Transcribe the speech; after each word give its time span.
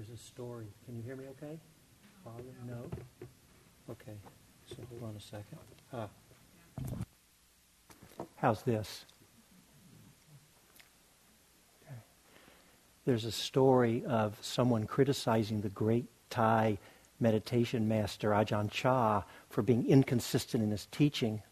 There's 0.00 0.18
a 0.18 0.22
story. 0.22 0.64
Can 0.86 0.96
you 0.96 1.02
hear 1.02 1.14
me 1.14 1.24
okay? 1.26 1.58
Volume? 2.24 2.54
No? 2.66 2.90
Okay. 3.90 4.16
So 4.66 4.76
hold 4.88 5.10
on 5.10 5.14
a 5.14 5.20
second. 5.20 5.58
Ah. 5.92 6.08
How's 8.36 8.62
this? 8.62 9.04
Okay. 11.84 11.96
There's 13.04 13.26
a 13.26 13.30
story 13.30 14.02
of 14.06 14.38
someone 14.40 14.86
criticizing 14.86 15.60
the 15.60 15.68
great 15.68 16.06
Thai 16.30 16.78
meditation 17.18 17.86
master 17.86 18.30
Ajahn 18.30 18.70
Chah 18.70 19.22
for 19.50 19.60
being 19.60 19.86
inconsistent 19.86 20.62
in 20.62 20.70
his 20.70 20.86
teaching. 20.86 21.42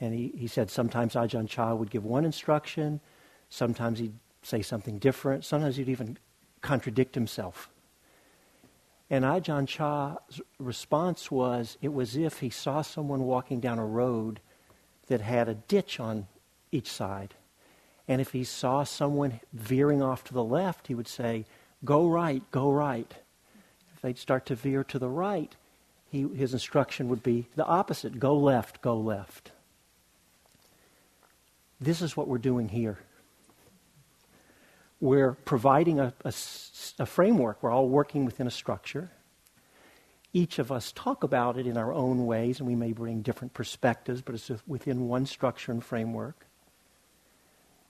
And 0.00 0.14
he, 0.14 0.32
he 0.34 0.46
said 0.46 0.70
sometimes 0.70 1.12
Ajahn 1.12 1.46
Chah 1.46 1.74
would 1.74 1.90
give 1.90 2.06
one 2.06 2.24
instruction, 2.24 3.00
sometimes 3.50 3.98
he'd 3.98 4.14
say 4.44 4.62
something 4.62 4.98
different, 4.98 5.44
sometimes 5.44 5.76
he'd 5.76 5.88
even 5.88 6.18
contradict 6.60 7.14
himself. 7.14 7.68
And 9.10 9.24
Ajahn 9.24 9.66
Chah's 9.66 10.40
response 10.58 11.30
was 11.30 11.76
it 11.82 11.92
was 11.92 12.16
if 12.16 12.40
he 12.40 12.50
saw 12.50 12.82
someone 12.82 13.22
walking 13.22 13.60
down 13.60 13.78
a 13.78 13.86
road 13.86 14.40
that 15.08 15.20
had 15.20 15.48
a 15.48 15.54
ditch 15.54 16.00
on 16.00 16.26
each 16.72 16.90
side. 16.90 17.34
And 18.08 18.20
if 18.20 18.32
he 18.32 18.44
saw 18.44 18.84
someone 18.84 19.40
veering 19.52 20.02
off 20.02 20.24
to 20.24 20.34
the 20.34 20.44
left, 20.44 20.86
he 20.86 20.94
would 20.94 21.08
say, 21.08 21.44
Go 21.84 22.08
right, 22.08 22.42
go 22.50 22.70
right. 22.70 23.12
If 23.94 24.00
they'd 24.00 24.18
start 24.18 24.46
to 24.46 24.54
veer 24.54 24.84
to 24.84 24.98
the 24.98 25.08
right, 25.08 25.54
he, 26.10 26.26
his 26.34 26.52
instruction 26.52 27.08
would 27.08 27.22
be 27.22 27.46
the 27.56 27.66
opposite 27.66 28.18
go 28.18 28.36
left, 28.36 28.80
go 28.80 28.96
left. 28.96 29.50
This 31.80 32.00
is 32.00 32.16
what 32.16 32.28
we're 32.28 32.38
doing 32.38 32.70
here. 32.70 32.98
We're 35.04 35.32
providing 35.32 36.00
a, 36.00 36.14
a, 36.24 36.32
a 36.98 37.04
framework. 37.04 37.62
We're 37.62 37.70
all 37.70 37.90
working 37.90 38.24
within 38.24 38.46
a 38.46 38.50
structure. 38.50 39.10
Each 40.32 40.58
of 40.58 40.72
us 40.72 40.92
talk 40.92 41.22
about 41.22 41.58
it 41.58 41.66
in 41.66 41.76
our 41.76 41.92
own 41.92 42.24
ways, 42.24 42.58
and 42.58 42.66
we 42.66 42.74
may 42.74 42.92
bring 42.92 43.20
different 43.20 43.52
perspectives, 43.52 44.22
but 44.22 44.34
it's 44.34 44.50
within 44.66 45.06
one 45.06 45.26
structure 45.26 45.72
and 45.72 45.84
framework. 45.84 46.46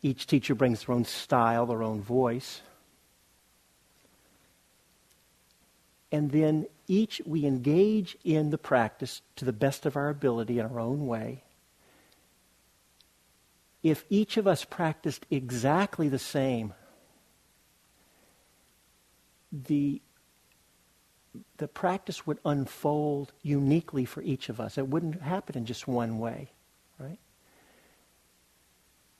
Each 0.02 0.26
teacher 0.26 0.56
brings 0.56 0.84
their 0.84 0.96
own 0.96 1.04
style, 1.04 1.66
their 1.66 1.84
own 1.84 2.02
voice. 2.02 2.62
And 6.10 6.32
then 6.32 6.66
each 6.88 7.22
we 7.24 7.46
engage 7.46 8.16
in 8.24 8.50
the 8.50 8.58
practice 8.58 9.22
to 9.36 9.44
the 9.44 9.52
best 9.52 9.86
of 9.86 9.96
our 9.96 10.08
ability 10.08 10.58
in 10.58 10.66
our 10.66 10.80
own 10.80 11.06
way. 11.06 11.44
If 13.84 14.04
each 14.10 14.36
of 14.36 14.48
us 14.48 14.64
practiced 14.64 15.26
exactly 15.30 16.08
the 16.08 16.18
same, 16.18 16.74
the 19.66 20.00
the 21.56 21.68
practice 21.68 22.26
would 22.26 22.38
unfold 22.44 23.32
uniquely 23.42 24.04
for 24.04 24.22
each 24.22 24.48
of 24.48 24.60
us. 24.60 24.78
It 24.78 24.88
wouldn't 24.88 25.20
happen 25.20 25.56
in 25.56 25.66
just 25.66 25.88
one 25.88 26.18
way, 26.18 26.52
right? 26.98 27.18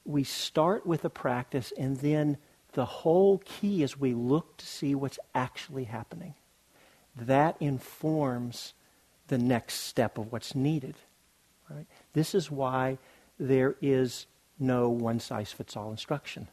We 0.04 0.22
start 0.22 0.86
with 0.86 1.04
a 1.04 1.10
practice, 1.10 1.72
and 1.76 1.96
then 1.98 2.36
the 2.72 2.84
whole 2.84 3.38
key 3.44 3.82
is 3.82 3.98
we 3.98 4.14
look 4.14 4.56
to 4.58 4.66
see 4.66 4.94
what's 4.94 5.18
actually 5.34 5.84
happening. 5.84 6.34
That 7.16 7.56
informs 7.58 8.74
the 9.26 9.38
next 9.38 9.74
step 9.74 10.16
of 10.18 10.30
what's 10.30 10.54
needed. 10.54 10.94
Right? 11.68 11.86
This 12.12 12.34
is 12.34 12.50
why 12.50 12.98
there 13.40 13.74
is 13.80 14.26
no 14.58 14.88
one 14.88 15.18
size 15.18 15.50
fits 15.50 15.76
all 15.76 15.90
instruction, 15.90 16.46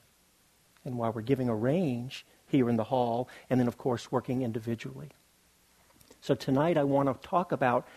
and 0.86 0.98
why 0.98 1.10
we're 1.10 1.22
giving 1.22 1.50
a 1.50 1.56
range 1.56 2.26
here 2.52 2.70
in 2.70 2.76
the 2.76 2.84
hall, 2.84 3.28
and 3.50 3.60
then, 3.60 3.68
of 3.68 3.78
course, 3.78 4.12
working 4.12 4.42
individually. 4.42 5.10
So 6.22 6.36
tonight 6.36 6.78
I 6.78 6.84
want 6.84 7.10
to 7.10 7.28
talk 7.28 7.52
about 7.52 7.88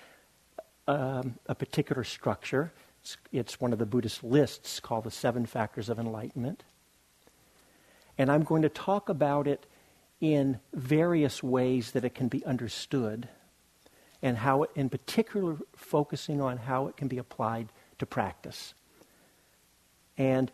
um, 0.89 1.35
a 1.47 1.55
particular 1.55 2.05
structure. 2.05 2.73
It's, 3.03 3.17
it's 3.33 3.61
one 3.61 3.73
of 3.73 3.79
the 3.79 3.87
Buddhist 3.87 4.25
lists 4.25 4.81
called 4.81 5.05
the 5.05 5.11
Seven 5.11 5.45
Factors 5.45 5.89
of 5.89 5.99
Enlightenment. 5.99 6.63
And 8.17 8.31
I'm 8.31 8.45
going 8.45 8.63
to 8.63 8.69
talk 8.69 9.09
about 9.09 9.47
it 9.47 9.67
in 10.21 10.61
various 10.73 11.43
ways 11.43 11.91
that 11.91 12.05
it 12.05 12.15
can 12.15 12.29
be 12.29 12.45
understood 12.47 13.29
and 14.23 14.39
how 14.39 14.63
it, 14.63 14.71
in 14.75 14.89
particular, 14.89 15.59
focusing 15.77 16.41
on 16.41 16.57
how 16.57 16.87
it 16.87 16.97
can 16.97 17.09
be 17.09 17.19
applied 17.19 17.69
to 17.99 18.07
practice. 18.07 18.73
And 20.17 20.51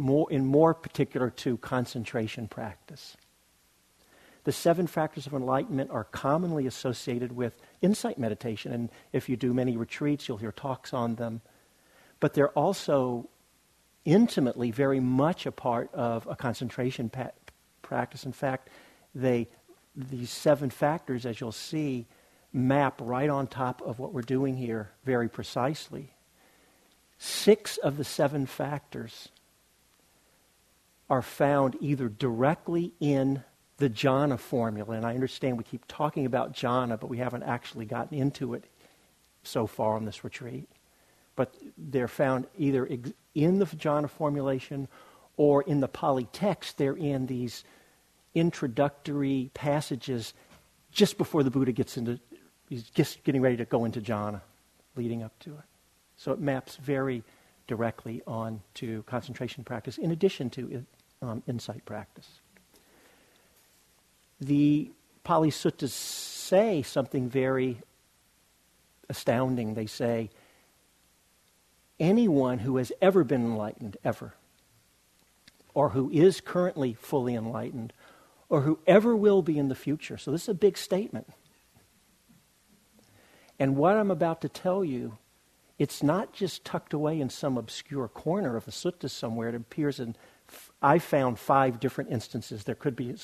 more, 0.00 0.30
in 0.32 0.46
more 0.46 0.74
particular 0.74 1.30
to 1.30 1.56
concentration 1.58 2.48
practice. 2.48 3.16
The 4.44 4.52
seven 4.52 4.86
factors 4.86 5.26
of 5.26 5.34
enlightenment 5.34 5.90
are 5.90 6.04
commonly 6.04 6.66
associated 6.66 7.32
with 7.32 7.60
insight 7.82 8.18
meditation, 8.18 8.72
and 8.72 8.88
if 9.12 9.28
you 9.28 9.36
do 9.36 9.52
many 9.52 9.76
retreats, 9.76 10.26
you'll 10.26 10.38
hear 10.38 10.52
talks 10.52 10.94
on 10.94 11.16
them. 11.16 11.42
But 12.20 12.34
they're 12.34 12.50
also 12.50 13.28
intimately 14.04 14.70
very 14.70 14.98
much 14.98 15.44
a 15.44 15.52
part 15.52 15.92
of 15.94 16.26
a 16.26 16.34
concentration 16.34 17.10
pa- 17.10 17.32
practice. 17.82 18.24
In 18.24 18.32
fact, 18.32 18.70
they, 19.14 19.46
these 19.94 20.30
seven 20.30 20.70
factors, 20.70 21.26
as 21.26 21.38
you'll 21.40 21.52
see, 21.52 22.06
map 22.52 22.98
right 23.02 23.28
on 23.28 23.46
top 23.46 23.82
of 23.82 23.98
what 23.98 24.14
we're 24.14 24.22
doing 24.22 24.56
here 24.56 24.90
very 25.04 25.28
precisely. 25.28 26.14
Six 27.18 27.76
of 27.76 27.98
the 27.98 28.04
seven 28.04 28.46
factors 28.46 29.28
are 31.10 31.22
found 31.22 31.76
either 31.80 32.08
directly 32.08 32.94
in 33.00 33.42
the 33.78 33.90
jhana 33.90 34.38
formula. 34.38 34.94
And 34.94 35.04
I 35.04 35.14
understand 35.14 35.58
we 35.58 35.64
keep 35.64 35.84
talking 35.88 36.24
about 36.24 36.54
jhana, 36.54 36.98
but 37.00 37.08
we 37.08 37.18
haven't 37.18 37.42
actually 37.42 37.84
gotten 37.84 38.16
into 38.16 38.54
it 38.54 38.64
so 39.42 39.66
far 39.66 39.96
on 39.96 40.04
this 40.04 40.22
retreat. 40.22 40.68
But 41.34 41.54
they're 41.76 42.08
found 42.08 42.46
either 42.56 42.86
in 43.34 43.58
the 43.58 43.66
jhana 43.66 44.08
formulation 44.08 44.86
or 45.36 45.62
in 45.62 45.80
the 45.80 45.88
Pali 45.88 46.28
text. 46.32 46.78
They're 46.78 46.96
in 46.96 47.26
these 47.26 47.64
introductory 48.34 49.50
passages 49.52 50.32
just 50.92 51.18
before 51.18 51.42
the 51.42 51.50
Buddha 51.50 51.72
gets 51.72 51.96
into, 51.96 52.20
he's 52.68 52.84
just 52.84 53.24
getting 53.24 53.40
ready 53.40 53.56
to 53.56 53.64
go 53.64 53.84
into 53.84 54.00
jhana, 54.00 54.40
leading 54.96 55.22
up 55.22 55.36
to 55.40 55.50
it. 55.50 55.64
So 56.16 56.32
it 56.32 56.40
maps 56.40 56.76
very 56.76 57.24
directly 57.66 58.22
on 58.26 58.60
to 58.74 59.02
concentration 59.04 59.64
practice 59.64 59.98
in 59.98 60.10
addition 60.10 60.50
to 60.50 60.84
um, 61.22 61.42
insight 61.46 61.84
practice. 61.84 62.28
The 64.40 64.90
Pali 65.24 65.50
Suttas 65.50 65.90
say 65.90 66.82
something 66.82 67.28
very 67.28 67.78
astounding. 69.08 69.74
They 69.74 69.86
say, 69.86 70.30
anyone 71.98 72.60
who 72.60 72.78
has 72.78 72.90
ever 73.02 73.22
been 73.22 73.42
enlightened, 73.42 73.96
ever, 74.02 74.34
or 75.74 75.90
who 75.90 76.10
is 76.10 76.40
currently 76.40 76.94
fully 76.94 77.34
enlightened, 77.34 77.92
or 78.48 78.62
who 78.62 78.78
ever 78.86 79.14
will 79.14 79.42
be 79.42 79.58
in 79.58 79.68
the 79.68 79.74
future. 79.74 80.16
So, 80.16 80.30
this 80.30 80.44
is 80.44 80.48
a 80.48 80.54
big 80.54 80.78
statement. 80.78 81.28
And 83.58 83.76
what 83.76 83.96
I'm 83.96 84.10
about 84.10 84.40
to 84.40 84.48
tell 84.48 84.82
you, 84.82 85.18
it's 85.78 86.02
not 86.02 86.32
just 86.32 86.64
tucked 86.64 86.94
away 86.94 87.20
in 87.20 87.28
some 87.28 87.58
obscure 87.58 88.08
corner 88.08 88.56
of 88.56 88.64
the 88.64 88.70
sutta 88.70 89.10
somewhere. 89.10 89.50
It 89.50 89.54
appears 89.54 90.00
in 90.00 90.16
I 90.82 90.98
found 90.98 91.38
five 91.38 91.80
different 91.80 92.10
instances. 92.10 92.64
There 92.64 92.74
could 92.74 92.96
be 92.96 93.14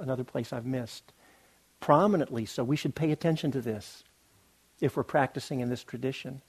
another 0.00 0.24
place 0.24 0.52
I've 0.52 0.66
missed 0.66 1.12
prominently, 1.80 2.46
so 2.46 2.64
we 2.64 2.76
should 2.76 2.94
pay 2.94 3.12
attention 3.12 3.50
to 3.52 3.60
this 3.60 4.04
if 4.80 4.96
we're 4.96 5.02
practicing 5.02 5.60
in 5.60 5.68
this 5.68 5.84
tradition. 5.84 6.42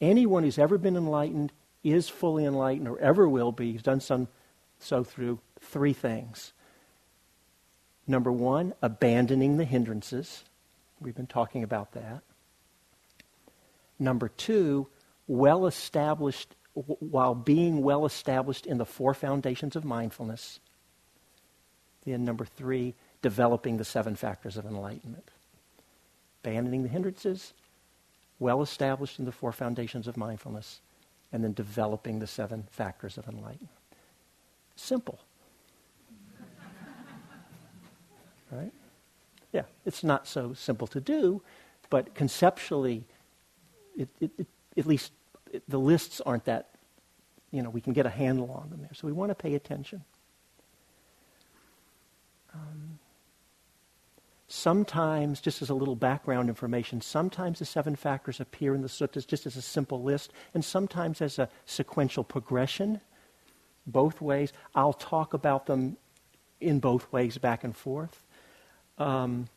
Anyone 0.00 0.42
who's 0.42 0.58
ever 0.58 0.78
been 0.78 0.96
enlightened 0.96 1.52
is 1.82 2.08
fully 2.08 2.44
enlightened 2.44 2.88
or 2.88 2.98
ever 2.98 3.28
will 3.28 3.52
be. 3.52 3.72
He's 3.72 3.82
done 3.82 4.00
some 4.00 4.28
so 4.78 5.04
through 5.04 5.40
three 5.60 5.92
things. 5.92 6.52
Number 8.06 8.30
one, 8.30 8.74
abandoning 8.82 9.56
the 9.56 9.64
hindrances. 9.64 10.44
We've 11.00 11.14
been 11.14 11.26
talking 11.26 11.62
about 11.62 11.92
that. 11.92 12.22
Number 13.98 14.28
two, 14.28 14.88
well 15.26 15.66
established 15.66 16.54
while 16.74 17.34
being 17.34 17.82
well 17.82 18.04
established 18.04 18.66
in 18.66 18.78
the 18.78 18.84
four 18.84 19.14
foundations 19.14 19.76
of 19.76 19.84
mindfulness. 19.84 20.58
Then, 22.04 22.24
number 22.24 22.44
three, 22.44 22.94
developing 23.22 23.76
the 23.76 23.84
seven 23.84 24.16
factors 24.16 24.56
of 24.56 24.66
enlightenment. 24.66 25.30
Abandoning 26.42 26.82
the 26.82 26.88
hindrances, 26.88 27.54
well 28.38 28.60
established 28.60 29.18
in 29.18 29.24
the 29.24 29.32
four 29.32 29.52
foundations 29.52 30.06
of 30.06 30.16
mindfulness, 30.16 30.80
and 31.32 31.42
then 31.42 31.54
developing 31.54 32.18
the 32.18 32.26
seven 32.26 32.64
factors 32.70 33.16
of 33.16 33.26
enlightenment. 33.28 33.70
Simple. 34.76 35.18
right? 38.50 38.72
Yeah, 39.52 39.62
it's 39.86 40.02
not 40.02 40.26
so 40.26 40.52
simple 40.52 40.88
to 40.88 41.00
do, 41.00 41.40
but 41.88 42.14
conceptually, 42.14 43.04
it, 43.96 44.08
it, 44.20 44.32
it, 44.36 44.46
at 44.76 44.86
least 44.86 45.12
the 45.68 45.78
lists 45.78 46.20
aren't 46.20 46.44
that, 46.46 46.70
you 47.50 47.62
know, 47.62 47.70
we 47.70 47.80
can 47.80 47.92
get 47.92 48.06
a 48.06 48.10
handle 48.10 48.50
on 48.50 48.70
them 48.70 48.80
there. 48.80 48.94
So 48.94 49.06
we 49.06 49.12
want 49.12 49.30
to 49.30 49.34
pay 49.34 49.54
attention. 49.54 50.04
Um, 52.52 52.98
sometimes, 54.48 55.40
just 55.40 55.62
as 55.62 55.70
a 55.70 55.74
little 55.74 55.96
background 55.96 56.48
information, 56.48 57.00
sometimes 57.00 57.58
the 57.58 57.64
seven 57.64 57.96
factors 57.96 58.40
appear 58.40 58.74
in 58.74 58.82
the 58.82 58.88
suttas 58.88 59.26
just 59.26 59.46
as 59.46 59.56
a 59.56 59.62
simple 59.62 60.02
list, 60.02 60.32
and 60.52 60.64
sometimes 60.64 61.20
as 61.20 61.38
a 61.38 61.48
sequential 61.66 62.24
progression, 62.24 63.00
both 63.86 64.20
ways. 64.20 64.52
I'll 64.74 64.92
talk 64.92 65.34
about 65.34 65.66
them 65.66 65.96
in 66.60 66.80
both 66.80 67.12
ways, 67.12 67.38
back 67.38 67.64
and 67.64 67.76
forth. 67.76 68.24
Um, 68.98 69.48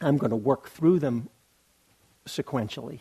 I'm 0.00 0.18
going 0.18 0.30
to 0.30 0.36
work 0.36 0.68
through 0.68 0.98
them 0.98 1.28
sequentially. 2.26 3.00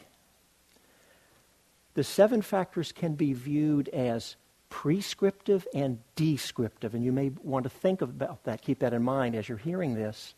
The 1.95 2.03
seven 2.03 2.41
factors 2.41 2.91
can 2.91 3.15
be 3.15 3.33
viewed 3.33 3.89
as 3.89 4.35
prescriptive 4.69 5.67
and 5.73 5.99
descriptive, 6.15 6.93
and 6.93 7.03
you 7.03 7.11
may 7.11 7.31
want 7.41 7.63
to 7.63 7.69
think 7.69 8.01
about 8.01 8.43
that, 8.43 8.61
keep 8.61 8.79
that 8.79 8.93
in 8.93 9.01
mind 9.01 9.35
as 9.35 9.47
you're 9.47 9.57
hearing 9.57 9.95
this. 9.95 10.35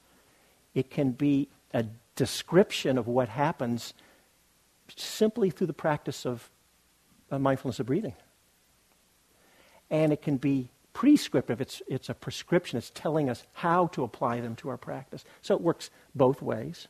It 0.75 0.91
can 0.91 1.11
be 1.11 1.49
a 1.73 1.85
description 2.15 2.97
of 2.97 3.07
what 3.07 3.29
happens 3.29 3.93
simply 4.95 5.49
through 5.49 5.67
the 5.67 5.73
practice 5.73 6.25
of 6.25 6.49
mindfulness 7.31 7.79
of 7.79 7.87
breathing. 7.87 8.15
And 9.89 10.13
it 10.13 10.21
can 10.21 10.37
be 10.37 10.69
prescriptive, 10.93 11.61
it's, 11.61 11.81
it's 11.87 12.09
a 12.09 12.13
prescription, 12.13 12.77
it's 12.77 12.91
telling 12.93 13.29
us 13.29 13.43
how 13.53 13.87
to 13.87 14.03
apply 14.03 14.41
them 14.41 14.55
to 14.57 14.69
our 14.69 14.77
practice. 14.77 15.25
So 15.41 15.55
it 15.55 15.61
works 15.61 15.89
both 16.13 16.41
ways. 16.41 16.87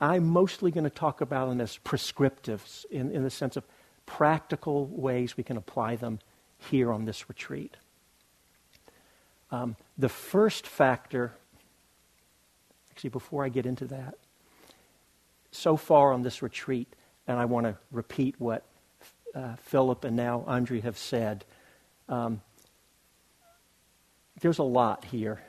I'm 0.00 0.26
mostly 0.26 0.70
going 0.70 0.84
to 0.84 0.90
talk 0.90 1.20
about 1.20 1.48
them 1.48 1.60
as 1.60 1.78
prescriptives 1.84 2.84
in, 2.90 3.10
in 3.10 3.22
the 3.22 3.30
sense 3.30 3.56
of 3.56 3.64
practical 4.04 4.86
ways 4.86 5.36
we 5.36 5.44
can 5.44 5.56
apply 5.56 5.96
them 5.96 6.20
here 6.58 6.92
on 6.92 7.04
this 7.04 7.28
retreat. 7.28 7.76
Um, 9.50 9.76
the 9.96 10.08
first 10.08 10.66
factor, 10.66 11.32
actually, 12.90 13.10
before 13.10 13.44
I 13.44 13.48
get 13.48 13.64
into 13.64 13.86
that, 13.86 14.14
so 15.50 15.76
far 15.76 16.12
on 16.12 16.22
this 16.22 16.42
retreat, 16.42 16.88
and 17.26 17.38
I 17.38 17.44
want 17.46 17.66
to 17.66 17.76
repeat 17.90 18.34
what 18.38 18.64
uh, 19.34 19.56
Philip 19.56 20.04
and 20.04 20.16
now 20.16 20.44
Andre 20.46 20.80
have 20.80 20.98
said, 20.98 21.44
um, 22.08 22.40
there's 24.40 24.58
a 24.58 24.64
lot 24.64 25.06
here. 25.06 25.40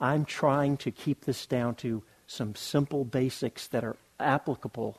I'm 0.00 0.24
trying 0.24 0.76
to 0.78 0.90
keep 0.90 1.24
this 1.24 1.46
down 1.46 1.74
to 1.76 2.02
some 2.30 2.54
simple 2.54 3.04
basics 3.04 3.66
that 3.66 3.82
are 3.82 3.96
applicable 4.20 4.96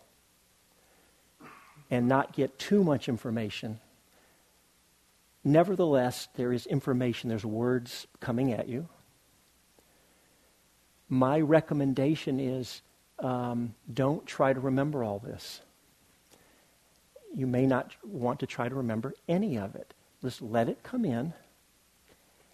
and 1.90 2.06
not 2.06 2.34
get 2.34 2.60
too 2.60 2.84
much 2.84 3.08
information. 3.08 3.80
Nevertheless, 5.42 6.28
there 6.36 6.52
is 6.52 6.66
information, 6.66 7.30
there's 7.30 7.46
words 7.46 8.06
coming 8.20 8.52
at 8.52 8.68
you. 8.68 8.90
My 11.08 11.40
recommendation 11.40 12.38
is 12.38 12.82
um, 13.20 13.76
don't 13.92 14.26
try 14.26 14.52
to 14.52 14.60
remember 14.60 15.02
all 15.02 15.20
this. 15.20 15.62
You 17.34 17.48
may 17.48 17.66
not 17.66 17.96
want 18.04 18.42
to 18.42 18.46
try 18.46 18.68
to 18.68 18.76
remember 18.76 19.14
any 19.30 19.58
of 19.58 19.76
it. 19.76 19.94
Just 20.22 20.42
let 20.42 20.68
it 20.68 20.84
come 20.84 21.06
in 21.06 21.34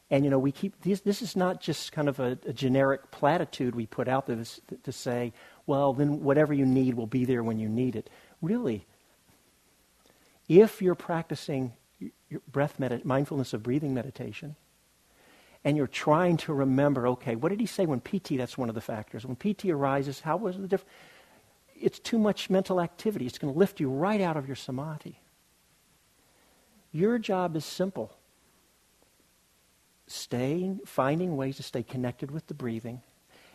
and 0.10 0.24
you 0.24 0.30
know, 0.30 0.40
we 0.40 0.52
keep 0.52 0.82
these, 0.82 1.02
this 1.02 1.22
is 1.22 1.36
not 1.36 1.62
just 1.62 1.92
kind 1.92 2.08
of 2.08 2.20
a, 2.20 2.38
a 2.46 2.54
generic 2.54 3.12
platitude 3.12 3.76
we 3.76 3.86
put 3.86 4.08
out 4.08 4.26
there 4.26 4.38
to, 4.38 4.78
to 4.84 4.92
say, 4.92 5.34
well, 5.66 5.94
then 5.94 6.24
whatever 6.24 6.54
you 6.54 6.66
need 6.66 6.94
will 6.94 7.08
be 7.08 7.26
there 7.26 7.44
when 7.44 7.60
you 7.60 7.68
need 7.68 7.96
it. 7.96 8.10
Really, 8.42 8.86
if 10.48 10.82
you're 10.82 10.96
practicing 10.96 11.74
your 12.30 12.42
breath 12.52 12.80
mindfulness 13.04 13.54
of 13.54 13.64
breathing 13.64 13.94
meditation, 13.94 14.56
and 15.64 15.76
you're 15.76 15.88
trying 15.88 16.38
to 16.38 16.54
remember, 16.54 17.08
okay, 17.10 17.36
what 17.36 17.50
did 17.50 17.60
he 17.60 17.66
say 17.66 17.86
when 17.86 18.00
piti? 18.00 18.38
That's 18.38 18.58
one 18.58 18.70
of 18.70 18.76
the 18.76 18.82
factors. 18.82 19.26
When 19.26 19.36
piti 19.36 19.72
arises, 19.72 20.22
how 20.22 20.38
was 20.38 20.58
the 20.58 20.68
difference? 20.68 20.94
It's 21.76 22.00
too 22.00 22.18
much 22.18 22.50
mental 22.50 22.80
activity. 22.80 23.26
It's 23.26 23.38
going 23.38 23.54
to 23.54 23.60
lift 23.60 23.82
you 23.82 23.90
right 23.90 24.22
out 24.22 24.38
of 24.38 24.48
your 24.48 24.56
samadhi. 24.56 25.20
Your 26.94 27.20
job 27.20 27.56
is 27.58 27.66
simple 27.66 28.14
staying, 30.08 30.80
finding 30.86 31.38
ways 31.38 31.58
to 31.58 31.64
stay 31.64 31.84
connected 31.84 32.32
with 32.32 32.48
the 32.48 32.54
breathing. 32.54 33.02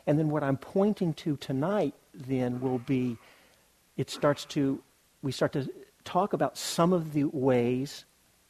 And 0.07 0.19
then 0.19 0.31
what 0.31 0.43
I'm 0.43 0.57
pointing 0.57 1.15
to 1.15 1.37
tonight 1.37 1.95
then 2.15 2.61
will 2.61 2.79
be 2.79 3.17
it 3.97 4.11
starts 4.11 4.45
to, 4.47 4.83
we 5.23 5.33
start 5.33 5.53
to 5.53 5.69
talk 6.05 6.33
about 6.33 6.57
some 6.59 6.93
of 6.93 7.13
the 7.13 7.25
ways, 7.25 8.05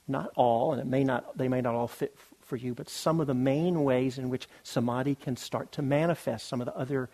not 0.09 0.31
all, 0.35 0.73
and 0.73 0.81
it 0.81 0.87
may 0.87 1.05
not, 1.05 1.37
they 1.37 1.49
may 1.49 1.61
not 1.61 1.75
all 1.75 1.89
fit 1.89 2.15
f- 2.17 2.35
for 2.41 2.57
you, 2.57 2.75
but 2.75 2.89
some 2.89 3.21
of 3.21 3.27
the 3.27 3.35
main 3.35 3.85
ways 3.85 4.19
in 4.19 4.31
which 4.31 4.49
samadhi 4.63 5.15
can 5.15 5.37
start 5.37 5.73
to 5.73 5.83
manifest, 5.83 6.47
some 6.49 6.61
of 6.61 6.67
the 6.67 6.77
other 6.77 7.09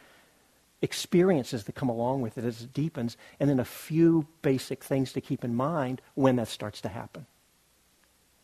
experiences 0.81 1.65
that 1.65 1.75
come 1.75 1.89
along 1.89 2.21
with 2.21 2.39
it 2.39 2.45
as 2.45 2.63
it 2.63 2.73
deepens, 2.73 3.17
and 3.41 3.51
then 3.51 3.59
a 3.59 3.65
few 3.65 4.27
basic 4.43 4.85
things 4.85 5.13
to 5.13 5.21
keep 5.21 5.45
in 5.45 5.55
mind 5.55 6.01
when 6.15 6.37
that 6.37 6.49
starts 6.49 6.81
to 6.81 6.89
happen. 6.89 7.27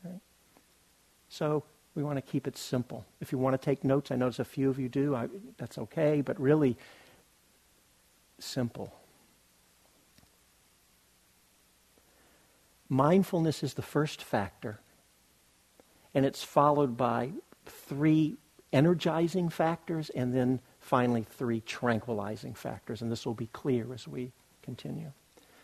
Right? 0.04 0.20
So 1.28 1.64
we 1.94 2.02
want 2.02 2.16
to 2.16 2.22
keep 2.22 2.46
it 2.46 2.56
simple. 2.56 3.04
If 3.20 3.30
you 3.30 3.38
want 3.38 3.60
to 3.60 3.64
take 3.64 3.84
notes, 3.84 4.10
I 4.10 4.16
notice 4.16 4.38
a 4.38 4.44
few 4.44 4.68
of 4.68 4.78
you 4.78 4.88
do. 4.88 5.14
I, 5.14 5.28
that's 5.58 5.78
okay, 5.78 6.20
but 6.20 6.38
really 6.40 6.76
simple. 8.38 8.92
Mindfulness 12.88 13.62
is 13.62 13.74
the 13.74 13.82
first 13.82 14.22
factor, 14.22 14.78
and 16.14 16.26
it's 16.26 16.42
followed 16.42 16.96
by 16.96 17.30
three 17.64 18.36
energizing 18.72 19.48
factors, 19.48 20.10
and 20.10 20.34
then 20.34 20.60
finally 20.80 21.22
three 21.22 21.60
tranquilizing 21.60 22.54
factors. 22.54 23.02
And 23.02 23.10
this 23.10 23.24
will 23.24 23.34
be 23.34 23.46
clear 23.52 23.94
as 23.94 24.06
we 24.08 24.32
continue. 24.62 25.12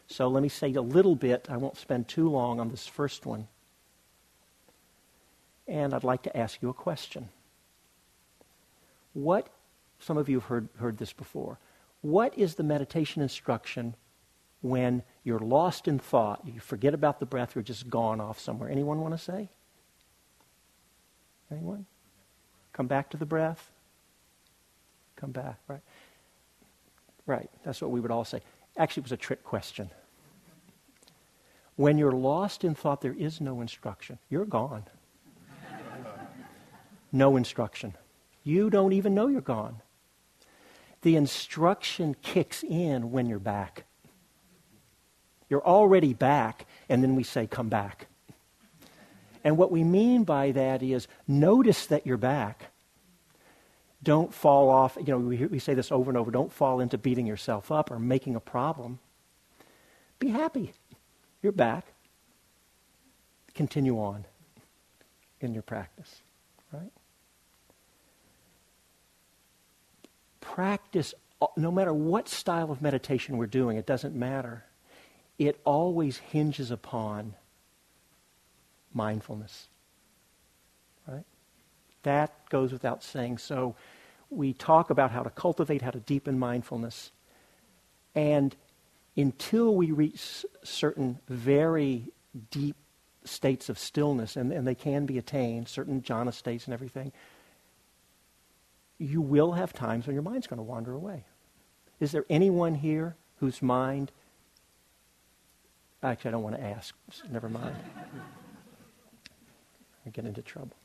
So 0.06 0.28
let 0.28 0.42
me 0.42 0.48
say 0.48 0.72
a 0.74 0.80
little 0.80 1.16
bit. 1.16 1.46
I 1.50 1.56
won't 1.56 1.76
spend 1.76 2.08
too 2.08 2.28
long 2.28 2.60
on 2.60 2.70
this 2.70 2.86
first 2.86 3.26
one 3.26 3.48
and 5.70 5.94
I'd 5.94 6.04
like 6.04 6.22
to 6.24 6.36
ask 6.36 6.60
you 6.60 6.68
a 6.68 6.74
question. 6.74 7.28
What, 9.14 9.48
some 10.00 10.18
of 10.18 10.28
you 10.28 10.40
have 10.40 10.48
heard, 10.48 10.68
heard 10.78 10.98
this 10.98 11.12
before, 11.12 11.58
what 12.02 12.36
is 12.36 12.56
the 12.56 12.64
meditation 12.64 13.22
instruction 13.22 13.94
when 14.62 15.02
you're 15.22 15.38
lost 15.38 15.86
in 15.86 15.98
thought? 15.98 16.42
You 16.44 16.60
forget 16.60 16.92
about 16.92 17.20
the 17.20 17.26
breath, 17.26 17.54
you're 17.54 17.62
just 17.62 17.88
gone 17.88 18.20
off 18.20 18.40
somewhere. 18.40 18.68
Anyone 18.68 19.00
want 19.00 19.14
to 19.14 19.18
say? 19.18 19.48
Anyone? 21.50 21.86
Come 22.72 22.88
back 22.88 23.10
to 23.10 23.16
the 23.16 23.26
breath? 23.26 23.70
Come 25.14 25.30
back, 25.30 25.58
right? 25.68 25.82
Right, 27.26 27.50
that's 27.64 27.80
what 27.80 27.92
we 27.92 28.00
would 28.00 28.10
all 28.10 28.24
say. 28.24 28.40
Actually, 28.76 29.02
it 29.02 29.04
was 29.04 29.12
a 29.12 29.16
trick 29.16 29.44
question. 29.44 29.90
When 31.76 31.96
you're 31.96 32.12
lost 32.12 32.64
in 32.64 32.74
thought, 32.74 33.02
there 33.02 33.14
is 33.16 33.40
no 33.40 33.60
instruction. 33.60 34.18
You're 34.30 34.44
gone 34.44 34.84
no 37.12 37.36
instruction. 37.36 37.94
You 38.42 38.70
don't 38.70 38.92
even 38.92 39.14
know 39.14 39.26
you're 39.26 39.40
gone. 39.40 39.82
The 41.02 41.16
instruction 41.16 42.14
kicks 42.22 42.62
in 42.62 43.10
when 43.10 43.26
you're 43.26 43.38
back. 43.38 43.84
You're 45.48 45.64
already 45.64 46.14
back, 46.14 46.66
and 46.88 47.02
then 47.02 47.16
we 47.16 47.24
say, 47.24 47.46
Come 47.46 47.68
back. 47.68 48.06
And 49.42 49.56
what 49.56 49.72
we 49.72 49.84
mean 49.84 50.24
by 50.24 50.52
that 50.52 50.82
is 50.82 51.08
notice 51.26 51.86
that 51.86 52.06
you're 52.06 52.18
back. 52.18 52.70
Don't 54.02 54.32
fall 54.32 54.68
off. 54.70 54.96
You 54.98 55.06
know, 55.06 55.18
we, 55.18 55.46
we 55.46 55.58
say 55.58 55.74
this 55.74 55.90
over 55.90 56.10
and 56.10 56.16
over 56.18 56.30
don't 56.30 56.52
fall 56.52 56.80
into 56.80 56.98
beating 56.98 57.26
yourself 57.26 57.72
up 57.72 57.90
or 57.90 57.98
making 57.98 58.36
a 58.36 58.40
problem. 58.40 58.98
Be 60.18 60.28
happy. 60.28 60.72
You're 61.42 61.52
back. 61.52 61.86
Continue 63.54 63.98
on 63.98 64.26
in 65.40 65.54
your 65.54 65.62
practice, 65.62 66.22
right? 66.72 66.92
Practice, 70.40 71.14
no 71.56 71.70
matter 71.70 71.92
what 71.92 72.28
style 72.28 72.70
of 72.70 72.82
meditation 72.82 73.36
we're 73.36 73.46
doing, 73.46 73.76
it 73.76 73.86
doesn't 73.86 74.14
matter. 74.14 74.64
It 75.38 75.60
always 75.64 76.18
hinges 76.18 76.70
upon 76.70 77.34
mindfulness. 78.92 79.68
Right? 81.06 81.24
That 82.02 82.48
goes 82.50 82.72
without 82.72 83.02
saying. 83.02 83.38
So 83.38 83.74
we 84.28 84.52
talk 84.52 84.90
about 84.90 85.10
how 85.10 85.22
to 85.22 85.30
cultivate, 85.30 85.82
how 85.82 85.90
to 85.90 86.00
deepen 86.00 86.38
mindfulness. 86.38 87.10
And 88.14 88.54
until 89.16 89.74
we 89.74 89.92
reach 89.92 90.44
certain 90.62 91.18
very 91.28 92.08
deep 92.50 92.76
states 93.24 93.68
of 93.68 93.78
stillness, 93.78 94.36
and, 94.36 94.52
and 94.52 94.66
they 94.66 94.74
can 94.74 95.06
be 95.06 95.18
attained, 95.18 95.68
certain 95.68 96.00
jhana 96.00 96.32
states 96.32 96.64
and 96.66 96.74
everything, 96.74 97.12
you 99.00 99.20
will 99.20 99.52
have 99.52 99.72
times 99.72 100.06
when 100.06 100.14
your 100.14 100.22
mind's 100.22 100.46
going 100.46 100.58
to 100.58 100.62
wander 100.62 100.92
away. 100.92 101.24
Is 101.98 102.12
there 102.12 102.24
anyone 102.30 102.76
here 102.76 103.16
whose 103.40 103.62
mind. 103.62 104.12
Actually, 106.02 106.28
I 106.28 106.32
don't 106.32 106.42
want 106.42 106.56
to 106.56 106.62
ask. 106.62 106.94
Never 107.30 107.48
mind. 107.48 107.74
I 110.06 110.10
get 110.10 110.24
into 110.24 110.42
trouble. 110.42 110.76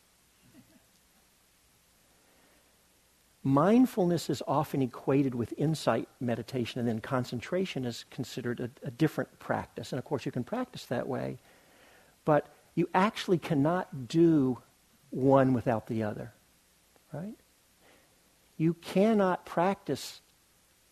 mindfulness 3.48 4.32
is 4.32 4.42
often 4.48 4.82
equated 4.82 5.36
with 5.36 5.54
insight 5.56 6.10
meditation, 6.20 6.80
and 6.80 6.90
then 6.90 7.00
concentration 7.00 7.86
is 7.86 8.04
considered 8.10 8.60
a, 8.60 8.88
a, 8.88 8.90
different 8.90 9.38
practice. 9.38 9.92
And 9.92 10.00
of 10.00 10.04
course, 10.04 10.26
you 10.26 10.32
can 10.32 10.44
practice 10.44 10.88
that 10.88 11.08
way, 11.08 11.38
but 12.26 12.48
you 12.74 12.90
actually 12.96 13.38
cannot 13.38 14.08
do 14.08 14.58
one 15.12 15.54
without 15.54 15.86
the 15.86 16.02
other, 16.02 16.34
right? 17.14 17.36
You 18.58 18.74
cannot 18.76 19.46
practice 19.46 20.22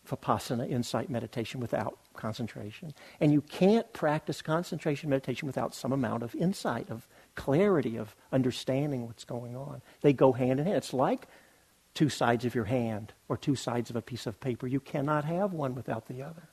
vipassana, 0.08 0.70
insight 0.70 1.08
meditation, 1.08 1.60
without 1.60 1.98
concentration. 2.14 2.92
And 3.20 3.32
you 3.32 3.40
can't 3.40 3.90
practice 3.92 4.42
concentration 4.42 5.08
meditation 5.08 5.46
without 5.46 5.74
some 5.74 5.92
amount 5.92 6.22
of 6.22 6.34
insight, 6.34 6.90
of 6.90 7.08
clarity, 7.34 7.96
of 7.96 8.14
understanding 8.32 9.06
what's 9.06 9.24
going 9.24 9.56
on. 9.56 9.82
They 10.02 10.12
go 10.12 10.32
hand 10.32 10.60
in 10.60 10.66
hand. 10.66 10.78
It's 10.78 10.92
like 10.92 11.26
two 11.94 12.08
sides 12.08 12.44
of 12.44 12.54
your 12.54 12.64
hand 12.64 13.12
or 13.28 13.36
two 13.36 13.54
sides 13.54 13.88
of 13.90 13.96
a 13.96 14.02
piece 14.02 14.26
of 14.26 14.40
paper. 14.40 14.66
You 14.66 14.80
cannot 14.80 15.24
have 15.24 15.52
one 15.52 15.74
without 15.74 16.06
the 16.06 16.22
other. 16.22 16.48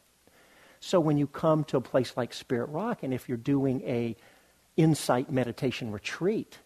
So 0.80 1.00
when 1.00 1.18
you 1.18 1.27
come 1.27 1.63
to 1.65 1.77
a 1.77 1.82
place 1.82 2.13
like 2.15 2.34
Spirit 2.34 2.70
Rock, 2.70 3.03
and 3.03 3.13
if 3.13 3.27
you're 3.27 3.38
doing 3.38 3.82
a 3.82 4.15
insight 4.77 5.32
meditation 5.32 5.91
retreat, 5.91 6.58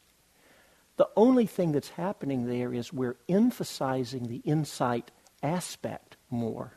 the 0.98 1.10
only 1.16 1.46
thing 1.46 1.72
that's 1.72 1.90
happening 1.90 2.48
there 2.48 2.74
is 2.74 2.94
we're 2.94 3.18
emphasizing 3.28 4.28
the 4.28 4.42
insight 4.46 5.12
aspect 5.44 6.16
more. 6.30 6.74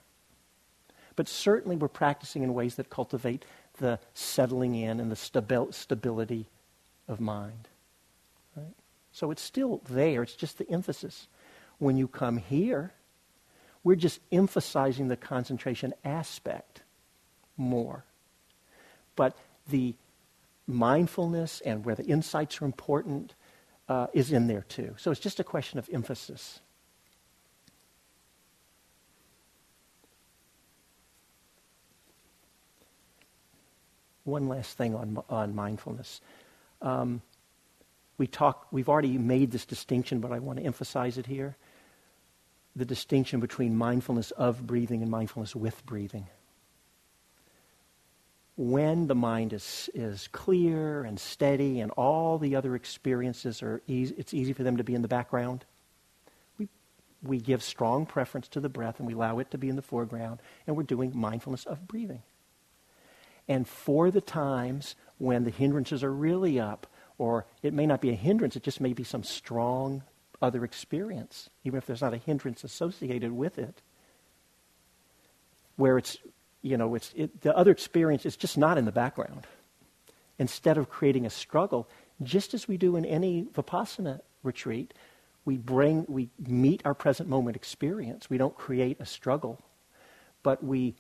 But 1.17 1.29
certainly 1.29 1.77
we're 1.77 1.89
practicing 1.89 2.43
in 2.43 2.55
ways 2.55 2.77
that 2.77 2.91
cultivate 2.91 3.45
the 3.79 3.99
settling 4.15 4.75
in 4.75 5.01
and 5.01 5.11
the 5.11 5.17
stabi- 5.17 5.73
stability 5.73 6.47
of 7.07 7.21
mind. 7.21 7.69
Right? 8.57 8.75
So 9.13 9.31
it's 9.31 9.43
still 9.43 9.83
there, 9.89 10.23
it's 10.23 10.35
just 10.35 10.59
the 10.59 10.71
emphasis. 10.71 11.29
When 11.79 11.97
you 11.97 12.09
come 12.09 12.39
here, 12.39 12.93
we're 13.85 13.97
just 13.97 14.21
emphasizing 14.33 15.09
the 15.09 15.17
concentration 15.17 15.95
aspect 16.05 16.83
more. 17.57 18.05
But 19.15 19.37
the 19.69 19.95
mindfulness 20.67 21.61
and 21.63 21.85
where 21.85 21.95
the 21.95 22.05
insights 22.05 22.61
are 22.61 22.65
important 22.65 23.35
uh, 23.89 24.07
is 24.13 24.33
in 24.33 24.47
there 24.47 24.65
too. 24.69 24.95
So 24.99 25.11
it's 25.11 25.21
just 25.21 25.41
a 25.41 25.45
question 25.45 25.79
of 25.79 25.89
emphasis. 25.93 26.61
One 34.25 34.49
last 34.49 34.77
thing 34.77 34.95
on, 34.95 35.23
on 35.31 35.55
mindfulness. 35.55 36.21
Um, 36.83 37.23
we 38.19 38.27
talk, 38.27 38.67
we've 38.71 38.89
already 38.89 39.17
made 39.17 39.53
this 39.53 39.65
distinction, 39.65 40.21
but 40.21 40.33
I 40.33 40.39
want 40.39 40.59
to 40.59 40.65
emphasize 40.65 41.17
it 41.17 41.27
here 41.27 41.57
the 42.77 42.85
distinction 42.85 43.41
between 43.41 43.77
mindfulness 43.77 44.31
of 44.33 44.67
breathing 44.67 45.03
and 45.03 45.11
mindfulness 45.11 45.57
with 45.57 45.85
breathing. 45.85 46.29
When 48.59 49.07
the 49.07 49.15
mind 49.15 49.53
is, 49.53 49.89
is 49.95 50.29
clear 50.33 51.05
and 51.05 51.19
steady 51.19 51.79
and 51.79 51.93
all 51.93 52.39
the 52.39 52.57
other 52.57 52.75
experiences 52.75 53.63
are 53.63 53.81
easy, 53.87 54.17
it's 54.19 54.35
easy 54.35 54.53
for 54.53 54.65
them 54.65 54.79
to 54.79 54.85
be 54.85 54.97
in 54.97 55.03
the 55.03 55.07
background. 55.07 55.65
We, 56.59 56.69
we 57.23 57.39
give 57.39 57.63
strong 57.63 58.05
preference 58.05 58.49
to 58.49 58.61
the 58.61 58.69
breath 58.69 58.99
and 58.99 59.07
we 59.07 59.15
allow 59.15 59.39
it 59.39 59.53
to 59.53 59.59
be 59.59 59.69
in 59.69 59.77
the 59.77 59.83
foreground, 59.83 60.41
and 60.67 60.77
we're 60.77 60.83
doing 60.83 61.13
mindfulness 61.15 61.67
of 61.67 61.87
breathing. 61.87 62.23
And 63.47 63.67
for 63.67 64.11
the 64.11 64.21
times 64.21 64.97
when 65.19 65.45
the 65.45 65.53
hindrances 65.53 66.03
are 66.03 66.13
really 66.13 66.59
up, 66.59 66.89
or 67.17 67.47
it 67.63 67.73
may 67.73 67.87
not 67.87 68.01
be 68.01 68.11
a 68.11 68.15
hindrance, 68.15 68.57
it 68.57 68.65
just 68.65 68.81
may 68.81 68.93
be 68.93 69.05
some 69.05 69.23
strong 69.23 70.03
other 70.43 70.65
experience, 70.65 71.49
even 71.63 71.79
if 71.79 71.87
there's 71.87 72.03
not 72.03 72.13
a 72.13 72.19
hindrance 72.19 72.65
associated 72.65 73.31
with 73.31 73.57
it. 73.57 73.83
Where 75.77 75.97
it's, 75.97 76.19
you 76.63 76.77
know, 76.77 76.95
it's, 76.95 77.13
it, 77.17 77.41
the 77.43 77.57
other 77.57 77.71
experience 77.71 78.27
is 78.27 78.37
just 78.37 78.59
not 78.59 78.79
in 78.79 78.85
the 78.85 78.93
background. 78.93 79.47
Instead 80.39 80.79
of 80.79 80.89
creating 80.89 81.27
a 81.27 81.31
struggle, 81.31 81.89
just 82.23 82.55
as 82.55 82.69
we 82.69 82.77
do 82.77 82.97
in 82.97 83.05
any 83.05 83.45
Vipassana 83.55 84.21
retreat, 84.43 84.95
we 85.45 85.57
bring, 85.57 86.05
we 86.09 86.29
meet 86.47 86.83
our 86.85 86.95
present 86.95 87.29
moment 87.29 87.57
experience. 87.57 88.29
We 88.29 88.39
don't 88.39 88.57
create 88.57 88.99
a 89.01 89.07
struggle, 89.07 89.61
but 90.43 90.63
we, 90.63 90.95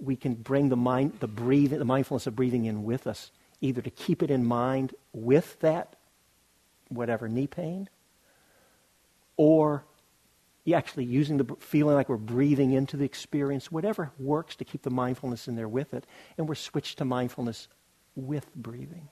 we 0.00 0.16
can 0.16 0.34
bring 0.34 0.68
the 0.68 0.76
mind, 0.76 1.14
the 1.20 1.28
breathing, 1.28 1.78
the 1.78 1.84
mindfulness 1.84 2.26
of 2.26 2.36
breathing 2.36 2.64
in 2.66 2.84
with 2.84 3.06
us, 3.06 3.30
either 3.60 3.82
to 3.82 3.90
keep 3.90 4.22
it 4.22 4.30
in 4.30 4.44
mind 4.44 4.94
with 5.12 5.58
that 5.60 5.96
whatever 6.88 7.28
knee 7.28 7.46
pain, 7.46 7.88
or 9.36 9.84
actually 10.74 11.04
using 11.04 11.36
the 11.36 11.56
feeling 11.60 11.94
like 11.94 12.08
we're 12.08 12.16
breathing 12.16 12.72
into 12.72 12.96
the 12.96 13.04
experience, 13.04 13.70
whatever 13.70 14.10
works 14.18 14.56
to 14.56 14.64
keep 14.64 14.82
the 14.82 14.90
mindfulness 14.90 15.48
in 15.48 15.56
there 15.56 15.68
with 15.68 15.94
it, 15.94 16.06
and 16.36 16.48
we're 16.48 16.54
switched 16.54 16.98
to 16.98 17.04
mindfulness 17.04 17.68
with 18.16 18.54
breathing. 18.54 19.08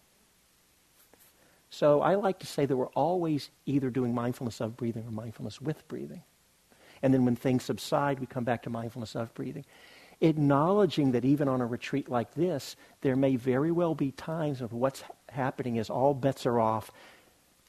So 1.70 2.00
I 2.00 2.14
like 2.14 2.38
to 2.40 2.46
say 2.46 2.64
that 2.66 2.76
we're 2.76 2.86
always 2.88 3.50
either 3.66 3.90
doing 3.90 4.14
mindfulness 4.14 4.60
of 4.60 4.76
breathing 4.76 5.04
or 5.06 5.10
mindfulness 5.10 5.60
with 5.60 5.86
breathing. 5.88 6.22
And 7.02 7.12
then 7.12 7.25
when 7.25 7.36
things 7.36 7.64
subside, 7.64 8.20
we 8.20 8.26
come 8.26 8.44
back 8.44 8.62
to 8.62 8.70
mindfulness 8.70 9.14
of 9.14 9.34
breathing. 9.34 9.64
Acknowledging 10.20 11.12
that 11.12 11.25
even 11.25 11.48
on 11.48 11.60
a 11.60 11.66
retreat 11.66 12.08
like 12.08 12.32
this, 12.34 12.76
there 13.02 13.16
may 13.16 13.36
very 13.36 13.70
well 13.70 13.94
be 13.94 14.12
times 14.12 14.62
of 14.62 14.72
what's 14.72 15.04
happening 15.28 15.76
is 15.76 15.90
all 15.90 16.14
bets 16.14 16.46
are 16.46 16.58
off. 16.58 16.90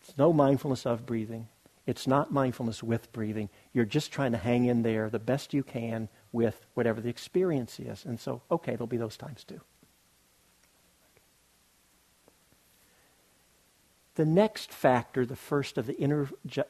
It's 0.01 0.17
no 0.17 0.32
mindfulness 0.32 0.86
of 0.86 1.06
breathing. 1.06 1.48
It's 1.86 2.08
not 2.08 2.32
mindfulness 2.32 2.82
with 2.82 3.12
breathing. 3.12 3.50
You're 3.77 3.86
just 3.86 4.12
trying 4.12 4.31
to 4.31 4.39
hang 4.39 4.65
in 4.65 4.81
there 4.81 5.07
the 5.07 5.19
best 5.19 5.53
you 5.53 5.62
can 5.62 6.10
with 6.31 6.65
whatever 6.74 7.00
the 7.00 7.10
experience 7.10 7.79
is. 7.79 8.05
And 8.05 8.19
so, 8.19 8.41
okay, 8.50 8.72
there'll 8.72 8.88
be 8.88 8.98
those 8.98 9.17
times 9.17 9.43
too. 9.43 9.62
The 14.15 14.25
next 14.25 14.74
factor, 14.74 15.27
the 15.27 15.36
first 15.36 15.77
of 15.77 15.86
the 15.86 15.96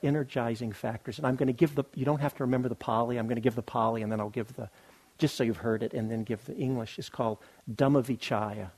energizing 0.03 0.73
factors, 0.73 1.17
and 1.17 1.25
I'm 1.25 1.37
going 1.37 1.47
to 1.47 1.53
give 1.53 1.75
the, 1.75 1.85
you 1.95 2.03
don't 2.03 2.19
have 2.19 2.35
to 2.35 2.43
remember 2.43 2.67
the 2.67 2.75
Pali, 2.75 3.17
I'm 3.17 3.27
going 3.27 3.37
to 3.37 3.41
give 3.41 3.55
the 3.55 3.61
Pali 3.61 4.01
and 4.01 4.11
then 4.11 4.19
I'll 4.19 4.27
give 4.27 4.53
the, 4.57 4.69
just 5.17 5.37
so 5.37 5.45
you've 5.45 5.55
heard 5.55 5.83
it, 5.83 5.93
and 5.93 6.11
then 6.11 6.25
give 6.25 6.43
the 6.43 6.57
English, 6.57 6.99
is 6.99 7.07
called 7.07 7.37
Dhammavichaya. 7.73 8.69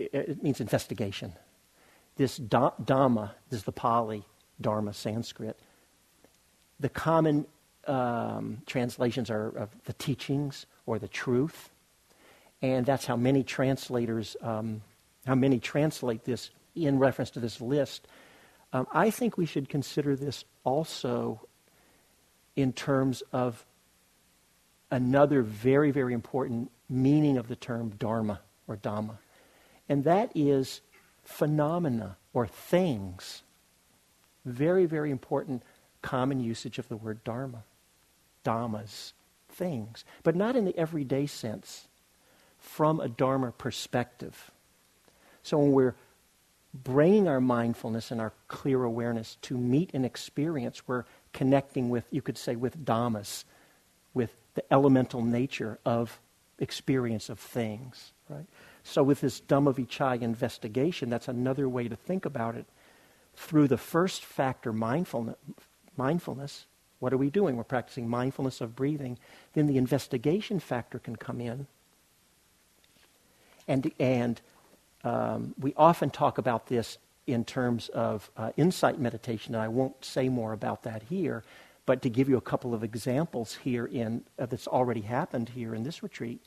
It, 0.00 0.10
it 0.12 0.42
means 0.42 0.60
investigation 0.60 1.34
this 2.16 2.40
Dhamma, 2.40 3.30
this 3.50 3.60
is 3.60 3.64
the 3.64 3.70
Pali, 3.70 4.24
Dharma, 4.60 4.92
Sanskrit. 4.92 5.56
The 6.80 6.88
common 6.88 7.46
um, 7.86 8.58
translations 8.66 9.30
are 9.30 9.48
of 9.48 9.70
the 9.84 9.94
teachings 9.94 10.66
or 10.86 10.98
the 10.98 11.08
truth. 11.08 11.70
And 12.60 12.84
that's 12.84 13.06
how 13.06 13.16
many 13.16 13.42
translators, 13.42 14.36
um, 14.42 14.82
how 15.26 15.34
many 15.34 15.58
translate 15.58 16.24
this 16.24 16.50
in 16.74 16.98
reference 16.98 17.30
to 17.30 17.40
this 17.40 17.60
list. 17.60 18.06
Um, 18.72 18.86
I 18.92 19.10
think 19.10 19.38
we 19.38 19.46
should 19.46 19.68
consider 19.68 20.16
this 20.16 20.44
also 20.64 21.40
in 22.56 22.72
terms 22.72 23.22
of 23.32 23.64
another 24.90 25.42
very, 25.42 25.90
very 25.90 26.12
important 26.12 26.70
meaning 26.88 27.36
of 27.36 27.48
the 27.48 27.56
term 27.56 27.90
dharma 27.98 28.40
or 28.66 28.76
dhamma. 28.76 29.18
And 29.88 30.04
that 30.04 30.32
is 30.34 30.80
phenomena 31.24 32.16
or 32.32 32.46
things. 32.46 33.42
Very, 34.44 34.86
very 34.86 35.10
important 35.10 35.62
common 36.02 36.40
usage 36.40 36.78
of 36.78 36.88
the 36.88 36.96
word 36.96 37.22
dharma. 37.24 37.64
Dhammas, 38.44 39.12
things. 39.48 40.04
But 40.22 40.36
not 40.36 40.56
in 40.56 40.64
the 40.64 40.76
everyday 40.76 41.26
sense, 41.26 41.88
from 42.58 43.00
a 43.00 43.08
dharma 43.08 43.52
perspective. 43.52 44.50
So 45.42 45.58
when 45.58 45.72
we're 45.72 45.94
bringing 46.74 47.28
our 47.28 47.40
mindfulness 47.40 48.10
and 48.10 48.20
our 48.20 48.32
clear 48.48 48.84
awareness 48.84 49.36
to 49.42 49.56
meet 49.56 49.94
an 49.94 50.04
experience, 50.04 50.86
we're 50.86 51.04
connecting 51.32 51.88
with, 51.90 52.04
you 52.10 52.22
could 52.22 52.38
say, 52.38 52.56
with 52.56 52.84
dhammas, 52.84 53.44
with 54.14 54.34
the 54.54 54.72
elemental 54.72 55.22
nature 55.22 55.78
of 55.84 56.20
experience 56.58 57.28
of 57.28 57.38
things, 57.38 58.12
right? 58.28 58.46
So, 58.82 59.02
with 59.02 59.20
this 59.20 59.40
Dhammavichaya 59.40 60.22
investigation, 60.22 61.10
that's 61.10 61.28
another 61.28 61.68
way 61.68 61.88
to 61.88 61.96
think 61.96 62.24
about 62.24 62.56
it. 62.56 62.66
Through 63.36 63.68
the 63.68 63.76
first 63.76 64.24
factor, 64.24 64.72
mindfulness, 64.72 65.36
mindfulness, 65.98 66.66
what 67.00 67.12
are 67.12 67.16
we 67.18 67.30
doing? 67.30 67.56
We're 67.56 67.64
practicing 67.64 68.08
mindfulness 68.08 68.60
of 68.60 68.74
breathing. 68.74 69.18
Then 69.52 69.66
the 69.66 69.76
investigation 69.76 70.60
factor 70.60 70.98
can 70.98 71.16
come 71.16 71.40
in. 71.40 71.66
And, 73.68 73.92
and 74.00 74.40
um, 75.04 75.54
we 75.60 75.74
often 75.76 76.10
talk 76.10 76.38
about 76.38 76.66
this 76.66 76.98
in 77.26 77.44
terms 77.44 77.88
of 77.90 78.30
uh, 78.36 78.52
insight 78.56 78.98
meditation, 78.98 79.54
and 79.54 79.62
I 79.62 79.68
won't 79.68 80.02
say 80.04 80.28
more 80.28 80.52
about 80.52 80.84
that 80.84 81.02
here. 81.02 81.44
But 81.84 82.02
to 82.02 82.10
give 82.10 82.28
you 82.28 82.36
a 82.36 82.42
couple 82.42 82.74
of 82.74 82.82
examples 82.82 83.54
here 83.54 83.86
in, 83.86 84.24
uh, 84.38 84.46
that's 84.46 84.66
already 84.66 85.02
happened 85.02 85.50
here 85.50 85.74
in 85.74 85.84
this 85.84 86.02
retreat, 86.02 86.40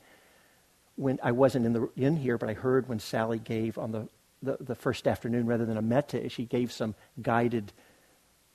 when 0.96 1.18
I 1.22 1.32
wasn't 1.32 1.66
in, 1.66 1.72
the, 1.72 1.88
in 1.96 2.16
here, 2.16 2.36
but 2.36 2.50
I 2.50 2.54
heard 2.54 2.88
when 2.88 2.98
Sally 2.98 3.38
gave 3.38 3.78
on 3.78 3.92
the, 3.92 4.08
the, 4.42 4.56
the 4.60 4.74
first 4.74 5.08
afternoon, 5.08 5.46
rather 5.46 5.64
than 5.64 5.78
a 5.78 5.82
metta, 5.82 6.28
she 6.28 6.44
gave 6.44 6.70
some 6.70 6.94
guided, 7.22 7.72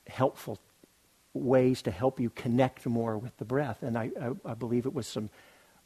helpful 0.08 0.60
ways 1.42 1.82
to 1.84 1.92
help 1.92 2.20
you 2.20 2.30
connect 2.30 2.86
more 2.86 3.18
with 3.18 3.38
the 3.38 3.46
breath. 3.46 3.84
And 3.84 3.98
I, 3.98 4.12
I, 4.22 4.52
I, 4.52 4.54
believe 4.54 4.86
it 4.86 4.94
was 4.94 5.08
some 5.08 5.30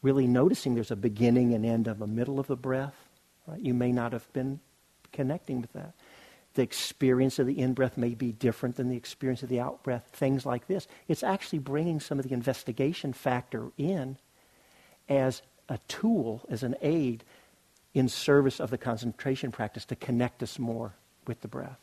really 0.02 0.28
noticing 0.28 0.76
there's 0.76 0.92
a 0.92 0.96
beginning 0.96 1.54
and 1.54 1.66
end 1.66 1.88
of 1.88 2.02
a 2.02 2.08
middle 2.08 2.40
of 2.40 2.48
the 2.48 2.56
breath. 2.56 2.96
Right? 3.48 3.60
You 3.60 3.74
may 3.74 3.92
not 3.92 4.14
have 4.14 4.32
been 4.34 4.60
connecting 5.12 5.62
with 5.62 5.74
that. 5.74 5.94
The 6.54 6.64
experience 6.64 7.40
of 7.40 7.48
the 7.48 7.60
in 7.60 7.74
breath 7.74 7.98
may 7.98 8.14
be 8.14 8.32
different 8.32 8.76
than 8.76 8.90
the 8.90 8.98
experience 8.98 9.42
of 9.42 9.50
the 9.50 9.62
out 9.62 9.84
breath, 9.84 10.10
things 10.12 10.46
like 10.46 10.68
this. 10.68 10.88
It's 11.08 11.24
actually 11.24 11.60
bringing 11.60 12.00
some 12.00 12.20
of 12.20 12.28
the 12.28 12.34
investigation 12.34 13.14
factor 13.14 13.72
in 13.78 14.18
as 15.08 15.42
a 15.70 15.78
tool, 15.88 16.42
as 16.50 16.64
an 16.64 16.76
aid 16.82 17.24
in 17.94 18.10
service 18.10 18.60
of 18.60 18.70
the 18.70 18.78
concentration 18.78 19.52
practice 19.52 19.86
to 19.86 19.96
connect 19.96 20.44
us 20.44 20.60
more 20.60 20.94
with 21.26 21.42
the 21.42 21.48
breath. 21.48 21.80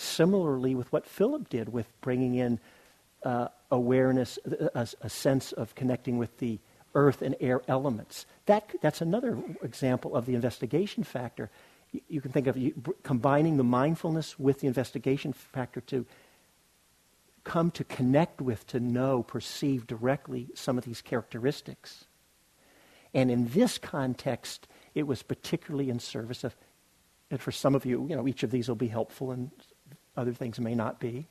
Similarly, 0.00 0.74
with 0.74 0.90
what 0.94 1.04
Philip 1.04 1.50
did 1.50 1.70
with 1.74 1.86
bringing 2.00 2.34
in 2.34 2.58
uh, 3.22 3.48
awareness, 3.70 4.38
a, 4.74 4.88
a, 5.02 5.10
sense 5.10 5.52
of 5.52 5.74
connecting 5.74 6.16
with 6.16 6.38
the 6.38 6.58
earth 6.94 7.20
and 7.20 7.36
air 7.38 7.60
elements. 7.68 8.24
That, 8.46 8.74
that's 8.80 9.02
another 9.02 9.38
example 9.62 10.16
of 10.16 10.24
the 10.24 10.34
investigation 10.34 11.04
factor. 11.04 11.50
You, 11.92 12.00
you 12.08 12.20
can 12.22 12.32
think 12.32 12.46
of 12.46 12.56
you, 12.56 12.72
combining 13.02 13.58
the 13.58 13.62
mindfulness 13.62 14.38
with 14.38 14.60
the 14.60 14.68
investigation 14.68 15.34
factor 15.34 15.82
to 15.82 16.06
come 17.44 17.70
to 17.72 17.84
connect 17.84 18.40
with, 18.40 18.66
to 18.68 18.80
know, 18.80 19.22
perceive 19.22 19.86
directly 19.86 20.48
some 20.54 20.78
of 20.78 20.86
these 20.86 21.02
characteristics. 21.02 22.06
And 23.12 23.30
in 23.30 23.48
this 23.48 23.76
context, 23.76 24.66
it 24.94 25.06
was 25.06 25.22
particularly 25.22 25.90
in 25.90 25.98
service 25.98 26.42
of, 26.42 26.56
and 27.30 27.38
for 27.38 27.52
some 27.52 27.74
of 27.74 27.84
you, 27.84 28.06
you 28.08 28.16
know, 28.16 28.26
each 28.26 28.42
of 28.42 28.50
these 28.50 28.66
will 28.66 28.76
be 28.76 28.88
helpful 28.88 29.30
and 29.30 29.50
other 30.16 30.32
things 30.32 30.58
may 30.60 30.74
not 30.74 31.00
be. 31.00 31.28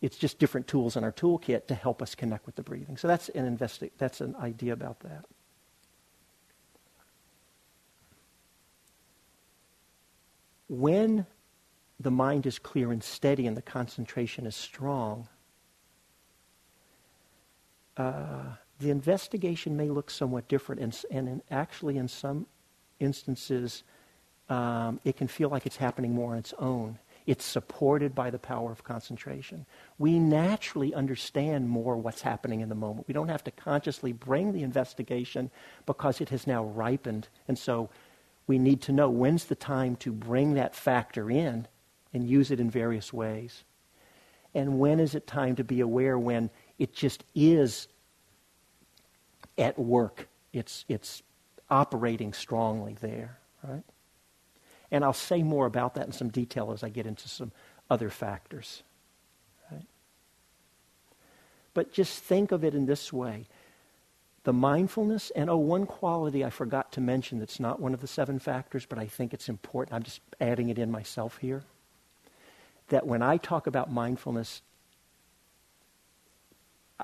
It's 0.00 0.18
just 0.18 0.38
different 0.38 0.66
tools 0.66 0.96
in 0.96 1.04
our 1.04 1.12
toolkit 1.12 1.66
to 1.68 1.74
help 1.74 2.02
us 2.02 2.14
connect 2.14 2.46
with 2.46 2.56
the 2.56 2.62
breathing. 2.62 2.96
So 2.96 3.08
that's 3.08 3.28
an 3.30 3.56
investi- 3.56 3.92
that's 3.96 4.20
an 4.20 4.36
idea 4.36 4.72
about 4.72 5.00
that. 5.00 5.24
When 10.68 11.26
the 12.00 12.10
mind 12.10 12.46
is 12.46 12.58
clear 12.58 12.92
and 12.92 13.02
steady 13.02 13.46
and 13.46 13.56
the 13.56 13.62
concentration 13.62 14.46
is 14.46 14.56
strong, 14.56 15.28
uh, 17.96 18.56
the 18.80 18.90
investigation 18.90 19.76
may 19.76 19.88
look 19.88 20.10
somewhat 20.10 20.48
different, 20.48 20.80
and, 20.80 21.04
and 21.10 21.28
in, 21.28 21.42
actually, 21.50 21.96
in 21.96 22.08
some 22.08 22.46
instances, 22.98 23.84
um, 24.48 25.00
it 25.04 25.16
can 25.16 25.28
feel 25.28 25.48
like 25.48 25.64
it's 25.64 25.76
happening 25.76 26.12
more 26.12 26.32
on 26.32 26.38
its 26.38 26.52
own. 26.58 26.98
It's 27.26 27.44
supported 27.44 28.14
by 28.14 28.30
the 28.30 28.38
power 28.38 28.70
of 28.70 28.84
concentration. 28.84 29.64
We 29.98 30.18
naturally 30.18 30.92
understand 30.92 31.68
more 31.68 31.96
what's 31.96 32.20
happening 32.20 32.60
in 32.60 32.68
the 32.68 32.74
moment. 32.74 33.08
We 33.08 33.14
don't 33.14 33.28
have 33.28 33.44
to 33.44 33.50
consciously 33.50 34.12
bring 34.12 34.52
the 34.52 34.62
investigation 34.62 35.50
because 35.86 36.20
it 36.20 36.28
has 36.28 36.46
now 36.46 36.64
ripened. 36.64 37.28
And 37.48 37.58
so 37.58 37.88
we 38.46 38.58
need 38.58 38.82
to 38.82 38.92
know 38.92 39.08
when's 39.08 39.44
the 39.44 39.54
time 39.54 39.96
to 39.96 40.12
bring 40.12 40.54
that 40.54 40.74
factor 40.74 41.30
in 41.30 41.66
and 42.12 42.28
use 42.28 42.50
it 42.50 42.60
in 42.60 42.70
various 42.70 43.12
ways. 43.12 43.64
And 44.54 44.78
when 44.78 45.00
is 45.00 45.14
it 45.14 45.26
time 45.26 45.56
to 45.56 45.64
be 45.64 45.80
aware 45.80 46.18
when 46.18 46.50
it 46.78 46.94
just 46.94 47.24
is 47.34 47.88
at 49.56 49.78
work? 49.78 50.28
It's, 50.52 50.84
it's 50.88 51.22
operating 51.70 52.34
strongly 52.34 52.96
there, 53.00 53.38
right? 53.62 53.82
And 54.94 55.04
I'll 55.04 55.12
say 55.12 55.42
more 55.42 55.66
about 55.66 55.96
that 55.96 56.06
in 56.06 56.12
some 56.12 56.28
detail 56.28 56.70
as 56.70 56.84
I 56.84 56.88
get 56.88 57.04
into 57.04 57.28
some 57.28 57.50
other 57.90 58.10
factors. 58.10 58.84
Right? 59.68 59.86
But 61.74 61.92
just 61.92 62.22
think 62.22 62.52
of 62.52 62.62
it 62.62 62.76
in 62.76 62.86
this 62.86 63.12
way. 63.12 63.48
The 64.44 64.52
mindfulness, 64.52 65.32
and 65.34 65.50
oh, 65.50 65.56
one 65.56 65.84
quality 65.84 66.44
I 66.44 66.50
forgot 66.50 66.92
to 66.92 67.00
mention 67.00 67.40
that's 67.40 67.58
not 67.58 67.80
one 67.80 67.92
of 67.92 68.02
the 68.02 68.06
seven 68.06 68.38
factors, 68.38 68.86
but 68.86 68.96
I 68.96 69.08
think 69.08 69.34
it's 69.34 69.48
important. 69.48 69.96
I'm 69.96 70.04
just 70.04 70.20
adding 70.40 70.68
it 70.68 70.78
in 70.78 70.92
myself 70.92 71.38
here. 71.38 71.64
That 72.90 73.04
when 73.04 73.20
I 73.20 73.36
talk 73.36 73.66
about 73.66 73.90
mindfulness, 73.90 74.62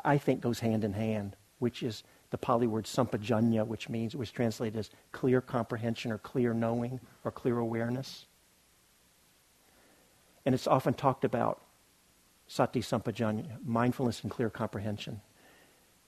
I 0.04 0.16
think 0.16 0.42
goes 0.42 0.60
hand 0.60 0.84
in 0.84 0.92
hand, 0.92 1.34
which 1.58 1.82
is 1.82 2.04
the 2.30 2.38
Pali 2.38 2.68
word 2.68 2.84
sampajanya, 2.84 3.66
which 3.66 3.88
means, 3.88 4.14
was 4.14 4.30
translated 4.30 4.78
as 4.78 4.90
clear 5.10 5.40
comprehension 5.40 6.12
or 6.12 6.18
clear 6.18 6.54
knowing 6.54 7.00
or 7.24 7.30
clear 7.30 7.58
awareness. 7.58 8.26
And 10.44 10.54
it's 10.54 10.66
often 10.66 10.94
talked 10.94 11.24
about 11.24 11.60
sati 12.46 12.80
sampajanya, 12.80 13.64
mindfulness 13.64 14.22
and 14.22 14.30
clear 14.30 14.50
comprehension. 14.50 15.20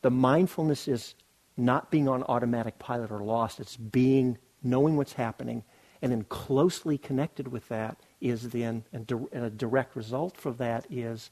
The 0.03 0.11
mindfulness 0.11 0.88
is 0.88 1.14
not 1.57 1.90
being 1.90 2.09
on 2.09 2.22
automatic 2.25 2.79
pilot 2.79 3.11
or 3.11 3.20
lost. 3.20 3.61
It's 3.61 3.77
being, 3.77 4.38
knowing 4.62 4.96
what's 4.96 5.12
happening, 5.12 5.62
and 6.01 6.11
then 6.11 6.25
closely 6.25 6.98
connected 6.98 7.46
with 7.46 7.68
that 7.68 7.98
is 8.20 8.48
then, 8.51 8.85
and 8.92 9.11
a 9.33 9.51
direct 9.51 9.94
result 9.94 10.37
for 10.37 10.53
that 10.55 10.87
is 10.90 11.31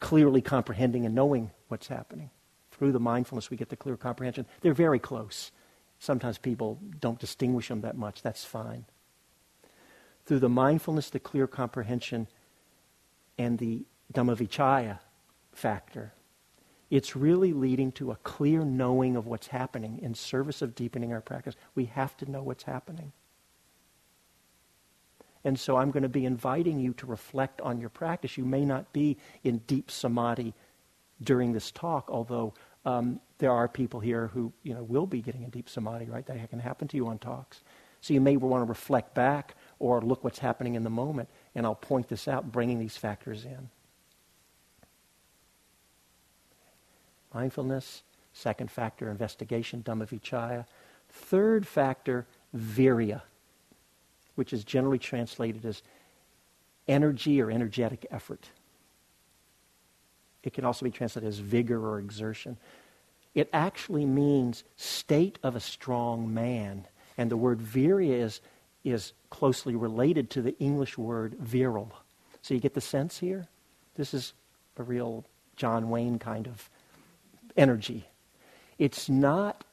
clearly 0.00 0.40
comprehending 0.40 1.04
and 1.04 1.14
knowing 1.14 1.50
what's 1.68 1.88
happening 1.88 2.30
through 2.70 2.92
the 2.92 3.00
mindfulness, 3.00 3.50
we 3.50 3.56
get 3.56 3.68
the 3.68 3.76
clear 3.76 3.96
comprehension. 3.96 4.46
They're 4.60 4.72
very 4.72 5.00
close. 5.00 5.50
Sometimes 5.98 6.38
people 6.38 6.78
don't 7.00 7.18
distinguish 7.18 7.68
them 7.68 7.80
that 7.80 7.96
much. 7.96 8.22
That's 8.22 8.44
fine. 8.44 8.84
Through 10.28 10.40
the 10.40 10.50
mindfulness, 10.50 11.08
the 11.08 11.18
clear 11.18 11.46
comprehension, 11.46 12.26
and 13.38 13.58
the 13.58 13.86
Dhammavichaya 14.12 14.98
factor, 15.52 16.12
it's 16.90 17.16
really 17.16 17.54
leading 17.54 17.92
to 17.92 18.10
a 18.10 18.16
clear 18.16 18.62
knowing 18.62 19.16
of 19.16 19.26
what's 19.26 19.46
happening 19.46 19.98
in 20.02 20.14
service 20.14 20.60
of 20.60 20.74
deepening 20.74 21.14
our 21.14 21.22
practice. 21.22 21.54
We 21.74 21.86
have 21.86 22.14
to 22.18 22.30
know 22.30 22.42
what's 22.42 22.64
happening. 22.64 23.12
And 25.44 25.58
so 25.58 25.78
I'm 25.78 25.90
going 25.90 26.02
to 26.02 26.10
be 26.10 26.26
inviting 26.26 26.78
you 26.78 26.92
to 26.92 27.06
reflect 27.06 27.62
on 27.62 27.80
your 27.80 27.88
practice. 27.88 28.36
You 28.36 28.44
may 28.44 28.66
not 28.66 28.92
be 28.92 29.16
in 29.44 29.62
deep 29.66 29.90
samadhi 29.90 30.52
during 31.22 31.54
this 31.54 31.70
talk, 31.70 32.10
although 32.10 32.52
um, 32.84 33.18
there 33.38 33.52
are 33.52 33.66
people 33.66 34.00
here 34.00 34.26
who 34.26 34.52
you 34.62 34.74
know 34.74 34.82
will 34.82 35.06
be 35.06 35.22
getting 35.22 35.44
a 35.44 35.48
deep 35.48 35.70
samadhi, 35.70 36.04
right? 36.04 36.26
That 36.26 36.50
can 36.50 36.58
happen 36.58 36.86
to 36.88 36.98
you 36.98 37.06
on 37.06 37.18
talks. 37.18 37.62
So 38.00 38.14
you 38.14 38.20
may 38.20 38.36
want 38.36 38.62
to 38.62 38.68
reflect 38.68 39.14
back 39.14 39.56
or 39.78 40.00
look 40.00 40.24
what's 40.24 40.38
happening 40.40 40.74
in 40.74 40.84
the 40.84 40.90
moment, 40.90 41.28
and 41.54 41.64
I'll 41.64 41.74
point 41.74 42.08
this 42.08 42.28
out, 42.28 42.50
bringing 42.50 42.78
these 42.78 42.96
factors 42.96 43.44
in. 43.44 43.68
Mindfulness. 47.32 48.02
Second 48.32 48.70
factor, 48.70 49.10
investigation, 49.10 49.82
Dhammavichaya. 49.82 50.64
Third 51.08 51.66
factor, 51.66 52.26
virya, 52.56 53.22
which 54.36 54.52
is 54.52 54.62
generally 54.64 54.98
translated 54.98 55.64
as 55.64 55.82
energy 56.86 57.42
or 57.42 57.50
energetic 57.50 58.06
effort. 58.10 58.50
It 60.44 60.52
can 60.52 60.64
also 60.64 60.84
be 60.84 60.90
translated 60.90 61.28
as 61.28 61.38
vigor 61.38 61.84
or 61.84 61.98
exertion. 61.98 62.56
It 63.34 63.48
actually 63.52 64.06
means 64.06 64.64
state 64.76 65.38
of 65.42 65.56
a 65.56 65.60
strong 65.60 66.32
man. 66.32 66.86
And 67.16 67.30
the 67.30 67.36
word 67.36 67.58
virya 67.58 68.20
is, 68.22 68.40
is 68.84 69.12
closely 69.30 69.74
related 69.74 70.30
to 70.30 70.42
the 70.42 70.58
English 70.58 70.96
word 70.96 71.34
virile. 71.34 71.92
So 72.42 72.54
you 72.54 72.60
get 72.60 72.74
the 72.74 72.80
sense 72.80 73.18
here? 73.18 73.48
This 73.96 74.14
is 74.14 74.32
a 74.76 74.82
real 74.82 75.24
John 75.56 75.90
Wayne 75.90 76.18
kind 76.18 76.46
of 76.46 76.70
energy. 77.56 78.06
It's 78.78 79.08
not 79.08 79.64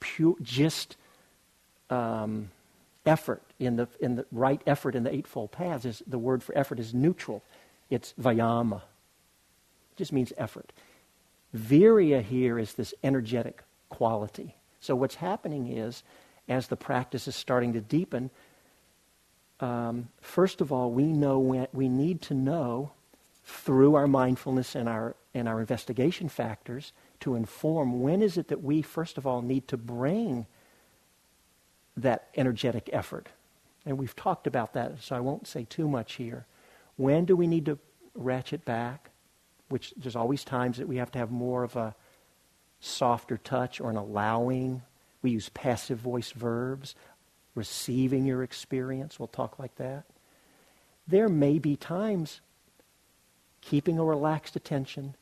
pure, 0.00 0.36
just 0.42 0.96
um, 1.90 2.50
effort 3.04 3.42
in 3.58 3.76
the, 3.76 3.88
in 4.00 4.16
the 4.16 4.26
right 4.32 4.60
effort 4.66 4.94
in 4.94 5.04
the 5.04 5.14
Eightfold 5.14 5.52
Paths. 5.52 5.84
Is, 5.84 6.02
the 6.06 6.18
word 6.18 6.42
for 6.42 6.56
effort 6.56 6.80
is 6.80 6.94
neutral. 6.94 7.42
It's 7.90 8.14
vayama 8.20 8.78
It 8.78 9.96
just 9.96 10.12
means 10.12 10.32
effort. 10.36 10.72
Virya 11.54 12.22
here 12.22 12.58
is 12.58 12.74
this 12.74 12.92
energetic 13.04 13.62
quality. 13.88 14.56
So 14.80 14.94
what's 14.94 15.16
happening 15.16 15.68
is, 15.68 16.02
as 16.48 16.68
the 16.68 16.76
practice 16.76 17.28
is 17.28 17.36
starting 17.36 17.72
to 17.74 17.80
deepen, 17.80 18.30
um, 19.60 20.08
first 20.20 20.60
of 20.60 20.72
all, 20.72 20.90
we 20.90 21.04
know 21.04 21.38
when, 21.38 21.68
we 21.72 21.88
need 21.88 22.22
to 22.22 22.34
know 22.34 22.92
through 23.44 23.94
our 23.94 24.06
mindfulness 24.06 24.74
and 24.74 24.88
our 24.88 25.14
and 25.32 25.48
our 25.48 25.60
investigation 25.60 26.28
factors 26.28 26.92
to 27.20 27.34
inform 27.34 28.00
when 28.00 28.22
is 28.22 28.38
it 28.38 28.48
that 28.48 28.62
we 28.62 28.80
first 28.80 29.18
of 29.18 29.26
all 29.26 29.42
need 29.42 29.68
to 29.68 29.76
bring 29.76 30.46
that 31.96 32.28
energetic 32.36 32.88
effort. 32.92 33.28
And 33.84 33.98
we've 33.98 34.16
talked 34.16 34.46
about 34.46 34.72
that, 34.72 35.02
so 35.02 35.14
I 35.14 35.20
won't 35.20 35.46
say 35.46 35.66
too 35.68 35.88
much 35.88 36.14
here. 36.14 36.46
When 36.96 37.24
do 37.24 37.36
we 37.36 37.46
need 37.46 37.66
to 37.66 37.78
ratchet 38.14 38.64
back? 38.64 39.10
which 39.68 39.92
there's 39.96 40.16
always 40.16 40.44
times 40.44 40.78
that 40.78 40.88
we 40.88 40.96
have 40.96 41.10
to 41.12 41.18
have 41.18 41.30
more 41.30 41.64
of 41.64 41.76
a 41.76 41.94
softer 42.80 43.36
touch 43.36 43.80
or 43.80 43.90
an 43.90 43.96
allowing. 43.96 44.82
We 45.22 45.30
use 45.30 45.48
passive 45.48 45.98
voice 45.98 46.30
verbs, 46.30 46.94
receiving 47.56 48.24
your 48.24 48.44
experience. 48.44 49.18
We'll 49.18 49.26
talk 49.26 49.58
like 49.58 49.74
that. 49.76 50.04
There 51.08 51.28
may 51.28 51.58
be 51.58 51.74
times 51.74 52.40
keeping 53.60 53.98
a 53.98 54.04
relaxed 54.04 54.54
attention, 54.54 55.16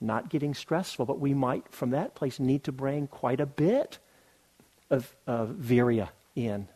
not 0.00 0.28
getting 0.28 0.54
stressful, 0.54 1.06
but 1.06 1.18
we 1.18 1.34
might, 1.34 1.72
from 1.72 1.90
that 1.90 2.14
place, 2.14 2.38
need 2.38 2.62
to 2.64 2.72
bring 2.72 3.08
quite 3.08 3.40
a 3.40 3.46
bit 3.46 3.98
of, 4.90 5.14
of 5.26 5.50
virya 5.50 6.10
in. 6.36 6.68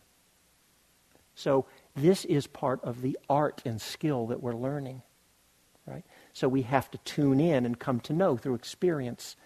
So 1.35 1.67
this 1.95 2.25
is 2.25 2.47
part 2.47 2.83
of 2.83 3.03
the 3.03 3.19
art 3.29 3.63
and 3.65 3.81
skill 3.81 4.29
that 4.29 4.43
we're 4.43 4.55
learning, 4.55 5.03
right? 5.87 6.05
So 6.33 6.49
we 6.49 6.63
have 6.63 6.91
to 6.93 6.99
tune 6.99 7.41
in 7.41 7.67
and 7.67 7.79
come 7.79 8.01
to 8.01 8.13
know 8.13 8.37
through 8.37 8.55
experience, 8.55 9.37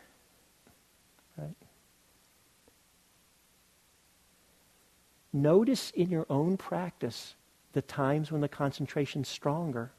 Notice 5.33 5.91
in 5.91 6.11
your 6.11 6.27
own 6.29 6.57
practice 6.57 7.35
the 7.73 7.83
times 7.83 8.33
when 8.33 8.41
the 8.41 8.49
concentration's 8.49 9.29
stronger. 9.29 9.93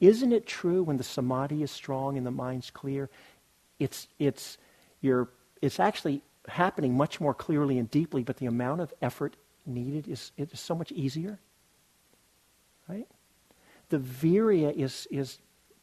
Isn't 0.00 0.32
it 0.32 0.46
true 0.46 0.82
when 0.82 0.96
the 0.96 1.04
samadhi 1.04 1.62
is 1.62 1.70
strong 1.70 2.16
and 2.16 2.26
the 2.26 2.32
mind's 2.32 2.70
clear? 2.70 3.08
It's, 3.78 4.08
it's, 4.18 4.58
you're, 5.00 5.28
it's 5.60 5.78
actually 5.78 6.22
happening 6.48 6.96
much 6.96 7.20
more 7.20 7.34
clearly 7.34 7.78
and 7.78 7.88
deeply, 7.90 8.24
but 8.24 8.38
the 8.38 8.46
amount 8.46 8.80
of 8.80 8.92
effort 9.00 9.36
needed 9.64 10.08
is, 10.08 10.32
is 10.36 10.58
so 10.58 10.74
much 10.74 10.90
easier. 10.90 11.38
Right? 12.88 13.06
The 13.90 13.98
virya 13.98 14.74
is, 14.74 15.06
is 15.10 15.38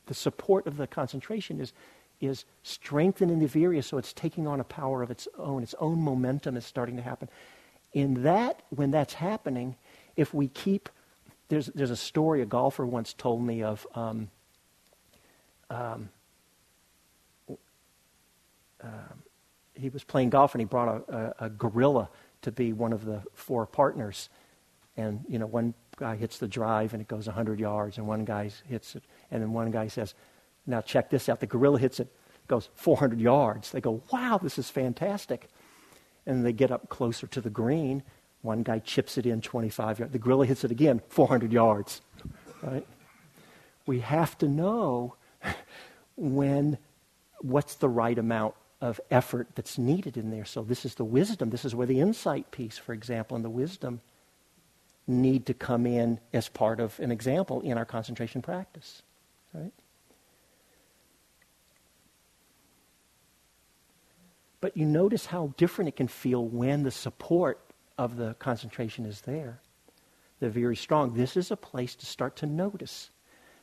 the 0.07 0.13
support 0.13 0.67
of 0.67 0.75
the 0.75 0.87
concentration 0.87 1.61
is, 1.61 1.71
is 2.19 2.43
strengthening 2.63 3.39
the 3.39 3.47
virya 3.47 3.81
so 3.83 3.97
it's 3.97 4.11
taking 4.11 4.47
on 4.47 4.59
a 4.59 4.65
power 4.65 5.01
of 5.01 5.11
its 5.11 5.29
own. 5.37 5.63
Its 5.63 5.75
own 5.79 6.01
momentum 6.01 6.57
is 6.57 6.65
starting 6.65 6.97
to 6.97 7.01
happen. 7.01 7.29
In 7.93 8.23
that, 8.23 8.61
when 8.69 8.91
that's 8.91 9.15
happening, 9.15 9.75
if 10.15 10.33
we 10.33 10.47
keep, 10.47 10.89
there's, 11.47 11.67
there's 11.67 11.91
a 11.91 11.95
story 11.95 12.41
a 12.41 12.45
golfer 12.45 12.85
once 12.85 13.13
told 13.13 13.41
me 13.41 13.63
of 13.63 13.87
um, 13.95 14.29
um, 15.69 16.09
um, 18.81 19.23
he 19.73 19.89
was 19.89 20.03
playing 20.03 20.29
golf 20.29 20.53
and 20.53 20.61
he 20.61 20.65
brought 20.65 21.03
a, 21.09 21.15
a, 21.15 21.45
a, 21.45 21.49
gorilla 21.49 22.09
to 22.41 22.51
be 22.51 22.73
one 22.73 22.93
of 22.93 23.05
the 23.05 23.21
four 23.33 23.65
partners. 23.65 24.29
And, 24.97 25.23
you 25.27 25.39
know, 25.39 25.45
one 25.45 25.73
guy 25.97 26.15
hits 26.15 26.37
the 26.39 26.47
drive 26.47 26.93
and 26.93 27.01
it 27.01 27.07
goes 27.07 27.27
100 27.27 27.59
yards, 27.59 27.97
and 27.97 28.07
one 28.07 28.25
guy 28.25 28.51
hits 28.67 28.95
it, 28.95 29.03
and 29.31 29.41
then 29.41 29.53
one 29.53 29.71
guy 29.71 29.87
says, 29.87 30.13
Now 30.65 30.81
check 30.81 31.09
this 31.09 31.29
out. 31.29 31.39
The 31.39 31.47
gorilla 31.47 31.79
hits 31.79 31.99
it, 31.99 32.07
goes 32.47 32.69
400 32.75 33.19
yards. 33.19 33.71
They 33.71 33.81
go, 33.81 34.01
Wow, 34.11 34.39
this 34.41 34.57
is 34.57 34.69
fantastic. 34.69 35.49
And 36.29 36.45
they 36.45 36.53
get 36.53 36.71
up 36.71 36.89
closer 36.89 37.27
to 37.27 37.41
the 37.41 37.49
green. 37.49 38.03
One 38.41 38.63
guy 38.63 38.79
chips 38.79 39.17
it 39.17 39.25
in 39.25 39.41
25 39.41 39.99
yards. 39.99 40.13
The 40.13 40.19
gorilla 40.19 40.45
hits 40.45 40.63
it 40.63 40.71
again, 40.71 41.01
400 41.09 41.51
yards. 41.51 42.01
Right? 42.61 42.85
We 43.85 43.99
have 44.01 44.37
to 44.37 44.47
know 44.47 45.15
when 46.15 46.77
what's 47.41 47.75
the 47.75 47.89
right 47.89 48.17
amount 48.17 48.53
of 48.81 49.01
effort 49.11 49.47
that's 49.55 49.77
needed 49.77 50.17
in 50.17 50.31
there. 50.31 50.45
So 50.45 50.63
this 50.63 50.85
is 50.85 50.95
the 50.95 51.03
wisdom. 51.03 51.49
This 51.49 51.65
is 51.65 51.75
where 51.75 51.87
the 51.87 51.99
insight 51.99 52.51
piece, 52.51 52.77
for 52.77 52.93
example, 52.93 53.35
and 53.35 53.43
the 53.43 53.49
wisdom 53.49 54.01
need 55.07 55.45
to 55.47 55.53
come 55.53 55.85
in 55.85 56.19
as 56.31 56.47
part 56.47 56.79
of 56.79 56.99
an 56.99 57.11
example 57.11 57.61
in 57.61 57.77
our 57.77 57.85
concentration 57.85 58.41
practice. 58.41 59.01
Right? 59.53 59.73
But 64.61 64.75
you 64.75 64.85
notice 64.85 65.27
how 65.27 65.53
different 65.57 65.89
it 65.89 65.95
can 65.95 66.07
feel 66.07 66.45
when 66.45 66.83
the 66.83 66.91
support 66.91 67.59
of 67.97 68.17
the 68.17 68.33
concentration 68.35 69.05
is 69.05 69.21
there. 69.21 69.61
They're 70.39 70.49
very 70.49 70.75
strong. 70.75 71.13
This 71.13 71.37
is 71.37 71.51
a 71.51 71.57
place 71.57 71.95
to 71.95 72.05
start 72.05 72.35
to 72.37 72.45
notice. 72.45 73.09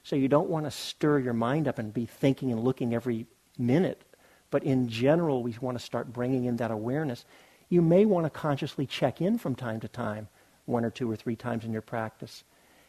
So 0.02 0.16
you 0.16 0.28
don't 0.28 0.48
want 0.48 0.66
to 0.66 0.70
stir 0.70 1.18
your 1.18 1.34
mind 1.34 1.68
up 1.68 1.78
and 1.78 1.92
be 1.92 2.06
thinking 2.06 2.52
and 2.52 2.62
looking 2.62 2.94
every 2.94 3.26
minute 3.58 4.02
but 4.50 4.64
in 4.64 4.88
general, 4.88 5.42
we 5.42 5.56
want 5.60 5.78
to 5.78 5.84
start 5.84 6.12
bringing 6.12 6.44
in 6.44 6.56
that 6.56 6.70
awareness. 6.70 7.24
You 7.68 7.82
may 7.82 8.04
want 8.04 8.26
to 8.26 8.30
consciously 8.30 8.86
check 8.86 9.20
in 9.20 9.38
from 9.38 9.54
time 9.54 9.80
to 9.80 9.88
time, 9.88 10.28
one 10.66 10.84
or 10.84 10.90
two 10.90 11.10
or 11.10 11.16
three 11.16 11.36
times 11.36 11.64
in 11.64 11.72
your 11.72 11.82
practice. 11.82 12.44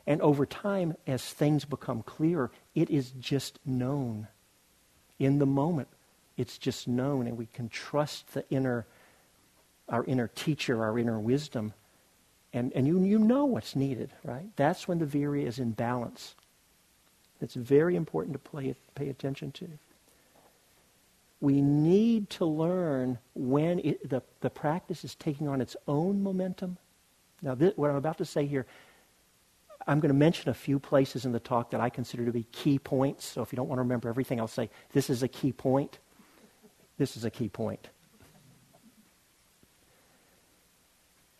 And 0.06 0.22
over 0.22 0.46
time, 0.46 0.96
as 1.06 1.24
things 1.24 1.66
become 1.66 2.04
clearer, 2.04 2.52
it 2.76 2.90
is 2.90 3.12
just 3.12 3.60
known. 3.66 4.28
In 5.20 5.40
the 5.40 5.46
moment, 5.46 5.90
it's 6.38 6.58
just 6.58 6.88
known, 6.88 7.28
and 7.28 7.38
we 7.38 7.48
can 7.48 7.68
trust 7.70 8.34
the 8.34 8.46
inner, 8.50 8.86
our 9.90 10.04
inner 10.06 10.30
teacher, 10.30 10.84
our 10.84 10.98
inner 10.98 11.20
wisdom. 11.20 11.74
And, 12.54 12.72
and 12.74 12.88
you, 12.88 13.04
you 13.04 13.20
know 13.20 13.46
what's 13.46 13.76
needed, 13.76 14.12
right? 14.24 14.46
That's 14.56 14.88
when 14.88 15.00
the 15.00 15.06
virya 15.06 15.46
is 15.46 15.60
in 15.60 15.72
balance. 15.72 16.36
It's 17.42 17.56
very 17.56 17.96
important 17.96 18.34
to 18.34 18.40
play, 18.40 18.76
pay 18.96 19.10
attention 19.10 19.52
to 19.54 19.68
we 21.40 21.62
need 21.62 22.30
to 22.32 22.46
learn 22.46 23.20
when 23.36 23.80
it, 23.80 24.10
the, 24.10 24.24
the 24.42 24.50
practice 24.50 25.04
is 25.04 25.16
taking 25.16 25.48
on 25.48 25.62
its 25.62 25.76
own 25.88 26.24
momentum. 26.24 26.78
Now, 27.42 27.54
this, 27.54 27.74
what 27.76 27.92
I'm 27.92 27.96
about 27.96 28.18
to 28.18 28.26
say 28.26 28.48
here, 28.48 28.66
I'm 29.86 30.00
going 30.00 30.10
to 30.10 30.18
mention 30.18 30.50
a 30.50 30.54
few 30.54 30.80
places 30.80 31.26
in 31.26 31.32
the 31.32 31.40
talk 31.40 31.70
that 31.72 31.80
I 31.80 31.90
consider 31.90 32.26
to 32.26 32.32
be 32.32 32.44
key 32.52 32.80
points. 32.80 33.26
So 33.26 33.42
if 33.42 33.52
you 33.52 33.56
don't 33.56 33.68
want 33.68 33.78
to 33.78 33.84
remember 33.84 34.10
everything, 34.10 34.40
I'll 34.40 34.48
say 34.48 34.70
this 34.94 35.10
is 35.10 35.22
a 35.22 35.28
key 35.28 35.52
point. 35.52 36.00
This 36.98 37.16
is 37.16 37.26
a 37.26 37.30
key 37.30 37.50
point. 37.50 37.90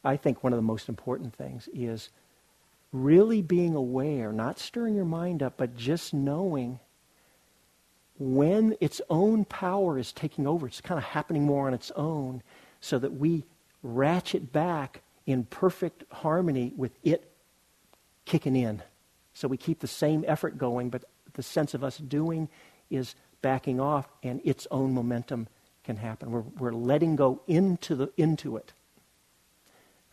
I 0.04 0.16
think 0.16 0.44
one 0.44 0.54
of 0.54 0.58
the 0.58 0.64
most 0.64 0.88
important 0.88 1.36
things 1.36 1.68
is 1.74 2.10
really 2.94 3.42
being 3.42 3.76
aware, 3.76 4.32
not 4.32 4.60
stirring 4.60 4.96
your 4.96 5.06
mind 5.06 5.44
up, 5.44 5.56
but 5.58 5.76
just 5.76 6.14
knowing 6.14 6.80
when 8.20 8.76
its 8.80 9.02
own 9.10 9.46
power 9.46 9.98
is 9.98 10.12
taking 10.12 10.48
over, 10.48 10.66
it's 10.66 10.82
kind 10.82 10.98
of 10.98 11.04
happening 11.04 11.44
more 11.44 11.68
on 11.68 11.74
its 11.74 11.92
own, 11.96 12.42
so 12.80 12.98
that 13.00 13.14
we 13.14 13.44
ratchet 13.84 14.52
back 14.52 15.02
in 15.26 15.44
perfect 15.44 16.04
harmony 16.12 16.74
with 16.76 16.98
it 17.04 17.32
kicking 18.26 18.56
in. 18.56 18.82
So 19.34 19.48
we 19.48 19.58
keep 19.58 19.80
the 19.80 19.88
same 19.88 20.24
effort 20.28 20.58
going, 20.58 20.90
but 20.90 21.04
the 21.34 21.44
sense 21.44 21.74
of 21.74 21.84
us 21.84 21.98
doing 21.98 22.50
is 22.90 23.14
backing 23.42 23.80
off, 23.80 24.08
and 24.24 24.42
its 24.44 24.68
own 24.72 24.94
momentum 24.94 25.48
can 25.84 25.98
happen. 25.98 26.32
We're, 26.32 26.42
we're 26.42 26.74
letting 26.74 27.16
go 27.16 27.42
into, 27.48 27.96
the, 27.96 28.12
into 28.18 28.58
it. 28.58 28.74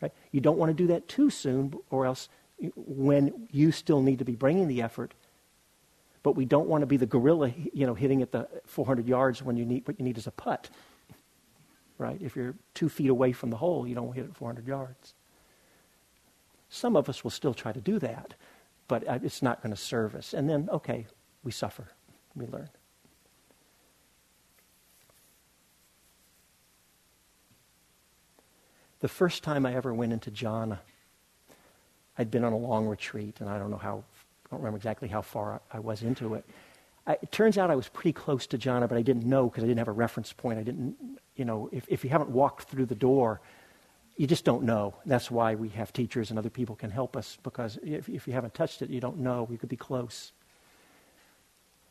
Right? 0.00 0.12
You 0.30 0.40
don't 0.40 0.58
want 0.58 0.70
to 0.70 0.74
do 0.74 0.86
that 0.88 1.08
too 1.08 1.30
soon, 1.30 1.74
or 1.90 2.06
else 2.06 2.28
when 2.76 3.48
you 3.50 3.72
still 3.72 4.00
need 4.00 4.20
to 4.20 4.24
be 4.24 4.36
bringing 4.36 4.68
the 4.68 4.82
effort, 4.82 5.12
but 6.22 6.36
we 6.36 6.44
don't 6.44 6.68
want 6.68 6.82
to 6.82 6.86
be 6.86 6.96
the 6.96 7.06
gorilla, 7.06 7.52
you 7.72 7.86
know, 7.86 7.94
hitting 7.94 8.22
at 8.22 8.32
the 8.32 8.48
400 8.66 9.06
yards 9.06 9.42
when 9.42 9.56
you 9.56 9.64
need 9.64 9.86
what 9.86 9.98
you 9.98 10.04
need 10.04 10.16
is 10.16 10.26
a 10.26 10.30
putt. 10.30 10.70
Right? 11.98 12.20
If 12.20 12.34
you're 12.34 12.54
two 12.72 12.88
feet 12.88 13.10
away 13.10 13.32
from 13.32 13.50
the 13.50 13.56
hole, 13.56 13.86
you 13.86 13.94
don't 13.94 14.12
hit 14.12 14.24
it 14.24 14.34
400 14.34 14.66
yards. 14.66 15.14
Some 16.68 16.96
of 16.96 17.08
us 17.08 17.22
will 17.22 17.30
still 17.30 17.54
try 17.54 17.72
to 17.72 17.80
do 17.80 17.98
that, 17.98 18.34
but 18.88 19.06
uh, 19.06 19.18
it's 19.22 19.42
not 19.42 19.62
going 19.62 19.74
to 19.74 19.80
serve 19.80 20.14
us. 20.14 20.34
And 20.34 20.48
then, 20.48 20.68
okay, 20.72 21.06
we 21.44 21.52
suffer, 21.52 21.88
we 22.34 22.46
learn. 22.46 22.68
The 29.04 29.08
first 29.08 29.42
time 29.42 29.66
I 29.66 29.74
ever 29.74 29.92
went 29.92 30.14
into 30.14 30.30
jhana, 30.30 30.78
I'd 32.16 32.30
been 32.30 32.42
on 32.42 32.54
a 32.54 32.56
long 32.56 32.86
retreat, 32.86 33.36
and 33.40 33.50
I 33.50 33.58
don't 33.58 33.70
know 33.70 33.76
how 33.76 34.02
I 34.46 34.48
don't 34.50 34.60
remember 34.60 34.78
exactly 34.78 35.08
how 35.08 35.20
far 35.20 35.60
I 35.70 35.78
was 35.78 36.02
into 36.02 36.32
it. 36.32 36.46
I, 37.06 37.18
it 37.20 37.30
turns 37.30 37.58
out 37.58 37.70
I 37.70 37.76
was 37.76 37.86
pretty 37.86 38.14
close 38.14 38.46
to 38.46 38.56
jhana, 38.56 38.88
but 38.88 38.96
I 38.96 39.02
didn't 39.02 39.26
know 39.26 39.50
because 39.50 39.62
I 39.62 39.66
didn't 39.66 39.80
have 39.80 39.88
a 39.88 39.92
reference 39.92 40.32
point. 40.32 40.58
I 40.58 40.62
didn't, 40.62 40.96
you 41.36 41.44
know, 41.44 41.68
if, 41.70 41.84
if 41.90 42.02
you 42.02 42.08
haven't 42.08 42.30
walked 42.30 42.70
through 42.70 42.86
the 42.86 42.94
door, 42.94 43.42
you 44.16 44.26
just 44.26 44.46
don't 44.46 44.62
know. 44.62 44.94
That's 45.04 45.30
why 45.30 45.54
we 45.54 45.68
have 45.68 45.92
teachers 45.92 46.30
and 46.30 46.38
other 46.38 46.48
people 46.48 46.74
can 46.74 46.90
help 46.90 47.14
us 47.14 47.36
because 47.42 47.78
if, 47.82 48.08
if 48.08 48.26
you 48.26 48.32
haven't 48.32 48.54
touched 48.54 48.80
it, 48.80 48.88
you 48.88 49.02
don't 49.02 49.18
know. 49.18 49.46
You 49.50 49.58
could 49.58 49.68
be 49.68 49.76
close. 49.76 50.32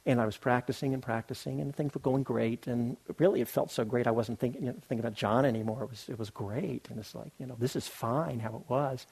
And 0.06 0.20
I 0.20 0.26
was 0.26 0.36
practicing 0.36 0.94
and 0.94 1.02
practicing, 1.02 1.62
and 1.62 1.74
things 1.74 1.94
were 1.94 2.02
going 2.02 2.24
great. 2.24 2.68
And 2.68 2.98
really, 3.20 3.40
it 3.40 3.48
felt 3.48 3.72
so 3.72 3.86
great. 3.86 4.06
I 4.06 4.12
wasn't 4.12 4.40
thinking, 4.40 4.64
you 4.64 4.68
know, 4.68 4.76
thinking 4.88 5.00
about 5.00 5.16
jhana 5.16 5.46
anymore. 5.46 5.84
It 5.84 5.90
was, 5.90 6.06
it 6.10 6.20
was 6.20 6.30
great. 6.30 6.88
And 6.90 7.00
it's 7.00 7.16
like, 7.16 7.32
you 7.40 7.46
know, 7.46 7.56
this 7.58 7.76
is 7.76 7.88
fine 7.88 8.40
how 8.40 8.56
it 8.56 8.70
was. 8.70 9.08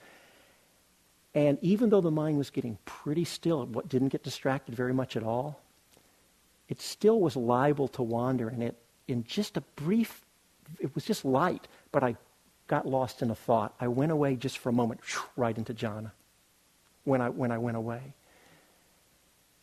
And 1.34 1.58
even 1.62 1.88
though 1.88 2.02
the 2.02 2.10
mind 2.10 2.36
was 2.36 2.50
getting 2.50 2.76
pretty 2.84 3.24
still, 3.24 3.62
it 3.62 3.88
didn't 3.88 4.08
get 4.08 4.22
distracted 4.22 4.74
very 4.74 4.92
much 4.92 5.16
at 5.16 5.22
all, 5.22 5.60
it 6.68 6.80
still 6.80 7.20
was 7.20 7.36
liable 7.36 7.88
to 7.88 8.02
wander. 8.02 8.48
And 8.48 8.62
it, 8.62 8.76
in 9.08 9.24
just 9.24 9.56
a 9.56 9.62
brief, 9.76 10.24
it 10.78 10.94
was 10.94 11.04
just 11.04 11.24
light, 11.24 11.68
but 11.90 12.02
I 12.02 12.16
got 12.66 12.86
lost 12.86 13.22
in 13.22 13.30
a 13.30 13.34
thought. 13.34 13.74
I 13.80 13.88
went 13.88 14.12
away 14.12 14.36
just 14.36 14.58
for 14.58 14.68
a 14.68 14.72
moment, 14.72 15.00
right 15.36 15.56
into 15.56 15.72
jhana 15.74 16.12
when 17.04 17.20
I, 17.20 17.30
when 17.30 17.50
I 17.50 17.58
went 17.58 17.76
away. 17.76 18.14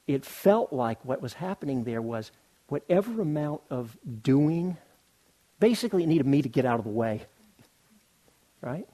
It 0.09 0.25
felt 0.25 0.73
like 0.73 1.05
what 1.05 1.21
was 1.21 1.33
happening 1.33 1.83
there 1.83 2.01
was 2.01 2.31
whatever 2.67 3.21
amount 3.21 3.61
of 3.69 3.95
doing, 4.23 4.75
basically, 5.59 6.01
it 6.01 6.07
needed 6.07 6.25
me 6.25 6.41
to 6.41 6.49
get 6.49 6.65
out 6.65 6.79
of 6.79 6.83
the 6.85 6.89
way. 6.89 7.27
Right? 8.59 8.87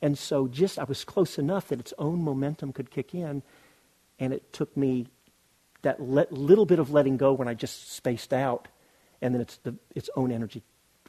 And 0.00 0.16
so 0.16 0.46
just 0.46 0.78
I 0.78 0.84
was 0.84 1.02
close 1.02 1.40
enough 1.40 1.66
that 1.70 1.80
its 1.80 1.92
own 1.98 2.22
momentum 2.22 2.72
could 2.72 2.88
kick 2.88 3.16
in, 3.16 3.42
and 4.20 4.32
it 4.32 4.52
took 4.52 4.76
me 4.76 5.08
that 5.82 6.00
let, 6.00 6.30
little 6.32 6.66
bit 6.66 6.78
of 6.78 6.92
letting 6.92 7.16
go 7.16 7.32
when 7.32 7.48
I 7.48 7.54
just 7.54 7.92
spaced 7.92 8.32
out, 8.32 8.68
and 9.20 9.34
then 9.34 9.40
it's 9.40 9.56
the, 9.56 9.74
its 9.96 10.08
own 10.14 10.30
energy 10.30 10.62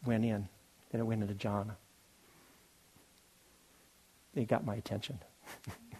went 0.04 0.26
in, 0.26 0.50
and 0.92 1.00
it 1.00 1.04
went 1.04 1.22
into 1.22 1.36
jhana. 1.36 1.76
It 4.34 4.48
got 4.48 4.66
my 4.66 4.74
attention. 4.74 5.20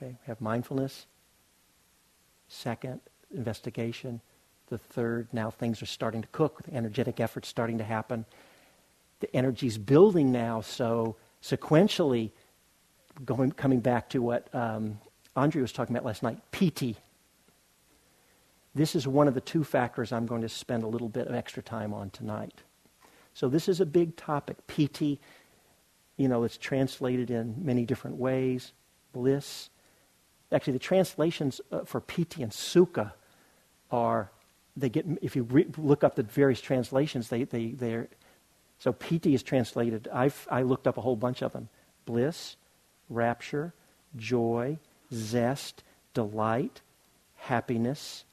Okay, 0.00 0.12
we 0.12 0.26
have 0.26 0.40
mindfulness. 0.40 1.06
Second, 2.48 3.00
investigation. 3.34 4.20
The 4.68 4.78
third, 4.78 5.28
now 5.32 5.50
things 5.50 5.82
are 5.82 5.86
starting 5.86 6.22
to 6.22 6.28
cook. 6.28 6.62
The 6.62 6.74
energetic 6.74 7.20
effort's 7.20 7.48
starting 7.48 7.76
to 7.78 7.84
happen. 7.84 8.24
The 9.20 9.34
energy's 9.36 9.76
building 9.76 10.32
now, 10.32 10.62
so 10.62 11.16
sequentially, 11.42 12.30
going, 13.26 13.52
coming 13.52 13.80
back 13.80 14.08
to 14.10 14.22
what 14.22 14.52
um, 14.54 14.98
Andre 15.36 15.60
was 15.60 15.72
talking 15.72 15.94
about 15.94 16.06
last 16.06 16.22
night, 16.22 16.38
piti. 16.50 16.96
This 18.74 18.94
is 18.94 19.06
one 19.06 19.28
of 19.28 19.34
the 19.34 19.40
two 19.40 19.64
factors 19.64 20.12
I'm 20.12 20.26
going 20.26 20.42
to 20.42 20.48
spend 20.48 20.82
a 20.82 20.86
little 20.86 21.08
bit 21.10 21.26
of 21.26 21.34
extra 21.34 21.62
time 21.62 21.92
on 21.92 22.08
tonight. 22.10 22.62
So 23.34 23.48
this 23.48 23.68
is 23.68 23.80
a 23.80 23.86
big 23.86 24.16
topic. 24.16 24.66
piti, 24.66 25.20
you 26.16 26.28
know, 26.28 26.44
it's 26.44 26.56
translated 26.56 27.30
in 27.30 27.54
many 27.62 27.84
different 27.84 28.16
ways. 28.16 28.72
Bliss. 29.12 29.68
Actually, 30.52 30.72
the 30.72 30.78
translations 30.78 31.60
uh, 31.70 31.84
for 31.84 32.00
piti 32.00 32.42
and 32.42 32.52
sukha 32.52 33.12
are 33.90 34.30
they 34.76 34.88
get 34.88 35.06
if 35.22 35.36
you 35.36 35.44
re- 35.44 35.66
look 35.76 36.04
up 36.04 36.14
the 36.14 36.22
various 36.22 36.60
translations, 36.60 37.28
they 37.28 37.44
they 37.44 37.68
they're 37.68 38.08
so 38.78 38.92
piti 38.92 39.34
is 39.34 39.42
translated. 39.42 40.08
I've 40.12 40.46
I 40.50 40.62
looked 40.62 40.86
up 40.86 40.98
a 40.98 41.00
whole 41.00 41.16
bunch 41.16 41.42
of 41.42 41.52
them: 41.52 41.68
bliss, 42.06 42.56
rapture, 43.08 43.72
joy, 44.16 44.78
zest, 45.12 45.82
delight, 46.14 46.80
happiness. 47.36 48.24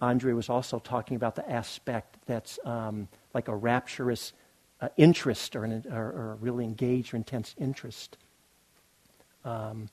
Andre 0.00 0.32
was 0.32 0.48
also 0.48 0.78
talking 0.78 1.16
about 1.16 1.34
the 1.34 1.48
aspect 1.50 2.16
that's 2.26 2.58
um, 2.64 3.08
like 3.34 3.48
a 3.48 3.54
rapturous 3.54 4.32
uh, 4.80 4.88
interest 4.96 5.54
or, 5.54 5.64
an, 5.64 5.84
or, 5.92 6.06
or, 6.06 6.32
a 6.32 6.34
really 6.36 6.64
engaged 6.64 7.12
or 7.12 7.18
intense 7.18 7.54
interest. 7.58 8.16
Um, 9.44 9.90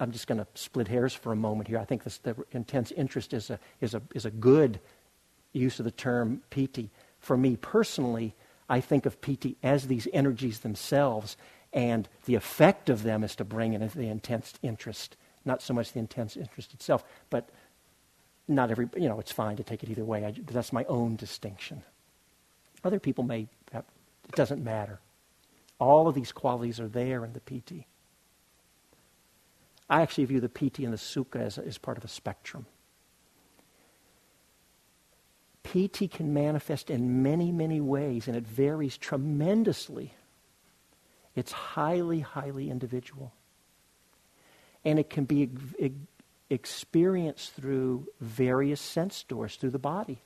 I'm 0.00 0.12
just 0.12 0.26
going 0.26 0.38
to 0.38 0.46
split 0.54 0.88
hairs 0.88 1.12
for 1.12 1.32
a 1.32 1.36
moment 1.36 1.68
here. 1.68 1.78
I 1.78 1.84
think 1.84 2.04
this, 2.04 2.18
the 2.18 2.34
intense 2.52 2.90
interest 2.92 3.34
is 3.34 3.50
a, 3.50 3.58
is, 3.80 3.94
a, 3.94 4.02
is 4.14 4.24
a 4.24 4.30
good 4.30 4.80
use 5.52 5.78
of 5.78 5.84
the 5.84 5.90
term 5.90 6.42
piti. 6.50 6.90
For 7.20 7.36
me 7.36 7.56
personally, 7.56 8.34
I 8.68 8.80
think 8.80 9.06
of 9.06 9.20
piti 9.20 9.56
as 9.62 9.86
these 9.86 10.08
energies 10.12 10.60
themselves, 10.60 11.36
and 11.72 12.08
the 12.24 12.34
effect 12.34 12.88
of 12.88 13.02
them 13.02 13.24
is 13.24 13.36
to 13.36 13.44
bring 13.44 13.74
in 13.74 13.86
the 13.88 14.08
intense 14.08 14.54
interest. 14.62 15.16
Not 15.44 15.62
so 15.62 15.74
much 15.74 15.92
the 15.92 15.98
intense 15.98 16.36
interest 16.36 16.74
itself, 16.74 17.04
but 17.30 17.48
not 18.46 18.70
every, 18.70 18.88
you 18.96 19.08
know, 19.08 19.20
it's 19.20 19.32
fine 19.32 19.56
to 19.56 19.62
take 19.62 19.82
it 19.82 19.90
either 19.90 20.04
way. 20.04 20.24
I, 20.24 20.34
that's 20.46 20.72
my 20.72 20.84
own 20.84 21.16
distinction. 21.16 21.82
Other 22.84 23.00
people 23.00 23.24
may, 23.24 23.48
it 23.72 23.84
doesn't 24.34 24.64
matter. 24.64 25.00
All 25.78 26.08
of 26.08 26.14
these 26.14 26.32
qualities 26.32 26.80
are 26.80 26.88
there 26.88 27.24
in 27.24 27.32
the 27.32 27.40
piti. 27.40 27.86
I 29.88 30.02
actually 30.02 30.26
view 30.26 30.40
the 30.40 30.48
piti 30.48 30.84
and 30.84 30.92
the 30.92 30.98
sukha 30.98 31.36
as, 31.36 31.58
as 31.58 31.78
part 31.78 31.96
of 31.96 32.04
a 32.04 32.08
spectrum. 32.08 32.66
piti 35.72 36.08
can 36.08 36.32
manifest 36.32 36.88
in 36.88 37.22
many, 37.22 37.52
many 37.52 37.78
ways, 37.78 38.26
and 38.26 38.34
it 38.34 38.46
varies 38.46 38.96
tremendously. 38.96 40.14
It's 41.36 41.52
highly, 41.52 42.20
highly 42.20 42.70
individual. 42.70 43.32
And 44.82 44.98
it 44.98 45.10
can 45.10 45.24
be 45.24 45.50
experienced 46.48 47.52
through 47.52 48.08
various 48.18 48.80
sense 48.80 49.22
doors 49.24 49.56
through 49.56 49.70
the 49.70 49.78
body. 49.78 50.22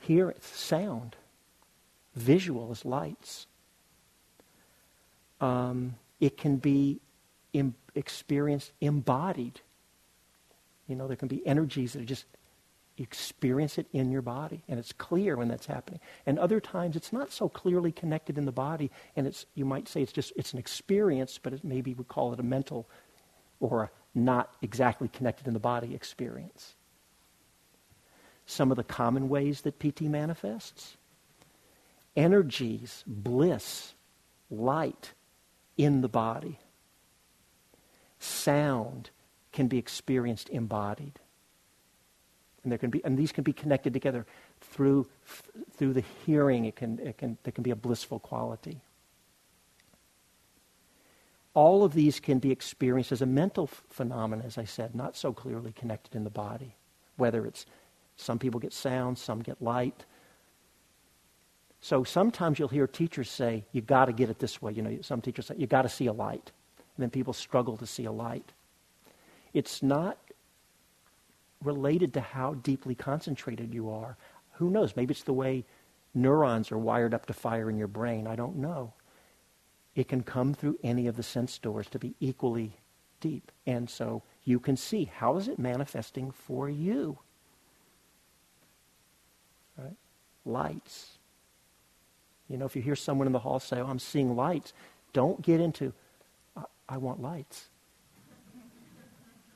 Here 0.00 0.30
it's 0.30 0.46
sound, 0.46 1.16
visual 2.14 2.72
is 2.72 2.84
lights. 2.86 3.46
Um, 5.38 5.96
it 6.18 6.38
can 6.38 6.56
be 6.56 7.00
Im- 7.56 7.74
experienced 7.94 8.72
embodied. 8.80 9.60
You 10.86 10.96
know, 10.96 11.08
there 11.08 11.16
can 11.16 11.28
be 11.28 11.44
energies 11.46 11.94
that 11.94 12.02
are 12.02 12.06
just 12.06 12.26
experience 12.98 13.78
it 13.78 13.86
in 13.92 14.10
your 14.10 14.22
body, 14.22 14.62
and 14.68 14.78
it's 14.78 14.92
clear 14.92 15.36
when 15.36 15.48
that's 15.48 15.66
happening. 15.66 16.00
And 16.24 16.38
other 16.38 16.60
times, 16.60 16.96
it's 16.96 17.12
not 17.12 17.32
so 17.32 17.48
clearly 17.48 17.92
connected 17.92 18.38
in 18.38 18.44
the 18.44 18.52
body, 18.52 18.90
and 19.16 19.26
it's 19.26 19.46
you 19.54 19.64
might 19.64 19.88
say 19.88 20.02
it's 20.02 20.12
just 20.12 20.32
it's 20.36 20.52
an 20.52 20.58
experience, 20.58 21.38
but 21.42 21.52
it, 21.52 21.64
maybe 21.64 21.94
we 21.94 22.04
call 22.04 22.32
it 22.32 22.40
a 22.40 22.44
mental 22.44 22.88
or 23.60 23.84
a 23.84 23.90
not 24.14 24.54
exactly 24.62 25.08
connected 25.08 25.46
in 25.46 25.52
the 25.52 25.60
body 25.60 25.94
experience. 25.94 26.74
Some 28.46 28.70
of 28.70 28.76
the 28.76 28.84
common 28.84 29.28
ways 29.28 29.62
that 29.62 29.78
piti 29.78 30.08
manifests 30.08 30.96
energies, 32.16 33.04
bliss, 33.06 33.92
light 34.50 35.12
in 35.76 36.00
the 36.00 36.08
body 36.08 36.58
sound 38.18 39.10
can 39.52 39.68
be 39.68 39.78
experienced 39.78 40.48
embodied. 40.50 41.18
And, 42.62 42.72
there 42.72 42.78
can 42.78 42.90
be, 42.90 43.02
and 43.04 43.16
these 43.16 43.32
can 43.32 43.44
be 43.44 43.52
connected 43.52 43.92
together 43.92 44.26
through, 44.60 45.06
through 45.76 45.92
the 45.92 46.04
hearing. 46.24 46.64
It 46.64 46.76
can, 46.76 46.98
it 46.98 47.16
can, 47.16 47.38
there 47.44 47.52
can 47.52 47.62
be 47.62 47.70
a 47.70 47.76
blissful 47.76 48.18
quality. 48.18 48.80
All 51.54 51.84
of 51.84 51.94
these 51.94 52.20
can 52.20 52.38
be 52.38 52.50
experienced 52.50 53.12
as 53.12 53.22
a 53.22 53.26
mental 53.26 53.68
phenomenon, 53.88 54.44
as 54.44 54.58
I 54.58 54.64
said, 54.64 54.94
not 54.94 55.16
so 55.16 55.32
clearly 55.32 55.72
connected 55.72 56.14
in 56.14 56.24
the 56.24 56.30
body. 56.30 56.74
Whether 57.16 57.46
it's 57.46 57.64
some 58.16 58.38
people 58.38 58.60
get 58.60 58.74
sound, 58.74 59.16
some 59.16 59.40
get 59.40 59.62
light. 59.62 60.04
So 61.80 62.04
sometimes 62.04 62.58
you'll 62.58 62.68
hear 62.68 62.86
teachers 62.86 63.30
say, 63.30 63.64
you 63.72 63.80
got 63.80 64.06
to 64.06 64.12
get 64.12 64.28
it 64.28 64.38
this 64.38 64.60
way. 64.60 64.72
You 64.72 64.82
know, 64.82 64.98
some 65.00 65.22
teachers 65.22 65.46
say, 65.46 65.54
you 65.56 65.66
got 65.66 65.82
to 65.82 65.88
see 65.88 66.06
a 66.06 66.12
light 66.12 66.52
then 67.02 67.10
people 67.10 67.32
struggle 67.32 67.76
to 67.76 67.86
see 67.86 68.04
a 68.04 68.12
light. 68.12 68.52
It's 69.52 69.82
not 69.82 70.18
related 71.62 72.14
to 72.14 72.20
how 72.20 72.54
deeply 72.54 72.94
concentrated 72.94 73.74
you 73.74 73.90
are. 73.90 74.16
Who 74.52 74.70
knows? 74.70 74.96
Maybe 74.96 75.12
it's 75.12 75.22
the 75.22 75.32
way 75.32 75.64
neurons 76.14 76.72
are 76.72 76.78
wired 76.78 77.14
up 77.14 77.26
to 77.26 77.32
fire 77.32 77.68
in 77.68 77.76
your 77.76 77.88
brain. 77.88 78.26
I 78.26 78.36
don't 78.36 78.56
know. 78.56 78.92
It 79.94 80.08
can 80.08 80.22
come 80.22 80.54
through 80.54 80.78
any 80.82 81.06
of 81.06 81.16
the 81.16 81.22
sense 81.22 81.58
doors 81.58 81.88
to 81.88 81.98
be 81.98 82.14
equally 82.20 82.72
deep. 83.20 83.50
And 83.66 83.88
so 83.88 84.22
you 84.44 84.60
can 84.60 84.76
see 84.76 85.04
how 85.04 85.36
is 85.36 85.48
it 85.48 85.58
manifesting 85.58 86.30
for 86.30 86.68
you? 86.68 87.18
Right? 89.76 89.96
Lights. 90.44 91.18
You 92.48 92.56
know, 92.56 92.66
if 92.66 92.76
you 92.76 92.82
hear 92.82 92.96
someone 92.96 93.26
in 93.26 93.32
the 93.32 93.40
hall 93.40 93.58
say, 93.58 93.80
Oh, 93.80 93.86
I'm 93.86 93.98
seeing 93.98 94.36
lights, 94.36 94.72
don't 95.12 95.42
get 95.42 95.60
into, 95.60 95.92
I 96.88 96.98
want 96.98 97.20
lights. 97.20 97.68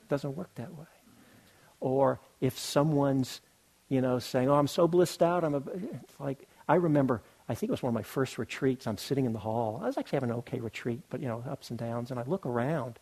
Doesn't 0.09 0.35
work 0.35 0.53
that 0.55 0.77
way. 0.77 0.85
Or 1.79 2.19
if 2.41 2.59
someone's, 2.59 3.41
you 3.87 4.01
know, 4.01 4.19
saying, 4.19 4.49
"Oh, 4.49 4.55
I'm 4.55 4.67
so 4.67 4.87
blissed 4.87 5.23
out," 5.23 5.43
I'm 5.43 5.55
a, 5.55 5.63
it's 5.73 6.19
like 6.19 6.47
I 6.67 6.75
remember. 6.75 7.21
I 7.47 7.55
think 7.55 7.69
it 7.69 7.71
was 7.71 7.83
one 7.83 7.89
of 7.89 7.95
my 7.95 8.03
first 8.03 8.37
retreats. 8.37 8.87
I'm 8.87 8.97
sitting 8.97 9.25
in 9.25 9.33
the 9.33 9.39
hall. 9.39 9.79
I 9.81 9.87
was 9.87 9.97
actually 9.97 10.17
having 10.17 10.29
an 10.29 10.37
okay 10.37 10.59
retreat, 10.59 11.01
but 11.09 11.21
you 11.21 11.27
know, 11.27 11.43
ups 11.49 11.69
and 11.69 11.79
downs. 11.79 12.11
And 12.11 12.19
I 12.19 12.23
look 12.23 12.45
around. 12.45 12.99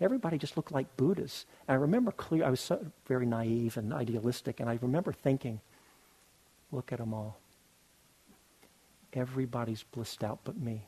Everybody 0.00 0.38
just 0.38 0.56
looked 0.56 0.72
like 0.72 0.96
Buddhas. 0.96 1.44
And 1.68 1.76
I 1.76 1.80
remember 1.80 2.10
clear. 2.10 2.44
I 2.44 2.50
was 2.50 2.60
so 2.60 2.84
very 3.06 3.26
naive 3.26 3.76
and 3.76 3.92
idealistic, 3.92 4.60
and 4.60 4.68
I 4.68 4.78
remember 4.82 5.12
thinking, 5.12 5.60
"Look 6.72 6.92
at 6.92 6.98
them 6.98 7.14
all. 7.14 7.38
Everybody's 9.12 9.82
blissed 9.82 10.24
out 10.24 10.40
but 10.44 10.56
me." 10.56 10.86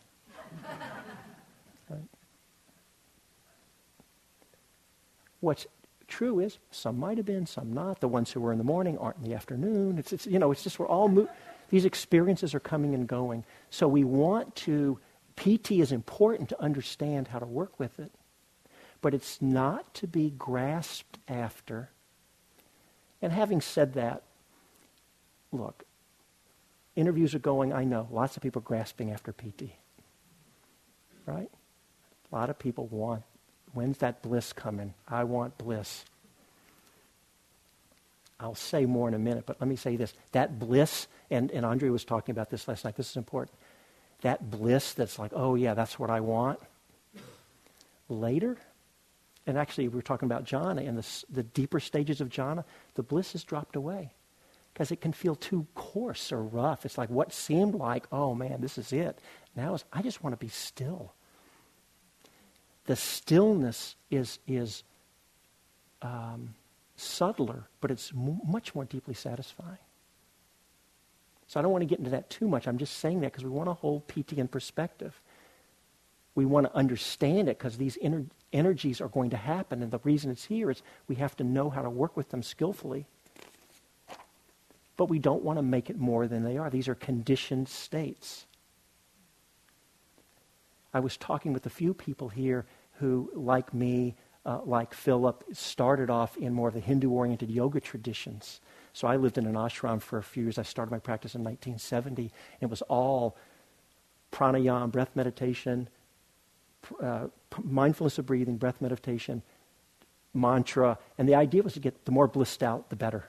What's 5.43 5.67
true 6.09 6.41
is 6.41 6.59
some 6.73 7.01
might 7.01 7.19
have 7.19 7.27
been, 7.27 7.47
some 7.47 7.73
not. 7.75 8.01
The 8.01 8.09
ones 8.09 8.33
who 8.33 8.41
were 8.41 8.53
in 8.53 8.59
the 8.59 8.65
morning 8.65 8.99
aren't 8.99 9.19
in 9.19 9.25
the 9.25 9.35
afternoon. 9.35 9.99
It's, 9.99 10.15
it's 10.15 10.27
you 10.27 10.41
know, 10.41 10.53
it's 10.53 10.65
just 10.65 10.79
we're 10.81 10.89
all 10.89 11.09
mo- 11.09 11.31
these 11.71 11.85
experiences 11.87 12.55
are 12.55 12.61
coming 12.61 12.95
and 12.95 13.09
going. 13.09 13.45
So 13.71 13.89
we 13.89 14.05
want 14.05 14.57
to. 14.57 15.01
piti 15.37 15.81
is 15.83 15.93
important 15.93 16.51
to 16.51 16.63
understand 16.63 17.29
how 17.29 17.41
to 17.41 17.47
work 17.47 17.81
with 17.81 18.01
it, 18.01 18.13
but 19.03 19.15
it's 19.15 19.43
not 19.43 19.95
to 19.97 20.09
be 20.09 20.31
grasped 20.31 21.19
after. 21.29 21.91
And 23.23 23.33
having 23.33 23.61
said 23.61 23.95
that, 23.95 24.23
look, 25.53 25.85
interviews 26.97 27.35
are 27.35 27.41
going. 27.41 27.73
I 27.73 27.85
know 27.85 28.09
lots 28.13 28.37
of 28.37 28.45
people 28.45 28.63
grasping 28.63 29.11
after 29.13 29.33
piti, 29.33 29.77
Right? 31.27 31.51
A 32.33 32.37
lot 32.37 32.51
of 32.51 32.59
people 32.59 32.87
want 32.89 33.25
When's 33.73 33.99
that 33.99 34.23
bliss 34.23 34.53
coming? 34.53 34.95
I 35.09 35.25
want 35.25 35.57
bliss. 35.59 36.05
I'll 38.39 38.55
say 38.55 38.87
more 38.87 39.09
in 39.09 39.15
a 39.15 39.19
minute, 39.19 39.45
but 39.47 39.61
let 39.61 39.69
me 39.69 39.77
say 39.77 39.97
this. 39.97 40.13
That 40.33 40.59
bliss, 40.59 41.07
and, 41.31 41.51
and 41.53 41.65
Andre 41.65 41.91
was 41.91 42.05
talking 42.05 42.33
about 42.33 42.51
this 42.51 42.67
last 42.67 42.85
night, 42.85 42.97
this 42.97 43.11
is 43.11 43.17
important. 43.17 43.57
That 44.23 44.51
bliss 44.51 44.95
that's 44.95 45.19
like, 45.19 45.31
oh, 45.35 45.55
yeah, 45.55 45.75
that's 45.75 45.99
what 45.99 46.11
I 46.11 46.21
want. 46.21 46.59
Later, 48.09 48.59
and 49.47 49.59
actually, 49.59 49.89
we 49.89 49.97
were 49.97 50.03
talking 50.03 50.27
about 50.27 50.45
jhana, 50.45 50.87
and 50.87 50.99
the, 50.99 51.25
the 51.31 51.43
deeper 51.43 51.81
stages 51.81 52.21
of 52.21 52.29
jhana, 52.29 52.65
the 52.95 53.03
bliss 53.03 53.33
has 53.33 53.45
dropped 53.45 53.77
away 53.77 54.13
because 54.73 54.91
it 54.91 55.01
can 55.01 55.13
feel 55.13 55.35
too 55.35 55.67
coarse 55.75 56.33
or 56.33 56.43
rough. 56.43 56.85
It's 56.85 56.97
like 56.97 57.11
what 57.11 57.33
seemed 57.33 57.75
like, 57.75 58.07
oh 58.13 58.35
man, 58.35 58.61
this 58.61 58.79
is 58.79 58.93
it. 58.93 59.19
Now 59.57 59.77
I 59.93 60.03
just 60.03 60.23
want 60.23 60.33
to 60.33 60.45
be 60.45 60.49
still. 60.49 61.13
The 62.87 62.97
stillness 62.97 63.97
is, 64.11 64.39
is 64.47 64.83
um, 66.03 66.55
subtler, 66.97 67.69
but 67.81 67.91
it's 67.91 68.13
m- 68.13 68.41
much 68.47 68.75
more 68.75 68.85
deeply 68.85 69.15
satisfying. 69.15 69.79
So 71.47 71.61
I 71.61 71.63
don't 71.63 71.73
want 71.73 71.83
to 71.83 71.87
get 71.87 71.99
into 71.99 72.11
that 72.11 72.31
too 72.31 72.49
much. 72.49 72.67
I'm 72.67 72.79
just 72.79 72.99
saying 72.99 73.21
that 73.21 73.33
because 73.33 73.45
we 73.45 73.51
want 73.51 73.69
to 73.69 73.75
hold 73.75 74.09
piti 74.09 74.39
in 74.39 74.49
perspective. 74.49 75.21
We 76.35 76.47
want 76.47 76.67
to 76.67 76.75
understand 76.75 77.49
it 77.49 77.59
because 77.59 77.77
these 77.77 77.99
ener- 78.03 78.27
energies 78.53 79.01
are 79.01 79.09
going 79.09 79.31
to 79.31 79.37
happen. 79.37 79.83
And 79.83 79.91
the 79.91 80.01
reason 80.03 80.31
it's 80.31 80.47
here 80.47 80.71
is 80.71 80.83
we 81.09 81.17
have 81.17 81.37
to 81.37 81.45
know 81.45 81.69
how 81.69 81.83
to 81.83 81.91
work 81.91 82.17
with 82.17 82.31
them 82.31 82.43
skillfully. 82.43 83.07
But 84.97 85.07
we 85.11 85.19
don't 85.19 85.43
want 85.43 85.59
to 85.59 85.63
make 85.63 85.91
it 85.91 85.99
more 85.99 86.27
than 86.27 86.43
they 86.43 86.57
are. 86.57 86.71
These 86.71 86.89
are 86.89 86.95
conditioned 86.95 87.69
states. 87.69 88.47
I 90.95 91.01
was 91.01 91.17
talking 91.17 91.53
with 91.53 91.67
a 91.67 91.71
few 91.71 91.95
people 91.95 92.29
here 92.29 92.67
who, 92.95 93.31
like 93.35 93.73
me, 93.73 94.15
uh, 94.45 94.61
like 94.65 94.95
Philip, 94.95 95.45
started 95.53 96.11
off 96.11 96.37
in 96.37 96.53
more 96.53 96.69
of 96.69 96.75
the 96.75 96.81
Hindu 96.81 97.11
oriented 97.11 97.51
yoga 97.51 97.81
traditions. 97.81 98.61
So 98.93 99.09
I 99.09 99.17
lived 99.17 99.39
in 99.39 99.47
an 99.47 99.55
ashram 99.55 100.03
for 100.03 100.19
a 100.19 100.23
few 100.23 100.45
years. 100.45 100.59
I 100.59 100.63
started 100.63 100.91
my 100.91 100.99
practice 100.99 101.35
in 101.35 101.43
1970. 101.43 102.31
It 102.61 102.67
was 102.67 102.83
all 102.83 103.37
pranayama, 104.33 104.91
breath 104.91 105.11
meditation, 105.15 105.89
uh, 107.01 107.29
mindfulness 107.63 108.19
of 108.19 108.27
breathing, 108.27 108.57
breath 108.57 108.81
meditation, 108.81 109.43
mantra. 110.35 110.99
And 111.17 111.29
the 111.29 111.35
idea 111.35 111.63
was 111.63 111.75
to 111.75 111.81
get 111.81 112.05
the 112.05 112.13
more 112.13 112.27
blissed 112.27 112.63
out, 112.63 112.91
the 112.91 112.97
better. 112.97 113.29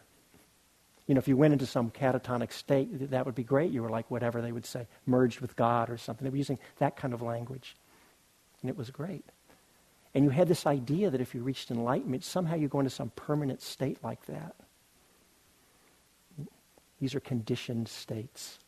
You 1.07 1.15
know, 1.15 1.19
if 1.19 1.27
you 1.27 1.35
went 1.35 1.53
into 1.53 1.65
some 1.65 1.91
catatonic 1.91 2.51
state, 2.53 3.11
that 3.11 3.25
would 3.25 3.35
be 3.35 3.43
great. 3.43 3.71
You 3.71 3.83
were 3.83 3.89
like 3.89 4.09
whatever 4.09 4.41
they 4.41 4.51
would 4.51 4.65
say, 4.65 4.87
merged 5.05 5.41
with 5.41 5.55
God 5.55 5.89
or 5.89 5.97
something. 5.97 6.23
They 6.23 6.31
were 6.31 6.37
using 6.37 6.59
that 6.77 6.95
kind 6.95 7.13
of 7.13 7.21
language. 7.21 7.75
And 8.61 8.69
it 8.69 8.77
was 8.77 8.89
great. 8.89 9.25
And 10.13 10.23
you 10.23 10.29
had 10.29 10.47
this 10.47 10.65
idea 10.65 11.09
that 11.09 11.19
if 11.19 11.35
you 11.35 11.43
reached 11.43 11.71
enlightenment, 11.71 12.23
somehow 12.23 12.55
you 12.55 12.67
go 12.67 12.79
into 12.79 12.89
some 12.89 13.11
permanent 13.15 13.61
state 13.61 13.97
like 14.03 14.25
that. 14.27 14.55
These 16.99 17.15
are 17.15 17.19
conditioned 17.19 17.89
states. 17.89 18.59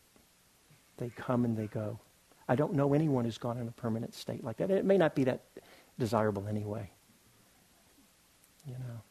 They 0.97 1.09
come 1.09 1.45
and 1.45 1.55
they 1.55 1.67
go. 1.67 1.99
I 2.49 2.55
don't 2.55 2.73
know 2.73 2.93
anyone 2.93 3.23
who's 3.23 3.37
gone 3.37 3.57
in 3.57 3.67
a 3.67 3.71
permanent 3.71 4.13
state 4.13 4.43
like 4.43 4.57
that. 4.57 4.69
It 4.69 4.83
may 4.83 4.97
not 4.97 5.15
be 5.15 5.23
that 5.25 5.43
desirable 5.97 6.47
anyway. 6.47 6.91
You 8.67 8.73
know. 8.73 9.01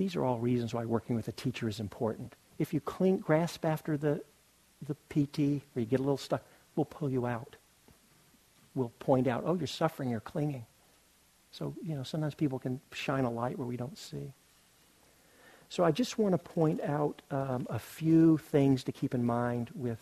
These 0.00 0.16
are 0.16 0.24
all 0.24 0.38
reasons 0.38 0.72
why 0.72 0.86
working 0.86 1.14
with 1.14 1.28
a 1.28 1.32
teacher 1.32 1.68
is 1.68 1.78
important. 1.78 2.34
If 2.58 2.72
you 2.72 2.80
cling, 2.80 3.18
grasp 3.18 3.66
after 3.66 3.98
the, 3.98 4.22
the 4.86 4.94
piti 5.10 5.62
or 5.76 5.80
you 5.80 5.86
get 5.86 6.00
a 6.00 6.02
little 6.02 6.16
stuck, 6.16 6.42
we'll 6.74 6.86
pull 6.86 7.10
you 7.10 7.26
out 7.26 7.56
We'll 8.74 8.92
point 9.00 9.26
out, 9.26 9.42
oh, 9.44 9.56
you're 9.56 9.66
suffering, 9.66 10.10
you're 10.10 10.20
clinging. 10.20 10.64
So, 11.50 11.74
you 11.82 11.96
know, 11.96 12.02
sometimes 12.02 12.34
people 12.34 12.58
can 12.58 12.80
shine 12.92 13.24
a 13.24 13.30
light 13.30 13.58
where 13.58 13.66
we 13.66 13.76
don't 13.76 13.98
see. 13.98 14.32
So 15.68 15.84
I 15.84 15.90
just 15.90 16.18
want 16.18 16.32
to 16.32 16.38
point 16.38 16.80
out 16.80 17.20
um, 17.30 17.66
a 17.68 17.78
few 17.78 18.38
things 18.38 18.84
to 18.84 18.92
keep 18.92 19.14
in 19.14 19.24
mind 19.24 19.70
with, 19.74 19.98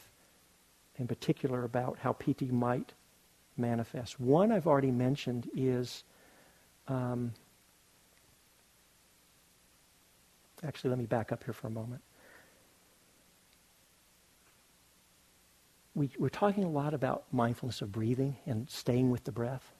in 0.97 1.07
particular, 1.07 1.65
about 1.65 1.99
how 1.99 2.13
piti 2.13 2.51
might 2.51 2.93
manifest. 3.57 4.21
One 4.21 4.53
I've 4.53 4.67
already 4.67 4.91
mentioned 4.91 5.51
is, 5.55 6.05
um, 6.87 7.33
actually, 10.65 10.91
let 10.91 10.99
me 10.99 11.07
back 11.07 11.33
up 11.33 11.45
here 11.45 11.55
for 11.55 11.67
a 11.67 11.71
moment. 11.71 12.03
we, 15.99 16.11
we're 16.17 16.29
talking 16.29 16.63
a 16.63 16.71
lot 16.71 16.95
about 16.95 17.25
mindfulness 17.33 17.83
of 17.83 17.91
breathing 17.91 18.37
and 18.47 18.71
staying 18.71 19.11
with 19.11 19.25
the 19.25 19.33
breath. 19.33 19.73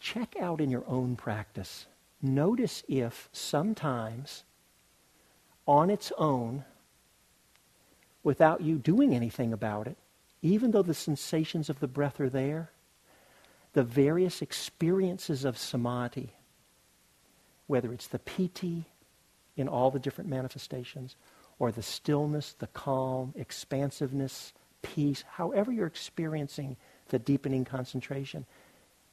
Check 0.00 0.36
out 0.40 0.60
in 0.60 0.70
your 0.70 0.84
own 0.86 1.16
practice. 1.16 1.86
Notice 2.22 2.84
if 2.86 3.28
sometimes, 3.32 4.44
on 5.66 5.90
its 5.90 6.12
own, 6.16 6.64
without 8.22 8.60
you 8.60 8.76
doing 8.78 9.12
anything 9.12 9.52
about 9.52 9.88
it, 9.88 9.96
even 10.40 10.70
though 10.70 10.82
the 10.82 10.94
sensations 10.94 11.68
of 11.68 11.80
the 11.80 11.88
breath 11.88 12.20
are 12.20 12.30
there, 12.30 12.70
the 13.72 13.82
various 13.82 14.40
experiences 14.40 15.44
of 15.44 15.58
samadhi, 15.58 16.32
whether 17.66 17.92
it's 17.92 18.06
the 18.06 18.18
piti 18.18 18.84
in 19.56 19.68
all 19.68 19.90
the 19.90 19.98
different 19.98 20.28
manifestations, 20.28 21.16
or 21.58 21.72
the 21.72 21.82
stillness, 21.82 22.52
the 22.58 22.66
calm, 22.68 23.32
expansiveness, 23.36 24.52
peace, 24.82 25.24
however 25.32 25.72
you're 25.72 25.86
experiencing 25.86 26.76
the 27.08 27.18
deepening 27.18 27.64
concentration, 27.64 28.44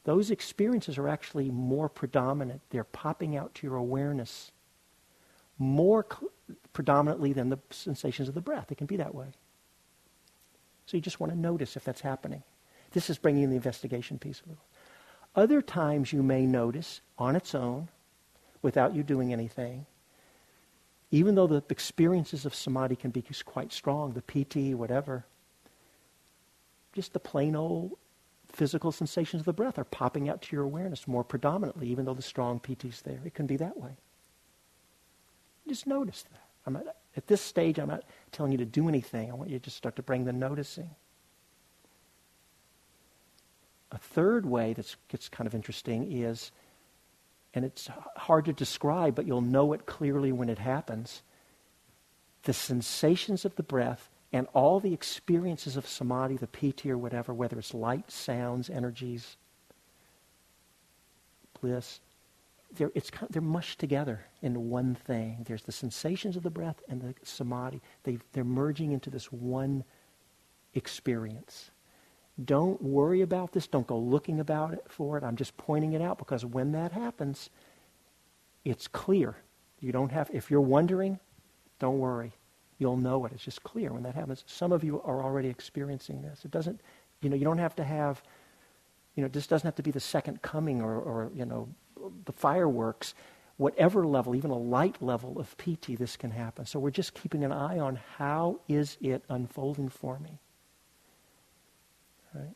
those 0.04 0.32
experiences 0.32 0.98
are 0.98 1.08
actually 1.08 1.50
more 1.50 1.88
predominant. 1.88 2.62
They're 2.70 2.84
popping 2.84 3.38
out 3.38 3.56
to 3.56 3.68
your 3.68 3.78
awareness 3.78 4.52
more 5.58 6.06
cl- 6.10 6.32
predominantly 6.74 7.32
than 7.32 7.50
the 7.50 7.60
sensations 7.70 8.28
of 8.28 8.36
the 8.36 8.42
breath. 8.42 8.72
It 8.72 8.78
can 8.78 8.88
be 8.88 8.98
that 8.98 9.16
way. 9.16 9.28
So 10.86 10.98
you 10.98 11.02
just 11.02 11.20
want 11.20 11.32
to 11.32 11.40
notice 11.40 11.78
if 11.78 11.84
that's 11.86 12.02
happening. 12.02 12.44
This 12.92 13.10
is 13.10 13.18
bringing 13.18 13.50
the 13.50 13.56
investigation 13.56 14.20
piece 14.20 14.42
a 14.46 14.50
little. 14.50 14.66
Other 15.36 15.62
times 15.62 16.12
you 16.12 16.22
may 16.22 16.46
notice 16.46 17.02
on 17.18 17.36
its 17.36 17.56
own, 17.56 17.88
without 18.64 18.96
you 18.96 19.04
doing 19.04 19.32
anything, 19.32 19.86
even 21.12 21.36
though 21.36 21.46
the 21.46 21.64
experiences 21.70 22.44
of 22.46 22.56
samadhi 22.56 22.96
can 22.96 23.12
be 23.12 23.24
quite 23.46 23.72
strong, 23.72 24.14
the 24.14 24.22
piti, 24.22 24.74
whatever, 24.74 25.26
just 26.94 27.14
the 27.14 27.20
plain 27.20 27.56
old 27.56 27.92
physical 28.48 28.92
sensations 28.92 29.42
of 29.42 29.46
the 29.46 29.54
breath 29.54 29.78
are 29.78 29.84
popping 29.84 30.30
out 30.30 30.42
to 30.42 30.56
your 30.56 30.64
awareness 30.64 31.08
more 31.08 31.24
predominantly, 31.24 31.88
even 31.88 32.06
though 32.06 32.14
the 32.14 32.22
strong 32.22 32.60
piti's 32.60 33.02
there. 33.02 33.20
It 33.26 33.34
can 33.34 33.46
be 33.46 33.58
that 33.58 33.78
way. 33.80 33.92
Just 35.68 35.88
notice 35.88 36.24
that. 36.32 36.42
I'm 36.66 36.74
not, 36.74 36.84
at 37.18 37.28
this 37.28 37.42
stage, 37.42 37.80
I'm 37.80 37.90
not 37.90 38.04
telling 38.32 38.52
you 38.52 38.58
to 38.60 38.66
do 38.66 38.88
anything. 38.88 39.30
I 39.30 39.34
want 39.34 39.50
you 39.50 39.60
to 39.60 39.64
just 39.64 39.78
start 39.78 39.96
to 39.98 40.04
bring 40.04 40.26
the 40.26 40.34
noticing. 40.34 40.90
A 43.92 43.98
third 43.98 44.46
way 44.46 44.74
that 44.74 44.96
gets 45.10 45.30
kind 45.30 45.48
of 45.48 45.54
interesting 45.54 46.12
is 46.12 46.52
and 47.54 47.64
it's 47.64 47.90
hard 48.16 48.46
to 48.46 48.54
describe, 48.54 49.16
but 49.16 49.28
you'll 49.28 49.42
know 49.42 49.74
it 49.74 49.86
clearly 49.86 50.32
when 50.32 50.50
it 50.50 50.60
happens. 50.60 51.22
The 52.44 52.54
sensations 52.54 53.46
of 53.46 53.56
the 53.56 53.64
breath 53.64 54.10
and 54.32 54.48
all 54.54 54.80
the 54.80 54.94
experiences 54.94 55.78
of 55.78 55.88
samadhi, 55.88 56.38
the 56.38 56.48
piti 56.48 56.92
or 56.92 56.98
whatever, 56.98 57.34
whether 57.34 57.60
it's 57.60 57.74
light, 57.74 58.12
sounds, 58.12 58.70
energies, 58.70 59.38
bliss, 61.62 62.00
they're, 62.76 62.92
it's, 62.96 63.12
they're 63.30 63.42
mushed 63.42 63.80
together 63.80 64.26
into 64.42 64.60
one 64.60 64.96
thing. 64.96 65.44
There's 65.48 65.62
the 65.64 65.72
sensations 65.72 66.36
of 66.36 66.44
the 66.44 66.50
breath 66.50 66.82
and 66.90 67.02
the 67.02 67.14
samadhi. 67.24 67.82
They, 68.04 68.18
they're 68.34 68.44
merging 68.44 68.92
into 68.92 69.12
this 69.12 69.32
one 69.32 69.84
experience. 70.74 71.70
Don't 72.44 72.82
worry 72.82 73.22
about 73.22 73.52
this. 73.52 73.68
Don't 73.68 73.86
go 73.86 73.98
looking 73.98 74.40
about 74.40 74.74
it 74.74 74.86
for 74.90 75.18
it. 75.18 75.24
I'm 75.24 75.36
just 75.36 75.56
pointing 75.58 75.94
it 75.94 76.02
out 76.02 76.18
because 76.18 76.44
when 76.44 76.72
that 76.72 76.92
happens, 76.92 77.50
it's 78.66 78.88
clear. 78.88 79.36
You 79.80 79.92
don't 79.92 80.12
have, 80.12 80.30
if 80.34 80.50
you're 80.50 80.62
wondering, 80.62 81.20
don't 81.80 82.00
worry. 82.00 82.32
You'll 82.80 82.98
know 82.98 83.26
it. 83.26 83.34
It's 83.34 83.44
just 83.44 83.64
clear 83.64 83.94
when 83.94 84.04
that 84.04 84.16
happens. 84.16 84.44
Some 84.48 84.72
of 84.72 84.84
you 84.84 85.02
are 85.04 85.22
already 85.22 85.48
experiencing 85.48 86.22
this. 86.22 86.44
It 86.44 86.52
doesn't, 86.52 86.82
you 87.22 87.30
know, 87.30 87.36
you 87.36 87.46
don't 87.46 87.60
have 87.60 87.76
to 87.76 87.84
have, 87.84 88.24
you 89.16 89.22
know, 89.22 89.30
this 89.30 89.46
doesn't 89.46 89.68
have 89.68 89.76
to 89.76 89.84
be 89.84 89.92
the 89.92 90.00
second 90.00 90.42
coming 90.42 90.82
or, 90.82 90.96
or 90.96 91.32
you 91.36 91.46
know, 91.46 91.70
the 92.26 92.32
fireworks. 92.32 93.14
Whatever 93.58 94.08
level, 94.08 94.36
even 94.36 94.50
a 94.50 94.58
light 94.58 95.02
level 95.02 95.40
of 95.40 95.56
piti, 95.58 95.96
this 95.96 96.18
can 96.18 96.32
happen. 96.32 96.66
So 96.66 96.80
we're 96.80 96.90
just 96.90 97.14
keeping 97.14 97.44
an 97.44 97.52
eye 97.52 97.78
on 97.78 98.00
how 98.18 98.60
is 98.68 98.98
it 99.00 99.24
unfolding 99.30 99.90
for 99.90 100.18
me. 100.18 100.40
Right? 102.34 102.56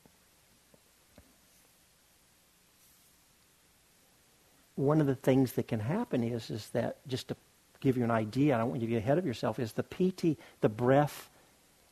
One 4.75 5.01
of 5.01 5.07
the 5.07 5.15
things 5.15 5.53
that 5.53 5.67
can 5.67 5.79
happen 5.79 6.23
is, 6.23 6.49
is 6.49 6.69
that, 6.69 6.97
just 7.07 7.29
to 7.29 7.35
give 7.79 7.97
you 7.97 8.03
an 8.03 8.11
idea, 8.11 8.55
I 8.55 8.57
don't 8.57 8.69
want 8.69 8.81
you 8.81 8.87
to 8.87 8.93
get 8.93 9.03
ahead 9.03 9.17
of 9.17 9.25
yourself, 9.25 9.59
is 9.59 9.73
the 9.73 9.83
piti, 9.83 10.37
the 10.61 10.69
breath, 10.69 11.29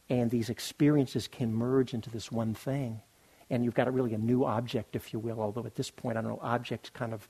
and 0.09 0.29
these 0.29 0.49
experiences 0.49 1.27
can 1.27 1.53
merge 1.53 1.93
into 1.93 2.09
this 2.09 2.31
one 2.31 2.53
thing. 2.53 3.01
and 3.49 3.63
you've 3.63 3.75
got 3.75 3.87
a 3.87 3.91
really 3.91 4.13
a 4.13 4.17
new 4.17 4.43
object, 4.45 4.95
if 4.95 5.13
you 5.13 5.19
will, 5.19 5.39
although 5.39 5.65
at 5.65 5.75
this 5.75 5.91
point, 5.91 6.17
I 6.17 6.21
don't 6.21 6.31
know, 6.31 6.39
object 6.41 6.93
kind 6.93 7.13
of 7.13 7.27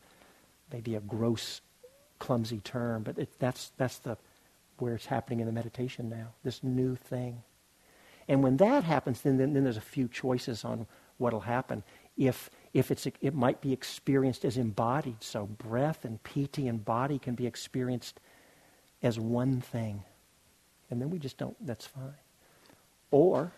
maybe 0.71 0.95
a 0.95 1.01
gross, 1.01 1.61
clumsy 2.19 2.59
term, 2.59 3.03
but 3.03 3.17
it, 3.17 3.29
that's, 3.39 3.71
that's 3.77 3.97
the, 3.99 4.17
where 4.77 4.95
it's 4.95 5.05
happening 5.05 5.41
in 5.41 5.45
the 5.45 5.51
meditation 5.51 6.09
now, 6.09 6.27
this 6.43 6.63
new 6.63 6.95
thing. 6.95 7.41
And 8.28 8.41
when 8.43 8.57
that 8.57 8.84
happens, 8.84 9.21
then, 9.21 9.38
then, 9.38 9.53
then 9.53 9.63
there's 9.63 9.78
a 9.78 9.82
few 9.82 10.07
choices 10.07 10.65
on 10.65 10.88
what 11.17 11.34
will 11.34 11.41
happen. 11.41 11.84
If, 12.17 12.49
if 12.73 12.91
it's, 12.91 13.07
it 13.21 13.34
might 13.34 13.61
be 13.61 13.71
experienced 13.73 14.45
as 14.45 14.57
embodied, 14.57 15.17
so 15.21 15.45
breath 15.45 16.05
and 16.05 16.21
piti 16.23 16.67
and 16.67 16.84
body 16.84 17.19
can 17.19 17.36
be 17.36 17.45
experienced 17.45 18.19
as 19.03 19.19
one 19.19 19.61
thing. 19.61 20.03
And 20.89 21.01
then 21.01 21.09
we 21.09 21.19
just 21.19 21.38
don't, 21.38 21.55
that's 21.65 21.86
fine. 21.86 22.15
Or 23.11 23.51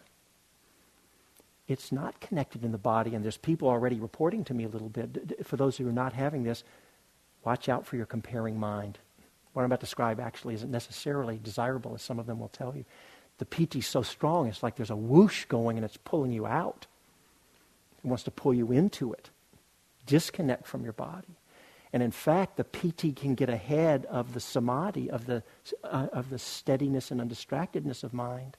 it's 1.67 1.91
not 1.91 2.19
connected 2.19 2.63
in 2.63 2.71
the 2.71 2.77
body, 2.77 3.13
and 3.15 3.23
there's 3.23 3.37
people 3.37 3.67
already 3.67 3.99
reporting 3.99 4.43
to 4.45 4.53
me 4.53 4.63
a 4.63 4.69
little 4.69 4.89
bit. 4.89 5.45
For 5.45 5.57
those 5.57 5.77
who 5.77 5.87
are 5.87 5.93
not 5.93 6.13
having 6.13 6.43
this, 6.43 6.63
watch 7.43 7.67
out 7.69 7.85
for 7.85 7.95
your 7.95 8.05
comparing 8.05 8.59
mind. 8.59 8.97
What 9.53 9.63
I'm 9.63 9.67
about 9.67 9.79
to 9.81 9.85
describe 9.85 10.19
actually 10.19 10.53
isn't 10.53 10.71
necessarily 10.71 11.39
desirable, 11.41 11.93
as 11.95 12.01
some 12.01 12.19
of 12.19 12.25
them 12.25 12.39
will 12.39 12.49
tell 12.49 12.75
you. 12.75 12.85
The 13.37 13.45
piti 13.45 13.79
is 13.79 13.87
so 13.87 14.01
strong, 14.01 14.47
it's 14.47 14.63
like 14.63 14.75
there's 14.75 14.89
a 14.89 14.95
whoosh 14.95 15.45
going 15.45 15.77
and 15.77 15.85
it's 15.85 15.97
pulling 15.97 16.31
you 16.31 16.45
out. 16.45 16.87
It 18.03 18.07
wants 18.07 18.23
to 18.23 18.31
pull 18.31 18.53
you 18.53 18.71
into 18.71 19.13
it. 19.13 19.29
Disconnect 20.05 20.65
from 20.65 20.83
your 20.83 20.93
body. 20.93 21.35
And 21.93 22.03
in 22.03 22.11
fact, 22.11 22.57
the 22.57 22.63
piti 22.63 23.13
can 23.13 23.35
get 23.35 23.49
ahead 23.49 24.05
of 24.05 24.33
the 24.33 24.39
samadhi, 24.39 25.09
of 25.09 25.25
the, 25.25 25.43
uh, 25.83 26.07
of 26.11 26.29
the 26.29 26.39
steadiness 26.39 27.11
and 27.11 27.21
undistractedness 27.21 28.03
of 28.03 28.13
mind. 28.13 28.57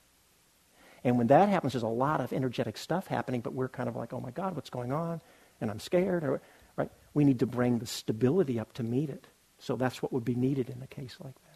And 1.04 1.18
when 1.18 1.28
that 1.28 1.48
happens, 1.48 1.72
there's 1.74 1.82
a 1.82 1.88
lot 1.88 2.20
of 2.20 2.32
energetic 2.32 2.76
stuff 2.76 3.06
happening, 3.06 3.40
but 3.40 3.54
we're 3.54 3.68
kind 3.68 3.88
of 3.88 3.96
like, 3.96 4.12
oh 4.12 4.20
my 4.20 4.30
God, 4.30 4.56
what's 4.56 4.70
going 4.70 4.92
on? 4.92 5.20
And 5.60 5.70
I'm 5.70 5.80
scared. 5.80 6.24
Or, 6.24 6.40
right? 6.76 6.90
We 7.14 7.24
need 7.24 7.38
to 7.40 7.46
bring 7.46 7.78
the 7.78 7.86
stability 7.86 8.58
up 8.58 8.72
to 8.74 8.82
meet 8.82 9.10
it. 9.10 9.26
So 9.58 9.76
that's 9.76 10.02
what 10.02 10.12
would 10.12 10.24
be 10.24 10.34
needed 10.34 10.70
in 10.70 10.82
a 10.82 10.86
case 10.86 11.16
like 11.20 11.34
that. 11.34 11.47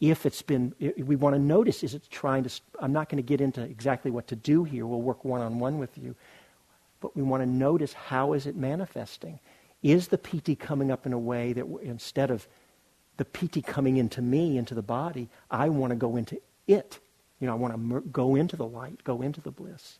If 0.00 0.26
it's 0.26 0.42
been, 0.42 0.74
we 0.98 1.16
want 1.16 1.34
to 1.36 1.40
notice, 1.40 1.82
is 1.82 1.94
it 1.94 2.08
trying 2.10 2.44
to, 2.44 2.50
I'm 2.80 2.92
not 2.92 3.08
going 3.08 3.22
to 3.22 3.26
get 3.26 3.40
into 3.40 3.62
exactly 3.62 4.10
what 4.10 4.28
to 4.28 4.36
do 4.36 4.64
here. 4.64 4.86
We'll 4.86 5.02
work 5.02 5.24
one 5.24 5.40
on 5.40 5.58
one 5.58 5.78
with 5.78 5.96
you 5.98 6.14
but 7.04 7.14
we 7.14 7.22
want 7.22 7.42
to 7.42 7.46
notice 7.46 7.92
how 7.92 8.32
is 8.32 8.46
it 8.46 8.56
manifesting. 8.56 9.38
Is 9.82 10.08
the 10.08 10.16
piti 10.16 10.56
coming 10.56 10.90
up 10.90 11.04
in 11.04 11.12
a 11.12 11.18
way 11.18 11.52
that 11.52 11.66
instead 11.82 12.30
of 12.30 12.48
the 13.18 13.26
piti 13.26 13.60
coming 13.60 13.98
into 13.98 14.22
me, 14.22 14.56
into 14.56 14.74
the 14.74 14.82
body, 14.82 15.28
I 15.50 15.68
want 15.68 15.90
to 15.90 15.96
go 15.96 16.16
into 16.16 16.40
it. 16.66 17.00
You 17.40 17.46
know, 17.46 17.52
I 17.52 17.56
want 17.56 17.74
to 17.74 17.78
mer- 17.78 18.00
go 18.00 18.36
into 18.36 18.56
the 18.56 18.66
light, 18.66 19.04
go 19.04 19.20
into 19.20 19.42
the 19.42 19.50
bliss. 19.50 19.98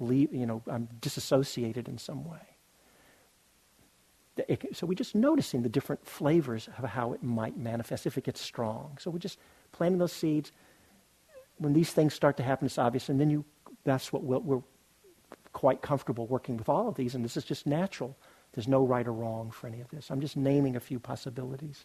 Leave, 0.00 0.34
you 0.34 0.46
know, 0.46 0.62
I'm 0.66 0.88
disassociated 1.00 1.88
in 1.88 1.98
some 1.98 2.24
way. 2.24 2.57
It, 4.46 4.76
so 4.76 4.86
we're 4.86 4.94
just 4.94 5.14
noticing 5.14 5.62
the 5.62 5.68
different 5.68 6.06
flavors 6.06 6.68
of 6.78 6.84
how 6.84 7.12
it 7.12 7.22
might 7.22 7.56
manifest 7.56 8.06
if 8.06 8.16
it 8.18 8.24
gets 8.24 8.40
strong. 8.40 8.96
So 9.00 9.10
we're 9.10 9.18
just 9.18 9.38
planting 9.72 9.98
those 9.98 10.12
seeds. 10.12 10.52
When 11.58 11.72
these 11.72 11.92
things 11.92 12.14
start 12.14 12.36
to 12.36 12.42
happen, 12.42 12.66
it's 12.66 12.78
obvious, 12.78 13.08
and 13.08 13.20
then 13.20 13.30
you, 13.30 13.44
that's 13.84 14.12
what 14.12 14.22
we'll, 14.22 14.40
we're 14.40 14.62
quite 15.52 15.82
comfortable 15.82 16.26
working 16.26 16.56
with 16.56 16.68
all 16.68 16.88
of 16.88 16.94
these, 16.94 17.14
and 17.14 17.24
this 17.24 17.36
is 17.36 17.44
just 17.44 17.66
natural. 17.66 18.16
There's 18.52 18.68
no 18.68 18.84
right 18.84 19.06
or 19.06 19.12
wrong 19.12 19.50
for 19.50 19.66
any 19.66 19.80
of 19.80 19.88
this. 19.88 20.10
I'm 20.10 20.20
just 20.20 20.36
naming 20.36 20.76
a 20.76 20.80
few 20.80 21.00
possibilities. 21.00 21.84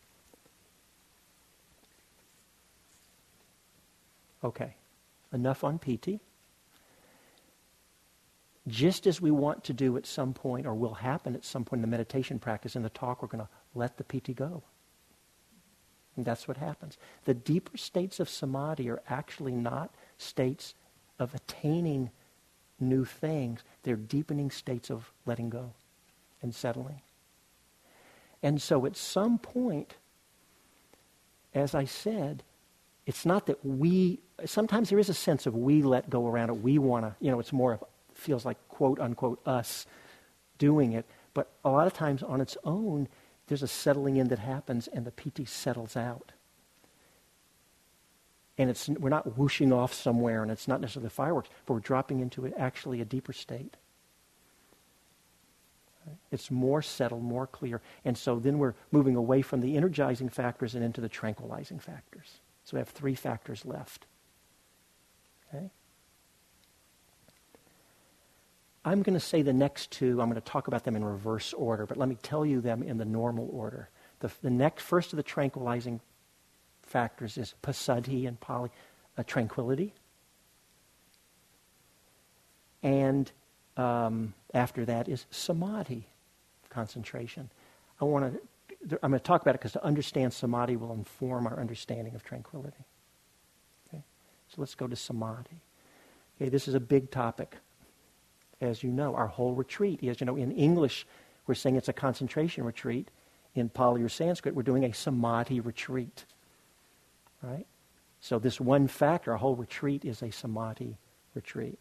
Okay, 4.44 4.76
enough 5.32 5.64
on 5.64 5.80
piti. 5.80 6.20
Just 8.68 9.08
as 9.08 9.20
we 9.20 9.32
want 9.32 9.64
to 9.66 9.74
do 9.74 9.98
at 9.98 10.06
some 10.06 10.34
point, 10.34 10.66
or 10.66 10.74
will 10.74 10.94
happen 10.94 11.36
at 11.36 11.44
some 11.44 11.66
point 11.66 11.80
in 11.80 11.82
the 11.82 11.88
meditation 11.88 12.40
practice, 12.40 12.76
in 12.76 12.84
the 12.84 12.90
talk, 12.90 13.22
we're 13.22 13.28
going 13.28 13.44
to 13.44 13.50
let 13.76 13.98
the 13.98 14.04
piti 14.04 14.34
go. 14.34 14.64
And 16.16 16.26
that's 16.26 16.48
what 16.48 16.58
happens. 16.58 16.98
The 17.26 17.34
deeper 17.34 17.76
states 17.76 18.20
of 18.20 18.30
samadhi 18.30 18.90
are 18.90 19.02
actually 19.10 19.52
not 19.52 19.94
states 20.18 20.76
of 21.20 21.34
attaining 21.34 22.12
new 22.80 23.04
things. 23.04 23.64
They're 23.84 23.96
deepening 23.96 24.52
states 24.52 24.90
of 24.90 25.12
letting 25.26 25.50
go 25.50 25.72
and 26.42 26.54
settling. 26.54 27.02
And 28.42 28.62
so 28.62 28.86
at 28.86 28.96
some 28.96 29.40
point, 29.40 29.96
as 31.54 31.74
I 31.74 31.86
said, 31.86 32.44
it's 33.06 33.26
not 33.26 33.48
that 33.48 33.66
we, 33.66 34.20
sometimes 34.46 34.90
there 34.90 35.00
is 35.00 35.10
a 35.10 35.14
sense 35.14 35.46
of 35.46 35.56
we 35.56 35.82
let 35.82 36.10
go 36.10 36.28
around 36.28 36.50
it. 36.50 36.62
We 36.62 36.78
want 36.78 37.06
to, 37.06 37.16
you 37.20 37.32
know, 37.32 37.40
it's 37.40 37.54
more 37.54 37.74
of, 37.74 37.84
feels 38.24 38.46
like 38.46 38.58
quote 38.70 39.00
unquote 39.00 39.40
us 39.46 39.86
doing 40.58 40.94
it. 40.94 41.06
But 41.34 41.52
a 41.64 41.70
lot 41.70 41.88
of 41.88 41.94
times 41.94 42.24
on 42.24 42.42
its 42.42 42.58
own, 42.64 43.08
there's 43.48 43.64
a 43.64 43.68
settling 43.68 44.18
in 44.18 44.30
that 44.30 44.40
happens 44.40 44.88
and 44.88 45.06
the 45.06 45.12
piti 45.12 45.46
settles 45.46 45.96
out 45.96 46.32
and 48.58 48.70
it's, 48.70 48.88
we're 48.88 49.10
not 49.10 49.38
whooshing 49.38 49.74
off 49.74 49.94
somewhere 49.94 50.44
and 50.44 50.52
it's 50.52 50.68
not 50.68 50.80
necessarily 50.80 51.10
fireworks, 51.10 51.50
but 51.66 51.74
we're 51.74 51.80
dropping 51.80 52.20
into 52.20 52.46
it 52.46 52.54
actually 52.58 53.02
a 53.02 53.06
deeper 53.06 53.34
state. 53.34 53.76
It's 56.32 56.52
more 56.52 56.82
settled, 56.82 57.24
more 57.24 57.48
clear. 57.48 57.82
And 58.04 58.18
so 58.18 58.38
then 58.38 58.60
we're 58.60 58.76
moving 58.92 59.16
away 59.16 59.42
from 59.42 59.62
the 59.62 59.78
energizing 59.78 60.30
factors 60.30 60.76
and 60.76 60.84
into 60.84 61.00
the 61.00 61.10
tranquilizing 61.10 61.80
factors. 61.80 62.40
So 62.66 62.76
we 62.76 62.80
have 62.80 62.90
three 62.90 63.16
factors 63.16 63.66
left. 63.66 64.06
Okay? 65.48 65.70
I'm 68.86 69.02
going 69.02 69.14
to 69.14 69.20
say 69.20 69.42
the 69.42 69.54
next 69.54 69.92
two, 69.92 70.22
I'm 70.22 70.30
going 70.30 70.42
to 70.42 70.42
talk 70.42 70.68
about 70.68 70.84
them 70.84 70.96
in 70.96 71.04
reverse 71.06 71.54
order, 71.54 71.86
but 71.86 71.98
let 71.98 72.10
me 72.10 72.18
tell 72.22 72.46
you 72.46 72.60
them 72.60 72.84
in 72.84 72.98
the 72.98 73.06
normal 73.06 73.50
order. 73.52 73.90
The, 74.20 74.32
the 74.42 74.50
next, 74.50 74.84
first 74.84 75.14
of 75.14 75.18
the 75.18 75.24
tranquilizing 75.24 76.02
factors 76.82 77.38
is 77.38 77.56
passaddhi 77.64 78.28
and 78.28 78.38
uh, 78.50 79.24
tranquility. 79.26 79.94
And 82.82 83.32
um, 83.78 84.34
after 84.54 84.84
that 84.86 85.08
is 85.08 85.26
samadhi, 85.32 86.08
concentration. 86.70 87.50
I 88.02 88.06
want 88.06 88.34
to, 88.90 89.00
I'm 89.02 89.12
going 89.12 89.20
to 89.20 89.24
talk 89.24 89.42
about 89.42 89.56
it 89.56 89.60
because 89.60 89.72
to 89.74 89.84
understand 89.84 90.34
samadhi 90.34 90.76
will 90.76 90.92
inform 90.92 91.48
our 91.48 91.58
understanding 91.58 92.16
of 92.16 92.24
tranquility. 92.24 92.84
Okay? 93.88 94.04
So 94.50 94.56
let's 94.58 94.76
go 94.76 94.88
to 94.88 94.96
samadhi. 94.96 95.62
Okay, 96.36 96.50
this 96.50 96.68
is 96.68 96.74
a 96.74 96.80
big 96.80 97.12
topic. 97.12 97.56
As 98.62 98.84
you 98.84 98.90
know, 98.92 99.16
our 99.16 99.28
whole 99.28 99.54
retreat, 99.54 100.04
as 100.04 100.20
you 100.20 100.26
know, 100.26 100.36
in 100.36 100.52
English, 100.52 101.06
we're 101.48 101.56
saying 101.56 101.76
it's 101.76 101.90
a 101.90 101.94
concentration 101.94 102.64
retreat. 102.64 103.10
In 103.56 103.70
Pali 103.70 104.02
or 104.02 104.10
Sanskrit, 104.10 104.56
we're 104.56 104.64
doing 104.64 104.84
a 104.84 104.94
samadhi 104.94 105.60
retreat. 105.60 106.26
Right? 107.42 107.68
So 108.20 108.40
this 108.40 108.60
one 108.60 108.88
factor, 108.88 109.34
a 109.34 109.38
whole 109.38 109.56
retreat 109.56 110.06
is 110.06 110.22
a 110.24 110.32
samadhi 110.32 110.98
retreat. 111.36 111.78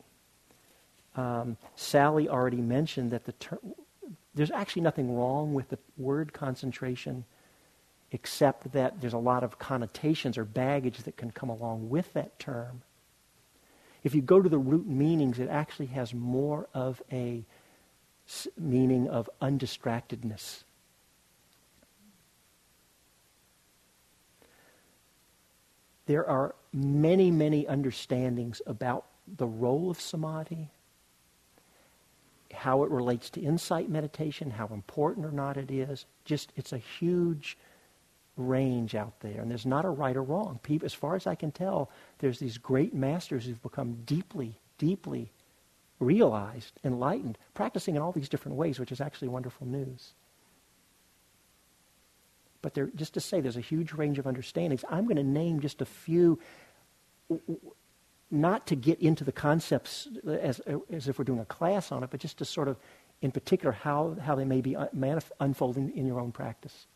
Um, 1.17 1.57
Sally 1.77 2.29
already 2.29 2.61
mentioned 2.61 3.11
that 3.13 3.25
the 3.25 3.33
ter- 3.33 3.59
there's 4.35 4.51
actually 4.51 4.83
nothing 4.83 5.15
wrong 5.17 5.55
with 5.55 5.69
the 5.69 5.79
word 5.97 6.33
concentration 6.33 7.25
except 8.13 8.73
that 8.73 9.01
there's 9.01 9.13
a 9.13 9.19
lot 9.19 9.43
of 9.43 9.59
connotations 9.59 10.37
or 10.37 10.45
baggage 10.45 10.99
that 10.99 11.17
can 11.17 11.31
come 11.31 11.49
along 11.49 11.89
with 11.89 12.13
that 12.13 12.39
term. 12.39 12.83
If 14.03 14.15
you 14.15 14.23
go 14.23 14.41
to 14.41 14.49
the 14.49 14.59
root 14.59 14.87
meanings, 14.87 15.39
it 15.39 15.49
actually 15.49 15.87
has 15.87 16.13
more 16.13 16.69
of 16.75 17.03
a 17.13 17.45
meaning 18.57 19.09
of 19.09 19.29
undistractedness 19.41 20.65
there 26.07 26.29
are 26.29 26.55
many, 26.73 27.31
many 27.31 27.67
understandings 27.67 28.61
about 28.67 29.07
the 29.27 29.47
role 29.47 29.91
of 29.91 30.01
samadhi, 30.01 30.69
how 32.53 32.83
it 32.83 32.91
relates 32.91 33.31
to 33.31 33.41
insight 33.41 33.89
meditation, 33.89 34.51
how 34.51 34.67
important 34.69 35.25
or 35.25 35.33
not 35.33 35.57
it 35.57 35.71
is. 35.71 36.05
Just, 36.25 36.53
it's 36.57 36.73
a 36.73 36.79
huge 36.79 37.57
range 38.37 38.95
out 38.95 39.21
there. 39.21 39.41
And 39.41 39.51
there's 39.51 39.67
not 39.67 39.85
a 39.85 39.91
right 39.91 40.17
or 40.17 40.23
wrong. 40.23 40.59
People, 40.63 40.87
as 40.87 40.95
far 40.95 41.15
as 41.17 41.27
I 41.27 41.35
can 41.35 41.53
tell, 41.53 41.91
there's 42.19 42.39
these 42.39 42.59
great 42.59 42.95
masters 42.95 43.45
who've 43.45 43.63
become 43.63 43.99
deeply, 44.05 44.59
deeply 44.79 45.31
realized, 46.01 46.73
enlightened, 46.85 47.39
practicing 47.55 47.97
in 47.97 48.03
all 48.03 48.13
these 48.13 48.29
different 48.29 48.57
ways, 48.57 48.79
which 48.79 48.93
is 48.93 49.01
actually 49.01 49.29
wonderful 49.29 49.67
news. 49.67 50.13
But 52.63 52.75
there, 52.75 52.91
just 52.95 53.15
to 53.15 53.21
say 53.21 53.41
there's 53.41 53.57
a 53.57 53.61
huge 53.61 53.93
range 53.93 54.19
of 54.19 54.27
understandings. 54.27 54.85
I'm 54.89 55.05
going 55.05 55.17
to 55.17 55.23
name 55.23 55.61
just 55.61 55.83
a 55.83 55.85
few, 55.85 56.39
not 58.31 58.67
to 58.69 58.77
get 58.77 59.01
into 59.01 59.25
the 59.25 59.33
concepts 59.33 60.09
as, 60.27 60.61
as 60.91 61.09
if 61.09 61.19
we're 61.19 61.25
doing 61.25 61.41
a 61.41 61.45
class 61.45 61.93
on 61.93 62.03
it, 62.03 62.11
but 62.11 62.21
just 62.21 62.39
to 62.39 62.45
sort 62.45 62.69
of, 62.69 62.79
in 63.21 63.31
particular, 63.31 63.73
how, 63.73 64.17
how 64.25 64.35
they 64.35 64.45
may 64.45 64.61
be 64.61 64.77
uh, 64.77 64.87
unfolding 65.41 65.97
in 65.97 66.07
your 66.07 66.21
own 66.21 66.33
practice. 66.33 66.87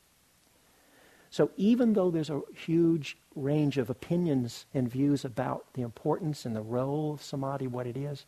So 1.31 1.51
even 1.57 1.93
though 1.93 2.11
there's 2.11 2.31
a 2.31 2.43
huge 2.55 3.17
range 3.35 3.79
of 3.79 3.91
opinions 3.91 4.67
and 4.73 4.89
views 4.89 5.25
about 5.25 5.67
the 5.75 5.83
importance 5.83 6.47
and 6.47 6.55
the 6.55 6.63
role 6.63 7.15
of 7.15 7.23
samadhi, 7.23 7.67
what 7.67 7.87
it 7.87 7.97
is, 7.97 8.25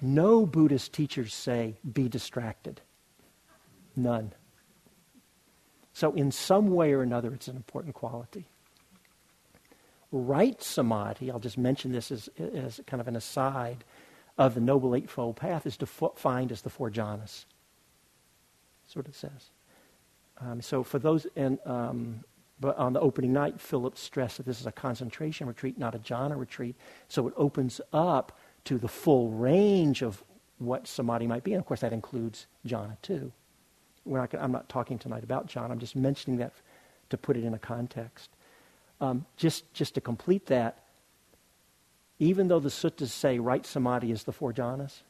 no 0.00 0.46
Buddhist 0.46 0.92
teachers 0.92 1.34
say 1.34 1.76
be 1.90 2.08
distracted. 2.08 2.80
None. 3.96 4.32
So, 5.92 6.12
in 6.12 6.30
some 6.30 6.68
way 6.68 6.92
or 6.92 7.02
another, 7.02 7.34
it's 7.34 7.48
an 7.48 7.56
important 7.56 7.94
quality. 7.94 8.46
Right 10.12 10.62
samadhi, 10.62 11.30
I'll 11.30 11.40
just 11.40 11.58
mention 11.58 11.92
this 11.92 12.10
as, 12.10 12.28
as 12.38 12.80
kind 12.86 13.00
of 13.00 13.08
an 13.08 13.16
aside, 13.16 13.84
of 14.38 14.54
the 14.54 14.60
Noble 14.60 14.94
Eightfold 14.94 15.36
Path 15.36 15.66
is 15.66 15.76
defined 15.76 16.50
as 16.50 16.62
the 16.62 16.70
four 16.70 16.90
jhanas. 16.90 17.44
That's 18.82 18.96
what 18.96 19.06
it 19.06 19.14
says. 19.14 19.50
Um, 20.40 20.60
so, 20.60 20.82
for 20.82 20.98
those, 20.98 21.26
and 21.36 21.58
um, 21.66 22.24
but 22.58 22.76
on 22.76 22.92
the 22.92 23.00
opening 23.00 23.32
night, 23.32 23.60
Philip 23.60 23.96
stressed 23.96 24.38
that 24.38 24.46
this 24.46 24.60
is 24.60 24.66
a 24.66 24.72
concentration 24.72 25.46
retreat, 25.46 25.78
not 25.78 25.94
a 25.94 25.98
jhana 25.98 26.38
retreat. 26.38 26.76
So, 27.08 27.28
it 27.28 27.34
opens 27.36 27.80
up 27.92 28.38
to 28.64 28.78
the 28.78 28.88
full 28.88 29.30
range 29.30 30.02
of 30.02 30.22
what 30.58 30.86
samadhi 30.86 31.26
might 31.26 31.42
be. 31.42 31.52
And 31.52 31.60
of 31.60 31.66
course, 31.66 31.80
that 31.80 31.92
includes 31.92 32.46
jhana 32.66 32.96
too. 33.02 33.32
Not, 34.06 34.34
I'm 34.34 34.52
not 34.52 34.68
talking 34.68 34.98
tonight 34.98 35.24
about 35.24 35.48
jhana. 35.48 35.70
I'm 35.70 35.78
just 35.78 35.96
mentioning 35.96 36.38
that 36.38 36.52
to 37.10 37.16
put 37.16 37.36
it 37.36 37.44
in 37.44 37.54
a 37.54 37.58
context. 37.58 38.30
Um, 39.00 39.24
just, 39.36 39.72
just 39.72 39.94
to 39.94 40.00
complete 40.00 40.46
that, 40.46 40.84
even 42.18 42.48
though 42.48 42.60
the 42.60 42.68
suttas 42.68 43.08
say 43.08 43.38
right 43.38 43.64
samadhi 43.64 44.12
is 44.12 44.24
the 44.24 44.32
four 44.32 44.52
jhanas, 44.52 45.00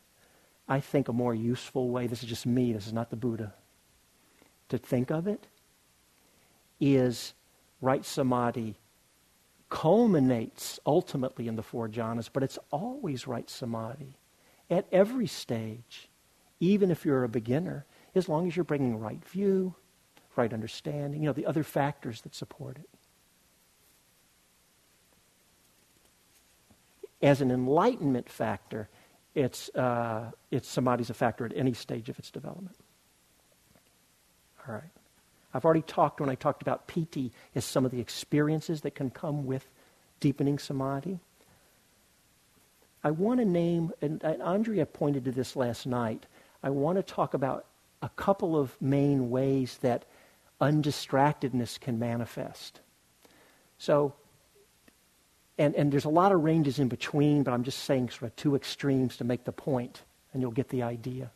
I 0.69 0.79
think 0.79 1.09
a 1.09 1.13
more 1.13 1.35
useful 1.35 1.91
way, 1.91 2.07
this 2.07 2.23
is 2.23 2.29
just 2.29 2.47
me, 2.47 2.73
this 2.73 2.87
is 2.87 2.93
not 2.93 3.11
the 3.11 3.17
Buddha, 3.17 3.53
to 4.71 4.79
think 4.79 5.11
of 5.11 5.27
it 5.27 5.47
is 6.81 7.35
right 7.81 8.05
samadhi 8.05 8.77
culminates 9.69 10.81
ultimately 10.85 11.47
in 11.47 11.57
the 11.57 11.63
four 11.63 11.89
jhanas, 11.89 12.29
but 12.33 12.43
it's 12.43 12.59
always 12.71 13.27
right 13.27 13.49
samadhi 13.49 14.17
at 14.69 14.87
every 14.93 15.27
stage, 15.27 16.09
even 16.59 16.91
if 16.91 17.05
you're 17.05 17.25
a 17.25 17.29
beginner, 17.29 17.87
as 18.15 18.29
long 18.29 18.47
as 18.49 18.57
you're 18.57 18.65
bringing 18.65 18.99
right 18.99 19.25
view, 19.29 19.75
right 20.37 20.53
understanding, 20.53 21.21
you 21.23 21.27
know, 21.27 21.33
the 21.33 21.47
other 21.47 21.63
factors 21.63 22.21
that 22.23 22.35
support 22.35 22.79
it. 22.79 22.89
As 27.23 27.41
an 27.41 27.51
enlightenment 27.51 28.29
factor, 28.29 28.89
it's, 29.35 29.69
uh, 29.75 30.31
it's 30.51 30.69
samadhi's 30.69 31.11
a 31.11 31.15
factor 31.15 31.45
at 31.45 31.53
any 31.55 31.75
stage 31.75 32.09
of 32.09 32.19
its 32.19 32.31
development. 32.31 32.77
All 34.71 34.77
right. 34.77 34.91
I've 35.53 35.65
already 35.65 35.83
talked 35.83 36.21
when 36.21 36.31
I 36.31 36.37
talked 36.37 36.63
about 36.63 36.87
piti 36.87 37.33
as 37.57 37.65
some 37.65 37.85
of 37.85 37.91
the 37.91 38.01
experiences 38.01 38.83
that 38.83 38.95
can 38.95 39.11
come 39.11 39.45
with 39.47 39.67
deepening 40.21 40.61
samadhi. 40.61 41.19
I 43.03 43.11
want 43.11 43.41
to 43.41 43.45
name, 43.45 43.93
and, 44.01 44.23
and 44.23 44.41
Andrea 44.41 44.87
pointed 44.87 45.25
to 45.25 45.33
this 45.33 45.57
last 45.57 45.87
night, 45.87 46.27
I 46.63 46.71
want 46.71 46.99
to 46.99 47.03
talk 47.03 47.35
about 47.35 47.67
a 48.01 48.11
couple 48.11 48.57
of 48.57 48.81
main 48.81 49.31
ways 49.31 49.79
that 49.81 50.05
undistractedness 50.61 51.81
can 51.81 51.99
manifest. 51.99 52.81
So, 53.79 54.15
and, 55.59 55.75
and 55.75 55.91
there's 55.91 56.05
a 56.05 56.11
lot 56.11 56.31
of 56.31 56.45
ranges 56.45 56.79
in 56.79 56.87
between, 56.87 57.43
but 57.43 57.53
I'm 57.53 57.65
just 57.65 57.81
saying 57.81 58.11
sort 58.11 58.31
of 58.31 58.37
two 58.37 58.55
extremes 58.55 59.17
to 59.17 59.25
make 59.25 59.43
the 59.43 59.53
point, 59.53 60.03
and 60.33 60.41
you'll 60.41 60.53
get 60.53 60.69
the 60.69 60.85
idea. 60.85 61.33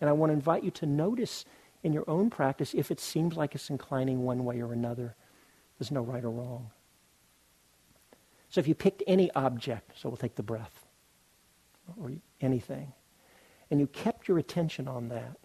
And 0.00 0.08
I 0.08 0.14
want 0.14 0.30
to 0.30 0.34
invite 0.34 0.64
you 0.64 0.70
to 0.72 0.86
notice 0.86 1.44
in 1.86 1.92
your 1.92 2.10
own 2.10 2.28
practice 2.28 2.74
if 2.74 2.90
it 2.90 2.98
seems 2.98 3.36
like 3.36 3.54
it's 3.54 3.70
inclining 3.70 4.24
one 4.24 4.44
way 4.44 4.60
or 4.60 4.72
another. 4.72 5.14
There's 5.78 5.92
no 5.92 6.02
right 6.02 6.24
or 6.24 6.32
wrong. 6.32 6.72
So 8.50 8.58
if 8.58 8.66
you 8.66 8.74
picked 8.74 9.04
any 9.06 9.30
object, 9.36 9.92
so 9.96 10.08
we'll 10.08 10.16
take 10.16 10.34
the 10.34 10.42
breath 10.42 10.84
or 11.96 12.10
anything, 12.40 12.92
and 13.70 13.78
you 13.78 13.86
kept 13.86 14.26
your 14.26 14.38
attention 14.38 14.88
on 14.88 15.10
that, 15.10 15.36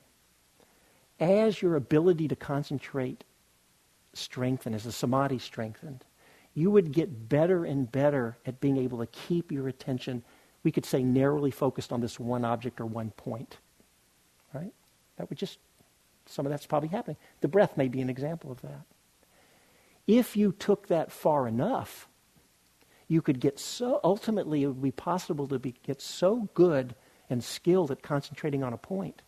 as 1.19 1.61
your 1.61 1.75
ability 1.75 2.27
to 2.29 2.35
concentrate 2.35 3.23
strengthened, 4.13 4.73
as 4.73 4.85
the 4.85 4.91
samadhi 4.91 5.37
strengthened, 5.37 6.03
you 6.55 6.71
would 6.71 6.91
get 6.91 7.29
better 7.29 7.65
and 7.65 7.91
better 7.91 8.35
at 8.47 8.59
being 8.59 8.77
able 8.77 8.97
to 8.97 9.05
keep 9.05 9.51
your 9.51 9.67
attention, 9.67 10.23
we 10.63 10.71
could 10.71 10.87
say 10.87 11.03
narrowly 11.03 11.51
focused 11.51 11.93
on 11.93 12.01
this 12.01 12.19
one 12.19 12.43
object 12.43 12.81
or 12.81 12.87
one 12.87 13.11
point. 13.11 13.57
Right? 14.55 14.73
That 15.17 15.29
would 15.29 15.37
just 15.37 15.59
some 16.31 16.45
of 16.45 16.51
that's 16.51 16.65
probably 16.65 16.89
happening. 16.89 17.17
The 17.41 17.47
breath 17.47 17.77
may 17.77 17.87
be 17.87 18.01
an 18.01 18.09
example 18.09 18.51
of 18.51 18.61
that. 18.61 18.85
If 20.07 20.35
you 20.35 20.51
took 20.51 20.87
that 20.87 21.11
far 21.11 21.47
enough, 21.47 22.07
you 23.07 23.21
could 23.21 23.39
get 23.39 23.59
so, 23.59 23.99
ultimately, 24.03 24.63
it 24.63 24.67
would 24.67 24.81
be 24.81 24.91
possible 24.91 25.47
to 25.49 25.59
be, 25.59 25.75
get 25.83 26.01
so 26.01 26.49
good 26.53 26.95
and 27.29 27.43
skilled 27.43 27.91
at 27.91 28.01
concentrating 28.01 28.63
on 28.63 28.73
a 28.73 28.77
point 28.77 29.21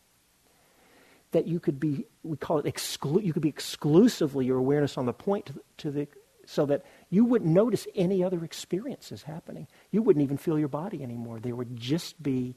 that 1.32 1.47
you 1.47 1.60
could 1.60 1.80
be, 1.80 2.06
we 2.24 2.38
call 2.38 2.60
it, 2.60 2.66
exclu- 2.66 3.24
you 3.24 3.34
could 3.34 3.41
be 3.41 3.49
exclusively 3.49 4.45
your 4.45 4.58
awareness 4.58 4.97
on 4.97 5.06
the 5.06 5.14
point 5.14 5.47
to 5.47 5.54
the, 5.54 5.62
to 5.78 5.91
the, 5.91 6.08
so 6.45 6.66
that 6.66 6.86
you 7.10 7.26
wouldn't 7.26 7.51
notice 7.51 7.88
any 7.95 8.24
other 8.24 8.43
experiences 8.43 9.24
happening. 9.24 9.68
You 9.91 10.01
wouldn't 10.01 10.24
even 10.24 10.38
feel 10.38 10.58
your 10.58 10.68
body 10.68 11.04
anymore. 11.04 11.39
There 11.39 11.56
would 11.56 11.76
just 11.76 12.22
be 12.22 12.56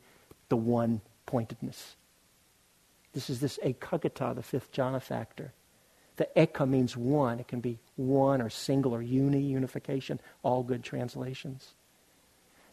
the 0.48 0.56
one 0.56 1.00
pointedness. 1.24 1.96
This 3.16 3.30
is 3.30 3.40
this 3.40 3.58
ekaggata, 3.64 4.34
the 4.34 4.42
fifth 4.42 4.72
jhana 4.72 5.00
factor. 5.00 5.54
The 6.16 6.28
eka 6.36 6.68
means 6.68 6.98
one. 6.98 7.40
It 7.40 7.48
can 7.48 7.60
be 7.60 7.78
one 7.96 8.42
or 8.42 8.50
single 8.50 8.94
or 8.94 9.00
uni, 9.00 9.40
unification, 9.40 10.20
all 10.42 10.62
good 10.62 10.84
translations. 10.84 11.72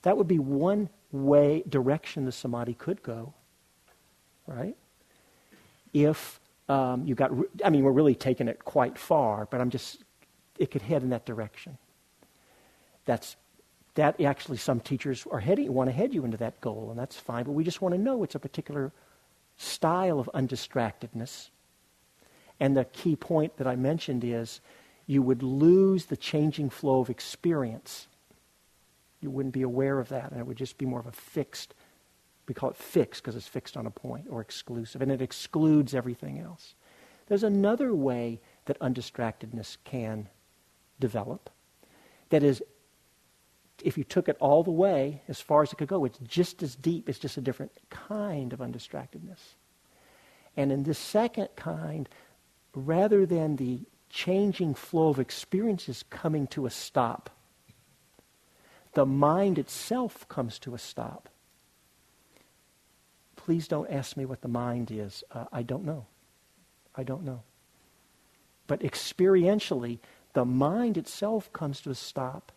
That 0.02 0.18
would 0.18 0.28
be 0.28 0.40
one 0.40 0.90
way, 1.14 1.64
direction 1.70 2.26
the 2.26 2.34
samadhi 2.34 2.74
could 2.74 3.02
go, 3.04 3.34
right? 4.46 4.76
If 5.94 6.42
um, 6.68 7.08
you 7.08 7.16
got, 7.16 7.32
I 7.64 7.70
mean, 7.70 7.86
we're 7.86 7.92
really 7.92 8.14
taking 8.14 8.50
it 8.50 8.66
quite 8.66 8.98
far, 8.98 9.48
but 9.50 9.62
I'm 9.62 9.70
just, 9.70 10.04
it 10.60 10.72
could 10.72 10.82
head 10.82 11.04
in 11.04 11.12
that 11.12 11.26
direction. 11.26 11.78
That's, 13.06 13.38
that 13.96 14.20
actually 14.20 14.58
some 14.58 14.82
teachers 14.82 15.26
are 15.32 15.40
heading, 15.40 15.72
want 15.74 15.88
to 15.88 15.96
head 15.96 16.14
you 16.14 16.26
into 16.26 16.36
that 16.38 16.60
goal, 16.60 16.88
and 16.90 17.00
that's 17.00 17.16
fine, 17.16 17.46
but 17.46 17.54
we 17.54 17.64
just 17.64 17.82
want 17.82 17.96
to 17.96 18.02
know 18.02 18.24
it's 18.24 18.36
a 18.36 18.40
particular 18.40 18.92
style 19.58 20.20
of 20.20 20.30
undistractedness. 20.34 21.50
And 22.60 22.78
the 22.78 22.86
key 22.86 23.16
point 23.16 23.58
that 23.58 23.68
I 23.68 23.76
mentioned 23.76 24.24
is 24.24 24.62
you 25.06 25.22
would 25.22 25.44
lose 25.44 26.06
the 26.06 26.18
changing 26.18 26.70
flow 26.70 27.00
of 27.00 27.10
experience. 27.10 28.08
You 29.22 29.30
wouldn't 29.30 29.54
be 29.54 29.62
aware 29.62 30.00
of 30.00 30.10
that, 30.10 30.32
and 30.32 30.40
it 30.40 30.48
would 30.48 30.58
just 30.58 30.78
be 30.78 30.86
more 30.86 31.00
of 31.00 31.08
a 31.08 31.12
fixed, 31.12 31.74
we 32.48 32.54
call 32.54 32.70
it 32.70 32.78
fixed 32.78 33.22
because 33.22 33.36
it's 33.36 33.48
fixed 33.48 33.78
on 33.78 33.86
a 33.86 33.92
point, 33.92 34.28
or 34.30 34.42
exclusive, 34.42 35.02
and 35.02 35.12
it 35.12 35.22
excludes 35.22 35.94
everything 35.94 36.40
else. 36.40 36.76
There's 37.28 37.44
another 37.44 37.94
way 37.94 38.40
that 38.66 38.80
undistractedness 38.80 39.78
can 39.84 40.30
develop. 41.00 41.50
That 42.30 42.44
is, 42.44 42.62
if 43.82 43.98
you 43.98 44.04
took 44.04 44.30
it 44.30 44.38
all 44.40 44.64
the 44.64 44.72
way, 44.72 45.22
as 45.28 45.42
far 45.42 45.64
as 45.64 45.72
it 45.72 45.78
could 45.78 45.88
go, 45.88 46.06
it's 46.06 46.20
just 46.20 46.62
as 46.62 46.76
deep. 46.76 47.10
It's 47.10 47.20
just 47.20 47.38
a 47.38 47.42
different 47.42 47.72
kind 47.90 48.54
of 48.54 48.60
undistractedness. 48.60 49.56
And 50.56 50.72
in 50.72 50.84
this 50.84 51.00
second 51.00 51.50
kind, 51.56 52.08
rather 52.76 53.26
than 53.26 53.56
the 53.56 53.82
changing 54.10 54.76
flow 54.76 55.10
of 55.10 55.20
experiences 55.20 56.04
coming 56.10 56.48
to 56.48 56.66
a 56.66 56.70
stop, 56.70 57.32
the 58.94 59.06
mind 59.06 59.58
itself 59.58 60.28
comes 60.28 60.60
to 60.60 60.76
a 60.76 60.80
stop. 60.80 61.30
Please 63.36 63.68
don't 63.68 63.90
ask 63.90 64.16
me 64.16 64.26
what 64.26 64.42
the 64.42 64.48
mind 64.48 64.92
is. 64.92 65.24
Uh, 65.32 65.46
I 65.52 65.64
don't 65.64 65.84
know. 65.84 66.06
I 66.96 67.04
don't 67.04 67.24
know. 67.24 67.42
But 68.68 68.82
experientially, 68.82 70.00
the 70.34 70.46
mind 70.46 70.98
itself 70.98 71.52
comes 71.52 71.82
to 71.82 71.90
a 71.90 71.96
stop 71.96 72.52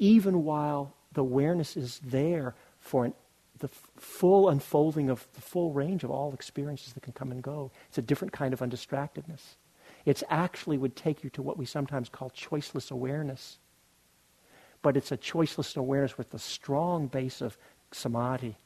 even 0.00 0.42
while 0.44 0.94
the 1.12 1.20
awareness 1.20 1.76
is 1.76 2.00
there 2.02 2.54
for 2.80 3.04
an, 3.04 3.14
the 3.58 3.68
f- 3.68 3.90
full 3.96 4.48
unfolding 4.48 5.10
of 5.10 5.28
the 5.34 5.40
full 5.40 5.72
range 5.72 6.02
of 6.02 6.10
all 6.10 6.32
experiences 6.32 6.94
that 6.94 7.02
can 7.02 7.12
come 7.12 7.30
and 7.30 7.42
go. 7.42 7.70
It's 7.88 7.98
a 7.98 8.02
different 8.02 8.32
kind 8.32 8.52
of 8.52 8.60
undistractedness. 8.60 9.42
It 10.06 10.22
actually 10.30 10.78
would 10.78 10.96
take 10.96 11.22
you 11.22 11.30
to 11.30 11.42
what 11.42 11.58
we 11.58 11.66
sometimes 11.66 12.08
call 12.08 12.30
choiceless 12.30 12.90
awareness. 12.90 13.58
But 14.82 14.96
it's 14.96 15.12
a 15.12 15.18
choiceless 15.18 15.76
awareness 15.76 16.16
with 16.16 16.32
a 16.32 16.38
strong 16.38 17.06
base 17.06 17.42
of 17.42 17.58
samadhi. 17.92 18.56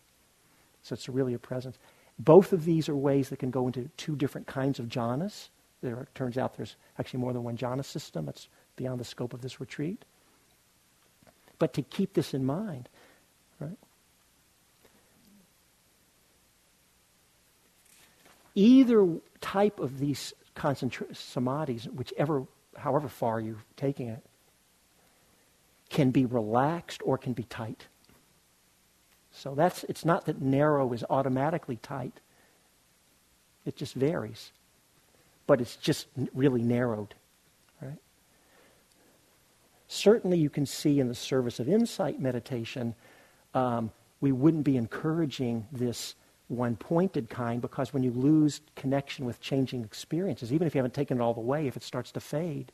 So 0.83 0.93
it's 0.93 1.09
really 1.09 1.35
a 1.35 1.39
presence. 1.39 1.77
Both 2.21 2.53
of 2.53 2.65
these 2.65 2.89
are 2.89 2.95
ways 2.95 3.31
that 3.31 3.41
can 3.41 3.51
go 3.51 3.67
into 3.67 3.91
two 3.97 4.15
different 4.15 4.47
kinds 4.47 4.79
of 4.79 4.87
jhanas. 4.87 5.49
There 5.83 6.07
turns 6.15 6.39
out 6.39 6.57
there's 6.57 6.77
actually 7.01 7.21
more 7.21 7.33
than 7.33 7.43
one 7.43 7.57
jhana 7.57 7.85
system. 7.85 8.29
It's 8.29 8.49
beyond 8.77 9.01
the 9.01 9.05
scope 9.05 9.35
of 9.35 9.41
this 9.41 9.59
retreat 9.61 10.05
but 11.59 11.73
to 11.75 11.83
keep 11.83 12.15
this 12.15 12.35
in 12.35 12.45
mind, 12.45 12.89
right? 13.61 13.79
Either 18.55 19.19
type 19.41 19.81
of 19.81 19.99
these 19.99 20.33
concentra- 20.57 21.11
samadhis, 21.13 21.87
whichever 21.93 22.47
however 22.77 23.09
far 23.09 23.41
you're 23.41 23.65
taking 23.77 24.09
it, 24.09 24.23
can 25.91 26.11
be 26.11 26.27
relaxed 26.27 27.01
or 27.05 27.17
can 27.17 27.33
be 27.33 27.45
tight. 27.45 27.87
So 29.33 29.55
that's 29.55 29.85
it's 29.85 30.05
not 30.05 30.27
that 30.27 30.41
narrow 30.41 30.93
is 30.93 31.05
automatically 31.11 31.77
tight. 31.77 32.21
It 33.65 33.77
just 33.77 33.95
varies. 33.95 34.53
But 35.47 35.61
it's 35.61 35.77
just 35.77 36.07
really 36.33 36.63
narrowed? 36.63 37.15
Certainly 39.89 40.39
you 40.39 40.51
can 40.51 40.67
see 40.67 41.01
in 41.01 41.09
the 41.09 41.15
service 41.15 41.61
of 41.61 41.69
insight 41.69 42.21
meditation, 42.21 42.95
um, 43.55 43.91
we 44.21 44.33
wouldn't 44.33 44.65
be 44.65 44.77
encouraging 44.77 45.67
this 45.71 46.15
one 46.49 46.77
pointed 46.77 47.29
kind 47.31 47.61
because 47.61 47.93
when 47.93 48.03
you 48.03 48.11
lose 48.11 48.61
connection 48.77 49.25
with 49.25 49.41
changing 49.41 49.85
experiences, 49.85 50.53
even 50.53 50.67
if 50.67 50.75
you 50.75 50.79
haven't 50.79 50.95
taken 50.95 51.19
it 51.19 51.21
all 51.21 51.35
the 51.35 51.41
way, 51.41 51.67
if 51.67 51.77
it 51.77 51.83
starts 51.83 52.13
to 52.13 52.21
fade, 52.21 52.73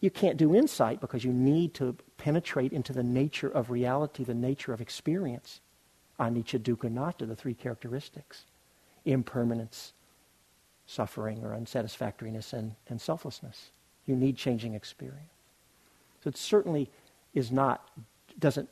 you 0.00 0.10
can't 0.10 0.36
do 0.36 0.54
insight 0.54 1.00
because 1.00 1.24
you 1.24 1.32
need 1.32 1.74
to 1.74 1.96
penetrate 2.18 2.72
into 2.72 2.92
the 2.92 3.02
nature 3.02 3.48
of 3.48 3.70
reality, 3.70 4.22
the 4.22 4.34
nature 4.34 4.72
of 4.72 4.80
experience. 4.80 5.60
Anicca, 6.20 6.58
dukkha, 6.60 6.86
anatta, 6.86 7.26
the 7.26 7.36
three 7.36 7.54
characteristics 7.54 8.44
impermanence, 9.04 9.94
suffering 10.86 11.42
or 11.42 11.54
unsatisfactoriness, 11.54 12.52
and, 12.52 12.74
and 12.88 13.00
selflessness. 13.00 13.70
You 14.04 14.16
need 14.16 14.36
changing 14.36 14.74
experience. 14.74 15.37
So 16.22 16.28
it 16.28 16.36
certainly 16.36 16.90
is 17.34 17.50
not, 17.52 17.88
doesn't 18.38 18.68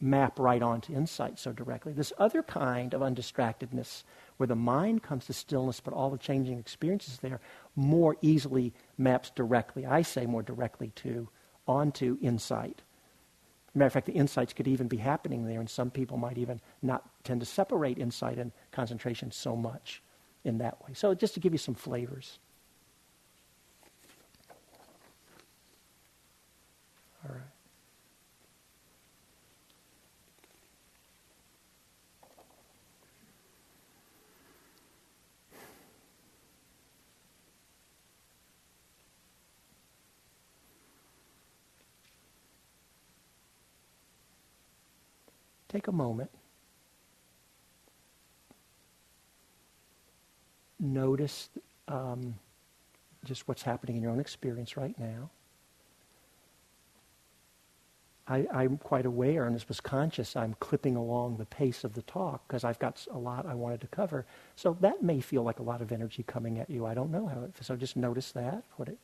map 0.00 0.38
right 0.38 0.62
onto 0.62 0.92
insight 0.92 1.38
so 1.38 1.52
directly. 1.52 1.92
This 1.92 2.12
other 2.18 2.42
kind 2.42 2.92
of 2.94 3.00
undistractedness, 3.00 4.02
where 4.36 4.46
the 4.46 4.56
mind 4.56 5.02
comes 5.02 5.26
to 5.26 5.32
stillness, 5.32 5.80
but 5.80 5.94
all 5.94 6.10
the 6.10 6.18
changing 6.18 6.58
experiences 6.58 7.18
there, 7.18 7.40
more 7.74 8.16
easily 8.20 8.74
maps 8.98 9.30
directly, 9.30 9.86
I 9.86 10.02
say 10.02 10.26
more 10.26 10.42
directly 10.42 10.92
to, 10.96 11.28
onto 11.66 12.18
insight. 12.20 12.82
Matter 13.74 13.86
of 13.86 13.92
fact, 13.92 14.06
the 14.06 14.12
insights 14.12 14.52
could 14.52 14.68
even 14.68 14.88
be 14.88 14.96
happening 14.96 15.46
there, 15.46 15.60
and 15.60 15.68
some 15.68 15.90
people 15.90 16.16
might 16.16 16.38
even 16.38 16.60
not 16.82 17.08
tend 17.24 17.40
to 17.40 17.46
separate 17.46 17.98
insight 17.98 18.38
and 18.38 18.52
concentration 18.72 19.30
so 19.30 19.54
much 19.54 20.02
in 20.44 20.58
that 20.58 20.82
way. 20.82 20.94
So, 20.94 21.14
just 21.14 21.34
to 21.34 21.40
give 21.40 21.52
you 21.52 21.58
some 21.58 21.74
flavors. 21.74 22.38
All 27.28 27.34
right. 27.34 27.42
Take 45.68 45.88
a 45.88 45.92
moment. 45.92 46.30
Notice 50.78 51.48
um, 51.88 52.36
just 53.24 53.48
what's 53.48 53.62
happening 53.62 53.96
in 53.96 54.02
your 54.02 54.12
own 54.12 54.20
experience 54.20 54.76
right 54.76 54.96
now. 54.98 55.30
I, 58.28 58.64
am 58.64 58.78
quite 58.78 59.06
aware, 59.06 59.46
and 59.46 59.54
this 59.54 59.68
was 59.68 59.80
conscious, 59.80 60.34
I'm 60.34 60.56
clipping 60.58 60.96
along 60.96 61.36
the 61.36 61.44
pace 61.44 61.84
of 61.84 61.94
the 61.94 62.02
talk 62.02 62.42
because 62.48 62.64
I've 62.64 62.78
got 62.78 63.06
a 63.12 63.18
lot 63.18 63.46
I 63.46 63.54
wanted 63.54 63.80
to 63.82 63.86
cover. 63.86 64.26
So 64.56 64.76
that 64.80 65.02
may 65.02 65.20
feel 65.20 65.44
like 65.44 65.60
a 65.60 65.62
lot 65.62 65.80
of 65.80 65.92
energy 65.92 66.24
coming 66.26 66.58
at 66.58 66.68
you. 66.68 66.86
I 66.86 66.94
don't 66.94 67.12
know 67.12 67.26
how 67.28 67.42
it 67.42 67.52
So 67.60 67.76
just 67.76 67.96
notice 67.96 68.32
that. 68.32 68.64
It, 68.80 68.98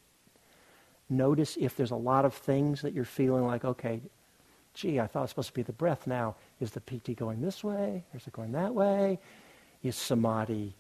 notice 1.09 1.57
if 1.61 1.77
there's 1.77 1.93
a 1.93 1.97
lot 1.97 2.25
of 2.25 2.35
things 2.35 2.83
that 2.83 2.95
you're 2.95 3.05
feeling 3.05 3.47
like, 3.47 3.65
okay, 3.65 4.01
gee, 4.75 4.99
I 4.99 5.07
thought 5.07 5.21
it 5.21 5.23
was 5.23 5.31
supposed 5.31 5.49
to 5.49 5.55
be 5.55 5.63
the 5.63 5.73
breath. 5.73 6.07
Now, 6.07 6.35
is 6.61 6.73
the 6.73 6.81
piti 6.81 7.15
going 7.15 7.41
this 7.41 7.63
way? 7.63 8.03
Is 8.15 8.27
it 8.27 8.33
going 8.33 8.53
that 8.53 8.75
way? 8.75 9.21
Is 9.85 9.95
samadhi 9.95 10.75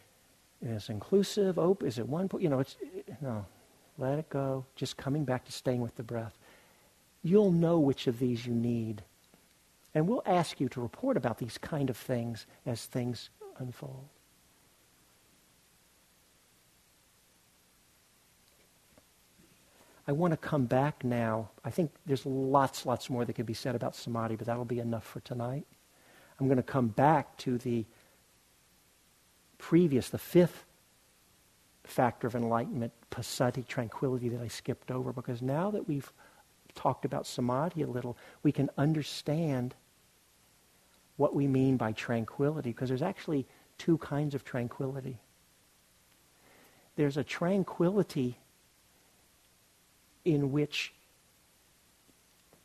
is 0.63 0.89
inclusive? 0.89 1.59
Oh, 1.59 1.77
Is 1.83 1.99
it 1.99 2.09
one? 2.09 2.31
You 2.39 2.49
know, 2.49 2.61
it's 2.61 2.77
no. 3.21 3.45
Let 3.99 4.19
it 4.19 4.29
go. 4.31 4.65
Just 4.75 4.97
coming 4.97 5.25
back 5.25 5.45
to 5.45 5.53
staying 5.53 5.81
with 5.81 5.97
the 5.97 6.03
breath. 6.03 6.39
You'll 7.23 7.53
know 7.53 7.79
which 7.79 8.07
of 8.07 8.19
these 8.19 8.47
you 8.47 8.53
need. 8.53 9.05
And 9.95 10.09
we'll 10.09 10.23
ask 10.27 10.61
you 10.61 10.69
to 10.71 10.81
report 10.81 11.17
about 11.17 11.39
these 11.39 11.59
kind 11.59 11.91
of 11.91 11.97
things 11.97 12.47
as 12.67 12.85
things 12.85 13.31
unfold. 13.59 14.09
I 20.07 20.13
want 20.13 20.33
to 20.33 20.37
come 20.37 20.67
back 20.67 21.05
now. 21.05 21.51
I 21.65 21.71
think 21.71 21.93
there's 22.07 22.27
lots, 22.27 22.85
lots 22.85 23.09
more 23.09 23.25
that 23.25 23.35
could 23.35 23.47
be 23.47 23.55
said 23.55 23.77
about 23.77 23.95
samadhi, 23.95 24.35
but 24.35 24.47
that'll 24.47 24.65
be 24.65 24.81
enough 24.81 25.07
for 25.07 25.21
tonight. 25.21 25.65
I'm 26.41 26.47
going 26.49 26.57
to 26.57 26.63
come 26.63 26.89
back 26.89 27.37
to 27.39 27.57
the 27.59 27.85
previous, 29.59 30.09
the 30.09 30.19
fifth 30.19 30.65
factor 31.85 32.27
of 32.27 32.35
enlightenment, 32.35 32.93
passaddhi, 33.13 33.67
tranquility, 33.67 34.29
that 34.31 34.41
I 34.41 34.49
skipped 34.49 34.91
over, 34.91 35.13
because 35.13 35.41
now 35.41 35.71
that 35.71 35.87
we've 35.87 36.13
talked 36.75 37.05
about 37.05 37.27
samadhi 37.27 37.83
a 37.83 37.87
little, 37.87 38.17
we 38.43 38.53
can 38.53 38.71
understand 38.77 39.75
what 41.17 41.35
we 41.35 41.47
mean 41.47 41.77
by 41.77 41.93
tranquility, 41.93 42.71
because 42.71 42.89
there's 42.89 43.03
actually 43.03 43.47
two 43.79 43.99
kinds 43.99 44.35
of 44.35 44.45
tranquility. 44.45 45.19
There's 46.97 47.17
a 47.17 47.25
tranquility 47.25 48.39
in 50.25 50.53
which 50.53 50.93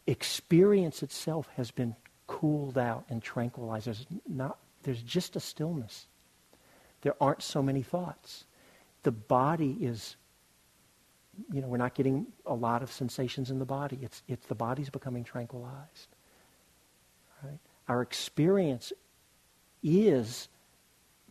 experience 0.05 1.03
itself 1.03 1.49
has 1.55 1.72
been 1.72 1.95
cooled 2.28 2.78
out 2.78 3.05
and 3.10 3.22
tranquilized. 3.22 3.88
There's, 3.88 4.05
not, 4.28 4.58
there's 4.84 5.01
just 5.01 5.36
a 5.36 5.39
stillness. 5.39 6.08
There 7.01 7.16
aren't 7.22 7.41
so 7.41 7.62
many 7.62 7.84
thoughts. 7.84 8.45
The 9.03 9.12
body 9.12 9.78
is, 9.80 10.16
you 11.52 11.62
know, 11.62 11.68
we're 11.68 11.78
not 11.78 11.94
getting 11.94 12.28
a 12.46 12.54
lot 12.54 12.82
of 12.84 12.92
sensations 12.92 13.52
in 13.52 13.60
the 13.60 13.66
body. 13.66 14.00
It's, 14.02 14.24
it's 14.28 14.46
the 14.48 14.56
body's 14.56 14.90
becoming 14.90 15.24
tranquilized. 15.24 16.08
Right? 17.44 17.60
Our 17.88 18.02
experience 18.02 18.92
is 19.84 20.50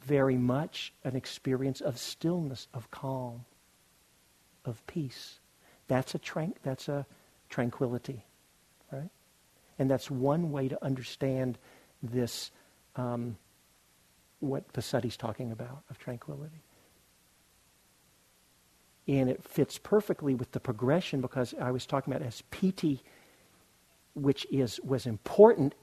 very 0.05 0.37
much 0.37 0.93
an 1.05 1.17
experience 1.17 1.81
of 1.81 1.99
stillness, 1.99 2.69
of 2.73 2.91
calm, 2.91 3.45
of 4.65 4.87
peace. 4.87 5.41
That's 5.89 6.15
a, 6.15 6.19
tran- 6.19 6.55
that's 6.63 6.89
a 6.89 7.07
tranquility, 7.49 8.25
right? 8.93 9.11
And 9.79 9.91
that's 9.91 10.11
one 10.11 10.53
way 10.53 10.69
to 10.69 10.85
understand 10.85 11.59
this, 12.03 12.51
um, 12.95 13.37
what 14.41 14.73
passaddhi's 14.73 15.17
talking 15.17 15.53
about, 15.53 15.83
of 15.91 15.99
tranquility. 15.99 16.63
And 19.09 19.31
it 19.31 19.43
fits 19.45 19.79
perfectly 19.79 20.35
with 20.35 20.53
the 20.53 20.61
progression 20.61 21.21
because 21.21 21.55
I 21.61 21.71
was 21.71 21.87
talking 21.87 22.13
about 22.13 22.27
as 22.27 22.43
piti, 22.51 23.03
which 24.15 24.47
is, 24.51 24.81
was 24.83 25.07
important, 25.07 25.75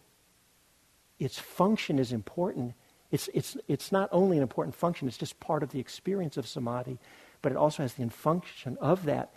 its 1.20 1.40
function 1.40 2.00
is 2.00 2.12
important. 2.12 2.74
It's, 3.12 3.30
it's, 3.34 3.56
it's 3.68 3.92
not 3.92 4.10
only 4.12 4.38
an 4.38 4.44
important 4.44 4.76
function, 4.76 5.08
it's 5.08 5.18
just 5.18 5.40
part 5.40 5.64
of 5.64 5.72
the 5.72 5.80
experience 5.80 6.36
of 6.36 6.48
samadhi, 6.48 6.98
but 7.42 7.52
it 7.52 7.58
also 7.58 7.84
has 7.84 7.94
the 7.94 8.10
function 8.10 8.78
of 8.82 9.06
that 9.06 9.32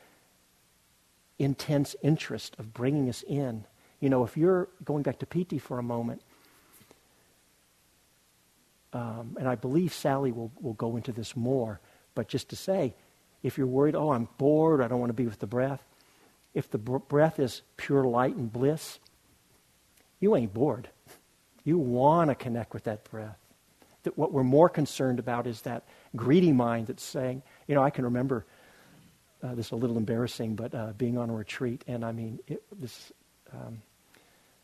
intense 1.39 1.95
interest 2.03 2.57
of 2.59 2.73
bringing 2.73 3.09
us 3.09 3.23
in. 3.23 3.65
You 4.01 4.09
know, 4.09 4.25
if 4.25 4.37
you're 4.37 4.69
going 4.85 5.03
back 5.03 5.19
to 5.21 5.27
piti 5.27 5.59
for 5.59 5.79
a 5.79 5.83
moment, 5.83 6.23
um, 8.93 9.37
and 9.39 9.49
I 9.49 9.55
believe 9.55 9.93
Sally 9.93 10.33
will, 10.33 10.51
will 10.61 10.73
go 10.73 10.97
into 10.97 11.13
this 11.13 11.37
more, 11.37 11.81
but 12.15 12.29
just 12.29 12.49
to 12.51 12.57
say, 12.57 12.95
if 13.43 13.59
you're 13.59 13.67
worried, 13.67 13.95
oh, 13.95 14.11
I'm 14.11 14.29
bored, 14.39 14.81
I 14.81 14.89
don't 14.89 15.01
want 15.01 15.11
to 15.11 15.15
be 15.15 15.27
with 15.27 15.39
the 15.39 15.47
breath, 15.47 15.83
if 16.55 16.71
the 16.71 16.79
breath 16.79 17.39
is 17.39 17.63
pure 17.77 18.05
light 18.05 18.35
and 18.35 18.51
bliss, 18.51 18.99
you 20.21 20.35
ain't 20.37 20.55
bored. 20.55 20.89
You 21.65 21.79
want 21.79 22.31
to 22.31 22.35
connect 22.35 22.73
with 22.73 22.85
that 22.85 23.05
breath. 23.11 23.37
That 24.05 24.17
what 24.17 24.33
we're 24.33 24.43
more 24.43 24.69
concerned 24.69 25.19
about 25.19 25.47
is 25.47 25.63
that 25.63 25.85
greedy 26.15 26.53
mind 26.53 26.87
that's 26.87 27.03
saying, 27.03 27.43
you 27.67 27.75
know, 27.75 27.83
I 27.83 27.91
can 27.91 28.05
remember 28.05 28.47
uh, 29.43 29.55
this 29.55 29.67
is 29.67 29.73
a 29.73 29.77
little 29.77 29.99
embarrassing, 29.99 30.55
but 30.55 30.75
uh, 30.75 30.93
being 30.97 31.19
on 31.19 31.29
a 31.29 31.35
retreat, 31.35 31.85
and 31.87 32.05
I 32.05 32.13
mean, 32.13 32.41
it, 32.47 32.63
this, 32.81 33.13
um, 33.53 33.83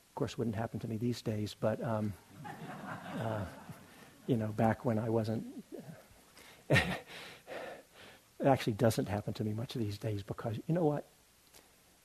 of 0.08 0.14
course, 0.14 0.38
wouldn't 0.38 0.56
happen 0.56 0.80
to 0.80 0.88
me 0.88 0.96
these 0.96 1.20
days, 1.20 1.54
but, 1.58 1.82
um, 1.84 2.12
uh, 3.20 3.44
you 4.26 4.36
know, 4.36 4.48
back 4.48 4.84
when 4.84 4.98
I 4.98 5.10
wasn't, 5.10 5.44
it 8.42 8.48
actually 8.48 8.72
doesn't 8.74 9.08
happen 9.08 9.32
to 9.34 9.44
me 9.44 9.52
much 9.52 9.74
these 9.74 9.98
days 9.98 10.22
because, 10.22 10.56
you 10.66 10.74
know 10.74 10.84
what? 10.84 11.06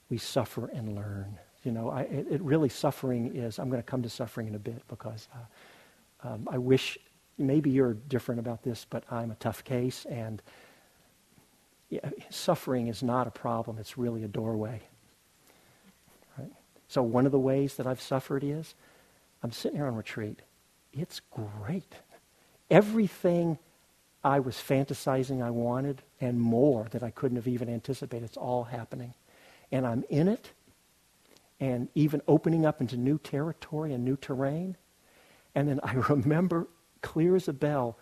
We 0.10 0.18
suffer 0.18 0.68
and 0.68 0.96
learn. 0.96 1.38
You 1.64 1.72
know, 1.72 1.90
I, 1.90 2.02
it, 2.02 2.28
it 2.30 2.42
really, 2.42 2.70
suffering 2.70 3.36
is, 3.36 3.58
I'm 3.58 3.70
going 3.70 3.82
to 3.82 3.86
come 3.86 4.04
to 4.04 4.10
suffering 4.10 4.48
in 4.48 4.56
a 4.56 4.60
bit 4.60 4.82
because 4.88 5.28
uh, 5.34 6.28
um, 6.30 6.48
I 6.50 6.60
wish, 6.60 6.98
maybe 7.38 7.72
you're 7.72 7.94
different 7.94 8.40
about 8.40 8.64
this, 8.64 8.86
but 8.88 9.04
I'm 9.12 9.32
a 9.32 9.36
tough 9.36 9.64
case, 9.64 10.06
and 10.06 10.42
yeah, 11.90 12.10
suffering 12.30 12.88
is 12.88 13.02
not 13.02 13.28
a 13.28 13.32
problem, 13.32 13.80
it's 13.80 13.98
really 13.98 14.24
a 14.24 14.28
doorway. 14.28 14.82
Right? 16.38 16.52
So, 16.88 17.02
one 17.02 17.26
of 17.26 17.32
the 17.32 17.40
ways 17.40 17.76
that 17.76 17.88
I've 17.88 18.02
suffered 18.02 18.44
is 18.44 18.76
I'm 19.44 19.52
sitting 19.52 19.78
here 19.78 19.88
on 19.88 19.96
retreat. 19.96 20.42
It's 20.94 21.22
great. 21.32 21.96
Everything 22.70 23.58
I 24.24 24.40
was 24.40 24.56
fantasizing 24.56 25.42
I 25.42 25.50
wanted 25.50 26.02
and 26.20 26.40
more 26.40 26.88
that 26.92 27.04
I 27.04 27.12
couldn't 27.12 27.36
have 27.38 27.48
even 27.48 27.70
anticipated, 27.70 28.26
it's 28.26 28.38
all 28.38 28.66
happening. 28.66 29.14
And 29.72 29.86
I'm 29.86 30.04
in 30.10 30.28
it 30.28 30.52
and 31.60 31.90
even 31.96 32.22
opening 32.28 32.66
up 32.66 32.82
into 32.82 32.98
new 32.98 33.18
territory 33.18 33.94
and 33.94 34.04
new 34.06 34.16
terrain. 34.18 34.78
And 35.56 35.68
then 35.68 35.80
I 35.84 35.94
remember 36.10 36.68
clear 37.02 37.36
as 37.36 37.48
a 37.48 37.54
bell, 37.54 37.98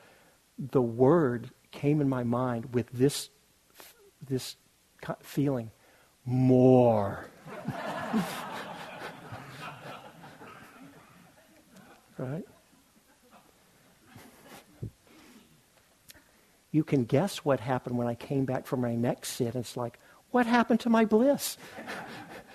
the 0.58 0.82
word 0.82 1.52
came 1.72 2.00
in 2.02 2.08
my 2.10 2.24
mind 2.24 2.74
with 2.74 2.90
this, 2.92 3.30
this 4.26 4.56
feeling 5.22 5.72
more. 6.26 7.30
right? 12.18 12.46
You 16.76 16.84
can 16.84 17.06
guess 17.06 17.38
what 17.38 17.62
happened 17.62 17.98
when 17.98 18.06
I 18.06 18.16
came 18.16 18.44
back 18.44 18.66
from 18.68 18.82
my 18.82 18.96
next 18.96 19.30
sit. 19.30 19.56
It's 19.56 19.78
like, 19.78 19.98
what 20.32 20.46
happened 20.46 20.82
to 20.82 20.90
my 20.90 21.06
bliss? 21.06 21.56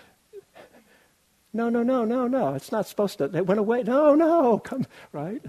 no, 1.54 1.70
no, 1.70 1.82
no, 1.82 2.04
no, 2.04 2.28
no. 2.28 2.52
It's 2.52 2.70
not 2.70 2.86
supposed 2.86 3.16
to. 3.16 3.34
It 3.34 3.46
went 3.46 3.60
away. 3.60 3.82
No, 3.82 4.14
no. 4.14 4.58
Come, 4.58 4.86
right? 5.12 5.42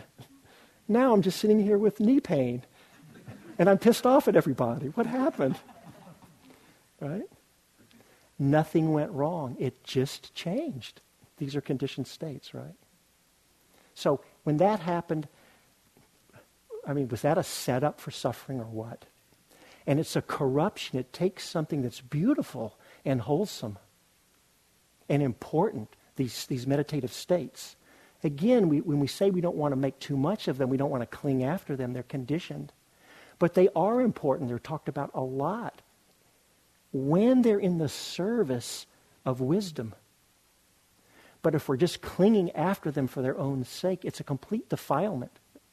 Now 0.88 1.12
I'm 1.12 1.22
just 1.22 1.38
sitting 1.42 1.60
here 1.62 1.78
with 1.78 2.00
knee 2.00 2.22
pain. 2.22 2.64
And 3.60 3.70
I'm 3.70 3.78
pissed 3.78 4.06
off 4.06 4.30
at 4.30 4.38
everybody. 4.38 4.86
What 4.88 5.06
happened? 5.06 5.58
Right? 7.02 7.28
Nothing 8.40 8.94
went 8.94 9.12
wrong. 9.12 9.58
It 9.60 9.84
just 9.84 10.34
changed. 10.34 11.02
These 11.40 11.58
are 11.58 11.62
conditioned 11.62 12.08
states, 12.08 12.54
right? 12.54 12.78
So 13.96 14.22
when 14.44 14.56
that 14.58 14.80
happened, 14.80 15.28
I 16.88 16.94
mean, 16.94 17.08
was 17.08 17.22
that 17.22 17.38
a 17.38 17.44
setup 17.44 18.00
for 18.00 18.12
suffering 18.12 18.60
or 18.60 18.66
what? 18.66 19.06
And 19.88 20.00
it's 20.00 20.16
a 20.16 20.22
corruption. 20.22 21.00
It 21.00 21.14
takes 21.14 21.48
something 21.48 21.82
that's 21.82 22.02
beautiful 22.02 22.78
and 23.04 23.22
wholesome 23.22 23.78
and 25.10 25.22
important, 25.22 25.90
these, 26.16 26.46
these 26.46 26.66
meditative 26.66 27.12
states, 27.12 27.76
Again, 28.24 28.70
we, 28.70 28.82
when 28.82 29.00
we 29.00 29.08
say 29.08 29.32
we 29.32 29.42
don't 29.42 29.56
want 29.56 29.72
to 29.72 29.78
make 29.78 29.98
too 30.00 30.16
much 30.16 30.48
of 30.48 30.58
them, 30.58 30.70
we 30.70 30.78
don't 30.78 30.92
want 30.92 31.02
to 31.02 31.18
cling 31.18 31.44
after 31.44 31.76
them, 31.76 31.94
they're 31.94 32.04
conditioned. 32.04 32.72
But 33.40 33.56
they 33.56 33.70
are 33.76 34.02
important. 34.02 34.50
They're 34.50 34.60
talked 34.60 34.88
about 34.88 35.10
a 35.16 35.22
lot 35.22 35.82
when 36.94 37.42
they're 37.42 37.60
in 37.60 37.80
the 37.80 37.90
service 37.90 38.86
of 39.26 39.42
wisdom. 39.42 39.96
But 41.42 41.56
if 41.56 41.68
we're 41.68 41.78
just 41.78 42.02
clinging 42.02 42.52
after 42.52 42.92
them 42.92 43.08
for 43.08 43.24
their 43.24 43.38
own 43.38 43.64
sake, 43.64 44.06
it's 44.06 44.20
a 44.20 44.24
complete 44.24 44.70
defilement 44.70 45.32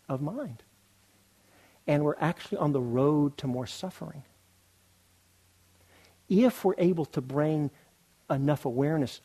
of 0.09 0.22
mind. 0.22 0.62
And 1.89 2.05
we're 2.05 2.14
actually 2.20 2.59
on 2.59 2.72
the 2.72 2.80
road 2.80 3.36
to 3.39 3.49
more 3.49 3.66
suffering. 3.66 4.22
If 6.28 6.64
we're 6.64 6.74
able 6.78 7.07
to 7.07 7.20
bring 7.20 7.70
enough 8.30 8.64
awareness 8.64 9.20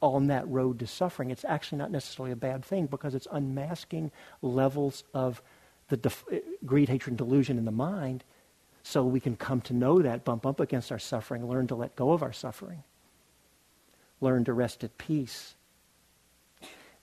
on 0.00 0.28
that 0.28 0.48
road 0.48 0.78
to 0.78 0.86
suffering, 0.86 1.30
it's 1.30 1.44
actually 1.44 1.78
not 1.78 1.90
necessarily 1.90 2.32
a 2.32 2.36
bad 2.36 2.64
thing 2.64 2.86
because 2.86 3.14
it's 3.14 3.26
unmasking 3.30 4.10
levels 4.40 5.04
of 5.12 5.42
the 5.88 5.96
def- 5.96 6.24
greed, 6.64 6.88
hatred, 6.88 7.10
and 7.10 7.18
delusion 7.18 7.58
in 7.58 7.66
the 7.66 7.72
mind 7.72 8.24
so 8.82 9.04
we 9.04 9.20
can 9.20 9.36
come 9.36 9.60
to 9.62 9.74
know 9.74 10.00
that, 10.00 10.24
bump 10.24 10.46
up 10.46 10.60
against 10.60 10.90
our 10.90 10.98
suffering, 10.98 11.46
learn 11.46 11.66
to 11.66 11.74
let 11.74 11.96
go 11.96 12.12
of 12.12 12.22
our 12.22 12.32
suffering, 12.32 12.82
learn 14.20 14.44
to 14.44 14.52
rest 14.52 14.82
at 14.84 14.96
peace. 14.96 15.54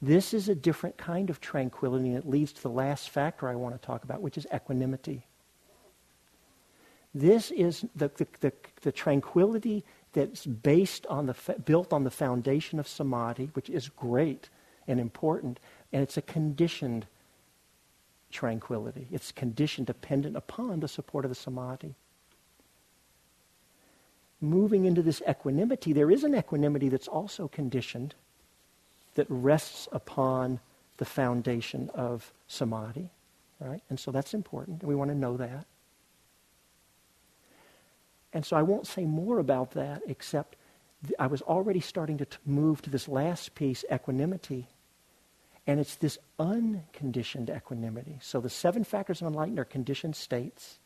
This 0.01 0.33
is 0.33 0.47
a 0.47 0.55
different 0.55 0.97
kind 0.97 1.29
of 1.29 1.41
tranquility, 1.41 2.09
and 2.09 2.17
it 2.17 2.29
leads 2.29 2.53
to 2.53 2.61
the 2.61 2.69
last 2.69 3.09
factor 3.09 3.47
I 3.47 3.55
want 3.55 3.79
to 3.79 3.85
talk 3.85 4.03
about, 4.03 4.21
which 4.21 4.37
is 4.37 4.45
equanimity. 4.53 5.25
This 7.15 7.49
is 7.51 7.85
the, 7.95 8.11
the, 8.15 8.27
the, 8.41 8.53
the 8.81 8.91
tranquility 8.91 9.83
that's 10.13 10.45
based 10.45 11.07
on 11.07 11.25
the 11.25 11.35
built 11.65 11.91
on 11.93 12.03
the 12.03 12.11
foundation 12.11 12.79
of 12.79 12.87
samadhi, 12.87 13.49
which 13.53 13.69
is 13.69 13.89
great 13.89 14.49
and 14.87 14.99
important, 14.99 15.59
and 15.91 16.03
it's 16.03 16.17
a 16.17 16.21
conditioned 16.21 17.07
tranquility. 18.31 19.07
It's 19.11 19.31
conditioned 19.31 19.87
dependent 19.87 20.35
upon 20.35 20.79
the 20.79 20.87
support 20.87 21.25
of 21.25 21.29
the 21.29 21.35
samadhi. 21.35 21.95
Moving 24.39 24.85
into 24.85 25.01
this 25.01 25.21
equanimity, 25.27 25.93
there 25.93 26.11
is 26.11 26.23
an 26.23 26.35
equanimity 26.35 26.89
that's 26.89 27.07
also 27.07 27.47
conditioned 27.47 28.13
that 29.17 29.27
rests 29.29 29.87
upon 29.91 30.59
the 30.97 31.05
foundation 31.05 31.91
of 31.93 32.33
samadhi, 32.47 33.11
right? 33.59 33.81
And 33.89 33.99
so 33.99 34.11
that's 34.11 34.33
important. 34.33 34.83
We 34.83 34.95
want 34.95 35.11
to 35.11 35.15
know 35.17 35.37
that. 35.37 35.65
And 38.33 38.45
so 38.45 38.55
I 38.55 38.61
won't 38.61 38.87
say 38.87 39.05
more 39.05 39.39
about 39.39 39.71
that 39.71 40.01
except 40.07 40.55
th- 41.03 41.15
I 41.19 41.27
was 41.27 41.41
already 41.41 41.79
starting 41.79 42.17
to 42.19 42.25
t- 42.25 42.37
move 42.45 42.81
to 42.83 42.89
this 42.89 43.07
last 43.07 43.55
piece, 43.55 43.83
equanimity. 43.91 44.67
And 45.65 45.79
it's 45.79 45.95
this 45.95 46.17
unconditioned 46.39 47.49
equanimity. 47.49 48.19
So 48.21 48.39
the 48.39 48.49
seven 48.49 48.83
factors 48.83 49.21
of 49.21 49.27
enlightenment 49.27 49.59
are 49.59 49.65
conditioned 49.65 50.15
states. 50.15 50.79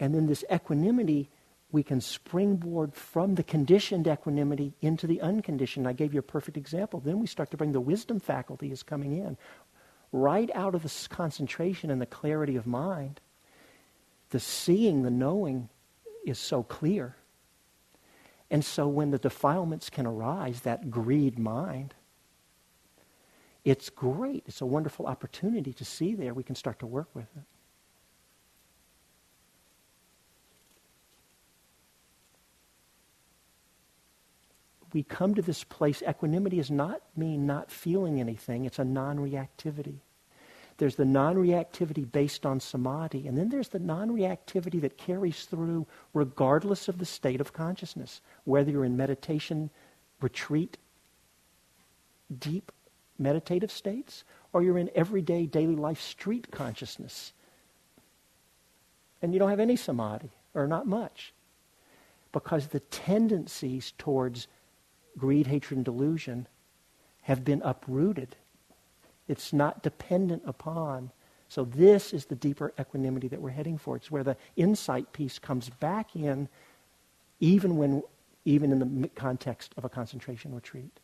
And 0.00 0.14
then 0.14 0.26
this 0.26 0.44
equanimity, 0.52 1.28
we 1.74 1.82
can 1.82 2.00
springboard 2.00 2.94
from 2.94 3.34
the 3.34 3.42
conditioned 3.42 4.06
equanimity 4.06 4.74
into 4.80 5.08
the 5.08 5.20
unconditioned. 5.20 5.88
I 5.88 5.92
gave 5.92 6.14
you 6.14 6.20
a 6.20 6.22
perfect 6.22 6.56
example. 6.56 7.00
Then 7.00 7.18
we 7.18 7.26
start 7.26 7.50
to 7.50 7.56
bring 7.56 7.72
the 7.72 7.80
wisdom 7.80 8.20
faculty 8.20 8.70
is 8.70 8.84
coming 8.84 9.12
in. 9.12 9.36
Right 10.12 10.48
out 10.54 10.76
of 10.76 10.84
the 10.84 11.08
concentration 11.08 11.90
and 11.90 12.00
the 12.00 12.06
clarity 12.06 12.54
of 12.54 12.64
mind, 12.64 13.20
the 14.30 14.38
seeing, 14.38 15.02
the 15.02 15.10
knowing 15.10 15.68
is 16.24 16.38
so 16.38 16.62
clear. 16.62 17.16
And 18.50 18.64
so 18.64 18.86
when 18.86 19.10
the 19.10 19.18
defilements 19.18 19.90
can 19.90 20.06
arise, 20.06 20.60
that 20.60 20.92
greed 20.92 21.40
mind, 21.40 21.92
it's 23.64 23.90
great. 23.90 24.44
It's 24.46 24.60
a 24.60 24.66
wonderful 24.66 25.06
opportunity 25.06 25.72
to 25.72 25.84
see 25.84 26.14
there. 26.14 26.34
We 26.34 26.44
can 26.44 26.54
start 26.54 26.78
to 26.78 26.86
work 26.86 27.08
with 27.14 27.26
it. 27.36 27.42
We 34.94 35.02
come 35.02 35.34
to 35.34 35.42
this 35.42 35.64
place. 35.64 36.02
Equanimity 36.08 36.56
does 36.56 36.70
not 36.70 37.02
mean 37.16 37.46
not 37.46 37.70
feeling 37.70 38.20
anything. 38.20 38.64
It's 38.64 38.78
a 38.78 38.84
non-reactivity. 38.84 39.96
There's 40.78 40.96
the 40.96 41.04
non 41.04 41.36
reactivity 41.36 42.10
based 42.10 42.46
on 42.46 42.60
samadhi, 42.60 43.26
and 43.26 43.36
then 43.36 43.48
there's 43.48 43.68
the 43.68 43.78
non 43.78 44.10
reactivity 44.10 44.80
that 44.80 44.96
carries 44.96 45.44
through 45.44 45.86
regardless 46.14 46.88
of 46.88 46.98
the 46.98 47.04
state 47.04 47.40
of 47.40 47.52
consciousness, 47.52 48.20
whether 48.44 48.70
you're 48.70 48.84
in 48.84 48.96
meditation, 48.96 49.70
retreat, 50.20 50.78
deep 52.36 52.72
meditative 53.18 53.70
states, 53.70 54.24
or 54.52 54.62
you're 54.62 54.78
in 54.78 54.90
everyday 54.94 55.46
daily 55.46 55.76
life 55.76 56.00
street 56.00 56.50
consciousness. 56.50 57.32
And 59.22 59.32
you 59.32 59.38
don't 59.38 59.50
have 59.50 59.60
any 59.60 59.76
samadhi, 59.76 60.30
or 60.54 60.66
not 60.66 60.86
much. 60.86 61.32
Because 62.32 62.68
the 62.68 62.80
tendencies 62.80 63.92
towards 63.96 64.48
greed, 65.16 65.46
hatred, 65.46 65.78
and 65.78 65.84
delusion 65.84 66.46
have 67.22 67.44
been 67.44 67.62
uprooted 67.62 68.36
it's 69.28 69.52
not 69.52 69.82
dependent 69.82 70.42
upon. 70.44 71.10
So 71.48 71.64
this 71.64 72.12
is 72.12 72.26
the 72.26 72.34
deeper 72.34 72.72
equanimity 72.78 73.28
that 73.28 73.40
we're 73.40 73.50
heading 73.50 73.78
for. 73.78 73.96
It's 73.96 74.10
where 74.10 74.24
the 74.24 74.36
insight 74.56 75.12
piece 75.12 75.38
comes 75.38 75.70
back 75.70 76.14
in, 76.14 76.48
even 77.40 77.76
when, 77.76 78.02
even 78.44 78.72
in 78.72 78.78
the 79.02 79.08
context 79.08 79.72
of 79.76 79.84
a 79.84 79.88
concentration 79.88 80.54
retreat. 80.54 81.00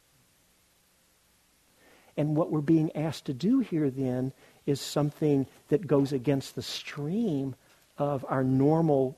And 2.17 2.37
what 2.37 2.51
we're 2.51 2.61
being 2.61 2.95
asked 2.95 3.27
to 3.27 3.35
do 3.35 3.61
here 3.61 3.89
then 3.89 4.33
is 4.67 4.81
something 4.81 5.47
that 5.69 5.87
goes 5.87 6.13
against 6.13 6.55
the 6.55 6.63
stream 6.63 7.55
of 7.97 8.25
our 8.29 8.45
normal 8.45 9.17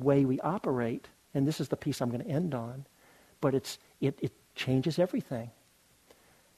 way 0.00 0.24
we 0.24 0.40
operate. 0.40 1.06
And 1.34 1.46
this 1.46 1.60
is 1.60 1.68
the 1.68 1.76
piece 1.76 2.00
I'm 2.00 2.10
going 2.10 2.24
to 2.24 2.30
end 2.30 2.54
on. 2.54 2.86
But 3.40 3.54
it's, 3.54 3.78
it, 4.00 4.18
it 4.20 4.32
changes 4.54 4.98
everything. 4.98 5.50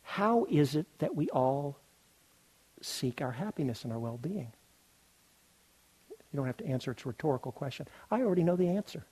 How 0.02 0.46
is 0.50 0.74
it 0.74 0.86
that 0.98 1.14
we 1.14 1.28
all 1.30 1.78
seek 2.80 3.20
our 3.20 3.32
happiness 3.32 3.84
and 3.84 3.92
our 3.92 3.98
well 3.98 4.18
being? 4.18 4.52
You 6.32 6.36
don't 6.36 6.46
have 6.46 6.56
to 6.58 6.66
answer. 6.66 6.90
It's 6.92 7.04
a 7.04 7.08
rhetorical 7.08 7.52
question. 7.52 7.86
I 8.10 8.22
already 8.22 8.42
know 8.42 8.56
the 8.56 8.68
answer. 8.68 9.04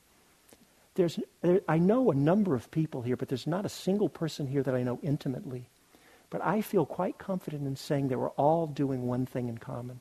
There's, 0.95 1.19
there, 1.43 1.61
I 1.69 1.79
know 1.79 2.11
a 2.11 2.15
number 2.15 2.55
of 2.55 2.71
people 2.71 3.03
here, 3.03 3.17
but 3.17 3.29
there's 3.29 3.47
not 3.47 3.65
a 3.65 3.69
single 3.69 4.09
person 4.09 4.47
here 4.47 4.63
that 4.63 4.75
I 4.75 4.83
know 4.83 4.99
intimately. 5.03 5.69
But 6.31 6.45
I 6.45 6.61
feel 6.63 6.87
quite 6.87 7.19
confident 7.19 7.67
in 7.67 7.77
saying 7.77 8.09
that 8.09 8.19
we're 8.19 8.31
all 8.31 8.67
doing 8.67 9.07
one 9.07 9.27
thing 9.27 9.49
in 9.49 9.59
common. 9.59 10.01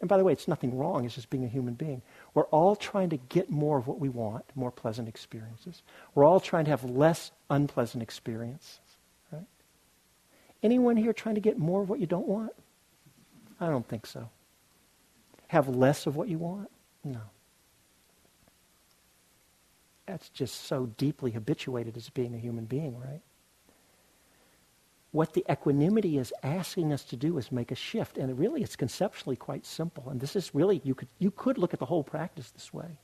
And 0.00 0.08
by 0.08 0.16
the 0.16 0.24
way, 0.24 0.32
it's 0.32 0.46
nothing 0.46 0.76
wrong, 0.76 1.04
it's 1.04 1.16
just 1.16 1.28
being 1.28 1.44
a 1.44 1.48
human 1.48 1.74
being. 1.74 2.02
We're 2.32 2.44
all 2.44 2.76
trying 2.76 3.10
to 3.10 3.16
get 3.16 3.50
more 3.50 3.78
of 3.78 3.88
what 3.88 3.98
we 3.98 4.08
want, 4.08 4.44
more 4.54 4.70
pleasant 4.70 5.08
experiences. 5.08 5.82
We're 6.14 6.24
all 6.24 6.38
trying 6.38 6.66
to 6.66 6.70
have 6.70 6.84
less 6.84 7.32
unpleasant 7.50 8.02
experiences, 8.02 8.78
right? 9.32 9.46
Anyone 10.62 10.96
here 10.96 11.12
trying 11.12 11.34
to 11.34 11.40
get 11.40 11.58
more 11.58 11.82
of 11.82 11.88
what 11.88 11.98
you 11.98 12.06
don't 12.06 12.28
want? 12.28 12.52
I 13.60 13.66
don't 13.66 13.86
think 13.88 14.06
so. 14.06 14.30
Have 15.48 15.68
less 15.68 16.06
of 16.06 16.14
what 16.14 16.28
you 16.28 16.38
want? 16.38 16.70
No. 17.02 17.20
That's 20.06 20.28
just 20.28 20.66
so 20.66 20.86
deeply 20.86 21.32
habituated 21.32 21.96
as 21.96 22.08
being 22.08 22.34
a 22.34 22.38
human 22.38 22.66
being, 22.66 22.98
right? 22.98 23.20
What 25.10 25.32
the 25.32 25.44
equanimity 25.50 26.18
is 26.18 26.32
asking 26.42 26.92
us 26.92 27.02
to 27.04 27.16
do 27.16 27.38
is 27.38 27.50
make 27.50 27.70
a 27.70 27.74
shift. 27.74 28.18
And 28.18 28.38
really, 28.38 28.62
it's 28.62 28.76
conceptually 28.76 29.36
quite 29.36 29.64
simple. 29.64 30.08
And 30.10 30.20
this 30.20 30.36
is 30.36 30.54
really, 30.54 30.80
you 30.84 30.94
could, 30.94 31.08
you 31.18 31.30
could 31.30 31.58
look 31.58 31.72
at 31.72 31.80
the 31.80 31.86
whole 31.86 32.04
practice 32.04 32.50
this 32.50 32.72
way. 32.72 32.98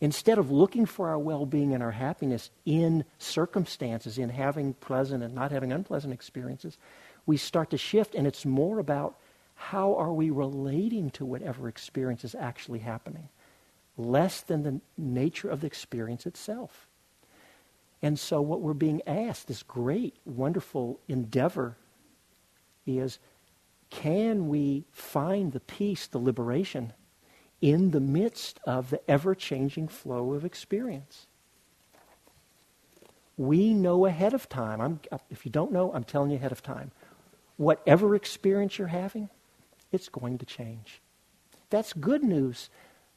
Instead 0.00 0.38
of 0.38 0.50
looking 0.50 0.86
for 0.86 1.08
our 1.08 1.18
well 1.18 1.44
being 1.44 1.74
and 1.74 1.82
our 1.82 1.90
happiness 1.90 2.50
in 2.64 3.04
circumstances, 3.18 4.18
in 4.18 4.28
having 4.28 4.74
pleasant 4.74 5.24
and 5.24 5.34
not 5.34 5.50
having 5.50 5.72
unpleasant 5.72 6.12
experiences, 6.12 6.78
we 7.26 7.36
start 7.36 7.70
to 7.70 7.78
shift, 7.78 8.14
and 8.14 8.26
it's 8.26 8.46
more 8.46 8.78
about 8.78 9.18
how 9.54 9.94
are 9.96 10.12
we 10.12 10.30
relating 10.30 11.10
to 11.10 11.26
whatever 11.26 11.68
experience 11.68 12.24
is 12.24 12.34
actually 12.36 12.78
happening, 12.78 13.28
less 13.96 14.40
than 14.40 14.62
the 14.62 14.80
nature 14.96 15.50
of 15.50 15.60
the 15.60 15.66
experience 15.66 16.26
itself. 16.26 16.87
And 18.02 18.18
so, 18.18 18.40
what 18.40 18.60
we're 18.60 18.74
being 18.74 19.02
asked, 19.06 19.48
this 19.48 19.62
great, 19.62 20.16
wonderful 20.24 21.00
endeavor, 21.08 21.76
is 22.86 23.18
can 23.90 24.48
we 24.48 24.84
find 24.92 25.52
the 25.52 25.60
peace, 25.60 26.06
the 26.06 26.18
liberation, 26.18 26.92
in 27.60 27.90
the 27.90 28.00
midst 28.00 28.60
of 28.64 28.90
the 28.90 29.10
ever 29.10 29.34
changing 29.34 29.88
flow 29.88 30.32
of 30.32 30.44
experience? 30.44 31.26
We 33.36 33.72
know 33.72 34.06
ahead 34.06 34.34
of 34.34 34.48
time. 34.48 34.80
I'm, 34.80 35.00
if 35.30 35.44
you 35.44 35.50
don't 35.52 35.72
know, 35.72 35.92
I'm 35.92 36.04
telling 36.04 36.30
you 36.30 36.36
ahead 36.36 36.52
of 36.52 36.62
time. 36.62 36.90
Whatever 37.56 38.14
experience 38.14 38.78
you're 38.78 38.88
having, 38.88 39.28
it's 39.90 40.08
going 40.08 40.38
to 40.38 40.46
change. 40.46 41.00
That's 41.70 41.92
good 41.92 42.22
news, 42.22 42.68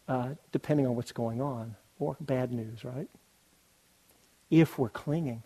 uh, 0.08 0.30
depending 0.52 0.88
on 0.88 0.96
what's 0.96 1.12
going 1.12 1.42
on, 1.42 1.76
or 2.00 2.18
bad 2.20 2.52
news, 2.52 2.84
right? 2.84 3.10
If 4.52 4.78
we're 4.78 4.90
clinging. 4.90 5.42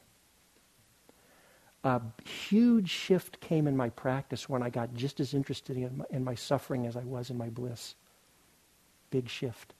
A 1.84 2.02
huge 2.28 2.90
shift 2.90 3.40
came 3.40 3.68
in 3.68 3.78
my 3.78 3.90
practice 3.90 4.50
when 4.50 4.64
I 4.64 4.72
got 4.72 4.96
just 4.96 5.20
as 5.20 5.36
interested 5.36 5.78
in 5.78 5.98
my, 5.98 6.06
in 6.10 6.24
my 6.24 6.34
suffering 6.34 6.88
as 6.88 6.98
I 6.98 7.04
was 7.04 7.30
in 7.30 7.38
my 7.38 7.50
bliss. 7.50 7.94
Big 9.12 9.30
shift. 9.30 9.76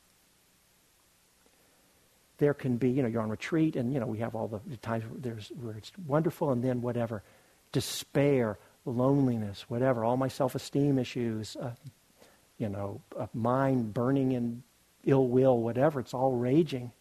There 2.38 2.54
can 2.54 2.78
be, 2.78 2.90
you 2.90 3.02
know, 3.02 3.08
you're 3.08 3.24
on 3.24 3.30
retreat, 3.30 3.76
and 3.76 3.92
you 3.92 4.00
know 4.00 4.06
we 4.06 4.20
have 4.20 4.36
all 4.36 4.48
the, 4.48 4.60
the 4.68 4.78
times 4.78 5.04
where, 5.06 5.20
there's, 5.20 5.52
where 5.60 5.76
it's 5.76 5.92
wonderful, 6.06 6.52
and 6.52 6.64
then 6.64 6.82
whatever, 6.82 7.24
despair, 7.72 8.60
loneliness, 8.86 9.66
whatever, 9.68 10.06
all 10.06 10.18
my 10.18 10.28
self-esteem 10.28 11.00
issues, 11.00 11.56
uh, 11.56 11.72
you 12.60 12.70
know, 12.70 13.02
a 13.18 13.28
mind 13.34 13.94
burning 13.94 14.34
in 14.34 14.62
ill 15.06 15.28
will, 15.28 15.58
whatever, 15.58 16.00
it's 16.00 16.14
all 16.14 16.34
raging. 16.34 16.92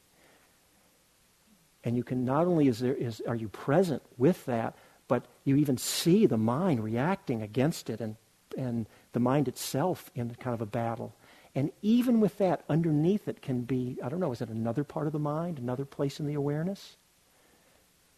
And 1.85 1.97
you 1.97 2.03
can 2.03 2.25
not 2.25 2.47
only 2.47 2.69
is 2.69 2.79
there 2.79 2.95
is 2.95 3.23
are 3.29 3.35
you 3.35 3.49
present 3.49 4.03
with 4.17 4.45
that, 4.47 4.75
but 5.07 5.27
you 5.45 5.57
even 5.57 5.77
see 5.77 6.27
the 6.27 6.39
mind 6.39 6.83
reacting 6.83 7.43
against 7.43 7.91
it 7.91 8.01
and 8.01 8.17
and 8.57 8.87
the 9.13 9.21
mind 9.21 9.49
itself 9.49 10.11
in 10.15 10.35
kind 10.37 10.55
of 10.55 10.61
a 10.61 10.67
battle. 10.67 11.15
And 11.55 11.71
even 11.83 12.21
with 12.21 12.39
that, 12.39 12.65
underneath 12.69 13.29
it 13.29 13.41
can 13.41 13.63
be, 13.63 13.97
I 14.03 14.09
don't 14.09 14.21
know, 14.21 14.33
is 14.33 14.41
it 14.41 14.49
another 14.49 14.83
part 14.83 15.07
of 15.07 15.13
the 15.13 15.19
mind, 15.19 15.59
another 15.59 15.85
place 15.85 16.19
in 16.19 16.27
the 16.27 16.35
awareness 16.35 16.97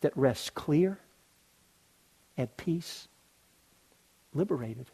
that 0.00 0.16
rests 0.16 0.50
clear, 0.50 0.98
at 2.38 2.56
peace, 2.56 3.08
liberated. 4.32 4.86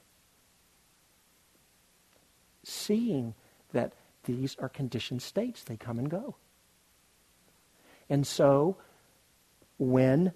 Seeing 2.65 3.35
that 3.73 3.93
these 4.25 4.57
are 4.61 4.69
conditioned 4.69 5.23
states, 5.23 5.65
they 5.65 5.77
come 5.77 5.99
and 5.99 6.09
go. 6.09 6.37
And 8.13 8.27
so 8.27 8.77
when 9.79 10.35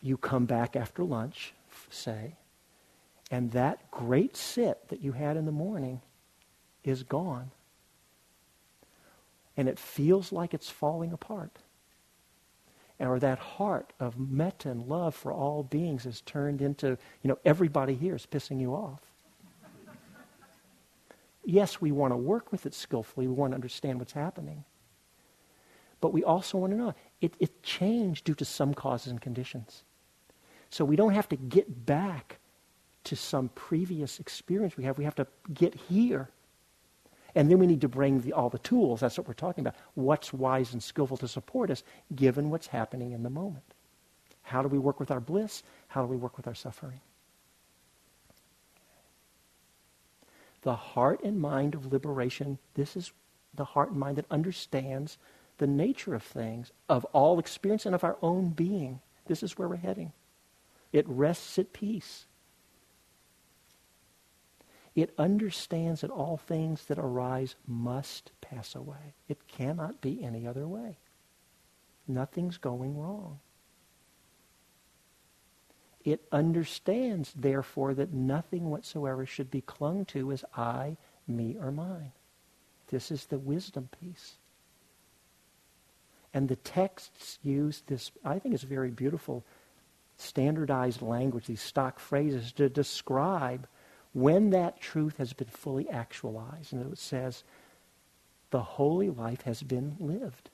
you 0.00 0.16
come 0.16 0.46
back 0.46 0.76
after 0.76 1.02
lunch, 1.02 1.52
say, 1.90 2.36
and 3.32 3.50
that 3.50 3.90
great 3.90 4.36
sit 4.36 4.86
that 4.86 5.02
you 5.02 5.10
had 5.10 5.36
in 5.36 5.44
the 5.44 5.50
morning 5.50 6.00
is 6.84 7.02
gone, 7.02 7.50
and 9.56 9.68
it 9.68 9.76
feels 9.76 10.30
like 10.30 10.54
it's 10.54 10.70
falling 10.70 11.12
apart, 11.12 11.58
or 13.00 13.18
that 13.18 13.40
heart 13.40 13.92
of 13.98 14.16
metta 14.16 14.70
and 14.70 14.86
love 14.86 15.16
for 15.16 15.32
all 15.32 15.64
beings 15.64 16.06
is 16.06 16.20
turned 16.20 16.62
into, 16.62 16.90
you 16.90 17.28
know, 17.28 17.38
everybody 17.44 17.94
here 17.94 18.14
is 18.14 18.24
pissing 18.24 18.60
you 18.60 18.72
off. 18.72 19.00
yes, 21.44 21.80
we 21.80 21.90
want 21.90 22.12
to 22.12 22.16
work 22.16 22.52
with 22.52 22.66
it 22.66 22.74
skillfully. 22.74 23.26
We 23.26 23.34
want 23.34 23.50
to 23.50 23.56
understand 23.56 23.98
what's 23.98 24.12
happening. 24.12 24.64
But 26.00 26.12
we 26.12 26.22
also 26.22 26.58
want 26.58 26.72
to 26.72 26.76
know 26.78 26.94
it, 27.20 27.34
it 27.38 27.62
changed 27.62 28.24
due 28.24 28.34
to 28.34 28.44
some 28.44 28.74
causes 28.74 29.10
and 29.10 29.20
conditions. 29.20 29.82
So 30.70 30.84
we 30.84 30.96
don't 30.96 31.14
have 31.14 31.28
to 31.30 31.36
get 31.36 31.86
back 31.86 32.38
to 33.04 33.16
some 33.16 33.48
previous 33.54 34.20
experience 34.20 34.76
we 34.76 34.84
have. 34.84 34.98
We 34.98 35.04
have 35.04 35.14
to 35.16 35.26
get 35.52 35.74
here. 35.74 36.28
And 37.34 37.50
then 37.50 37.58
we 37.58 37.66
need 37.66 37.80
to 37.82 37.88
bring 37.88 38.20
the, 38.20 38.32
all 38.32 38.50
the 38.50 38.58
tools. 38.58 39.00
That's 39.00 39.18
what 39.18 39.26
we're 39.26 39.34
talking 39.34 39.62
about. 39.62 39.78
What's 39.94 40.32
wise 40.32 40.72
and 40.72 40.82
skillful 40.82 41.16
to 41.18 41.28
support 41.28 41.70
us 41.70 41.82
given 42.14 42.50
what's 42.50 42.66
happening 42.66 43.12
in 43.12 43.22
the 43.22 43.30
moment? 43.30 43.64
How 44.42 44.62
do 44.62 44.68
we 44.68 44.78
work 44.78 44.98
with 44.98 45.10
our 45.10 45.20
bliss? 45.20 45.62
How 45.88 46.02
do 46.02 46.08
we 46.08 46.16
work 46.16 46.36
with 46.36 46.46
our 46.46 46.54
suffering? 46.54 47.00
The 50.62 50.74
heart 50.74 51.22
and 51.22 51.40
mind 51.40 51.74
of 51.74 51.92
liberation, 51.92 52.58
this 52.74 52.96
is 52.96 53.12
the 53.54 53.64
heart 53.64 53.90
and 53.90 54.00
mind 54.00 54.16
that 54.16 54.26
understands 54.30 55.18
the 55.58 55.66
nature 55.66 56.14
of 56.14 56.22
things, 56.22 56.72
of 56.88 57.04
all 57.06 57.38
experience, 57.38 57.86
and 57.86 57.94
of 57.94 58.04
our 58.04 58.16
own 58.22 58.50
being. 58.50 59.00
This 59.26 59.42
is 59.42 59.58
where 59.58 59.68
we're 59.68 59.76
heading. 59.76 60.12
It 60.92 61.06
rests 61.08 61.58
at 61.58 61.72
peace. 61.72 62.26
It 64.94 65.14
understands 65.18 66.00
that 66.00 66.10
all 66.10 66.36
things 66.36 66.86
that 66.86 66.98
arise 66.98 67.54
must 67.66 68.32
pass 68.40 68.74
away. 68.74 69.14
It 69.28 69.46
cannot 69.46 70.00
be 70.00 70.24
any 70.24 70.46
other 70.46 70.66
way. 70.66 70.98
Nothing's 72.08 72.56
going 72.56 72.98
wrong. 72.98 73.38
It 76.04 76.26
understands, 76.32 77.32
therefore, 77.36 77.94
that 77.94 78.12
nothing 78.12 78.70
whatsoever 78.70 79.26
should 79.26 79.50
be 79.50 79.60
clung 79.60 80.04
to 80.06 80.32
as 80.32 80.44
I, 80.56 80.96
me, 81.26 81.56
or 81.60 81.70
mine. 81.70 82.12
This 82.88 83.10
is 83.10 83.26
the 83.26 83.38
wisdom 83.38 83.90
piece. 84.00 84.38
And 86.38 86.48
the 86.48 86.54
texts 86.54 87.40
use 87.42 87.82
this, 87.88 88.12
I 88.24 88.38
think 88.38 88.54
it's 88.54 88.62
very 88.62 88.92
beautiful, 88.92 89.44
standardized 90.18 91.02
language, 91.02 91.46
these 91.46 91.60
stock 91.60 91.98
phrases 91.98 92.52
to 92.52 92.68
describe 92.68 93.66
when 94.12 94.50
that 94.50 94.80
truth 94.80 95.16
has 95.16 95.32
been 95.32 95.48
fully 95.48 95.90
actualized. 95.90 96.72
And 96.72 96.92
it 96.92 96.96
says, 96.96 97.42
the 98.52 98.62
holy 98.62 99.10
life 99.10 99.42
has 99.42 99.64
been 99.64 99.96
lived. 99.98 100.50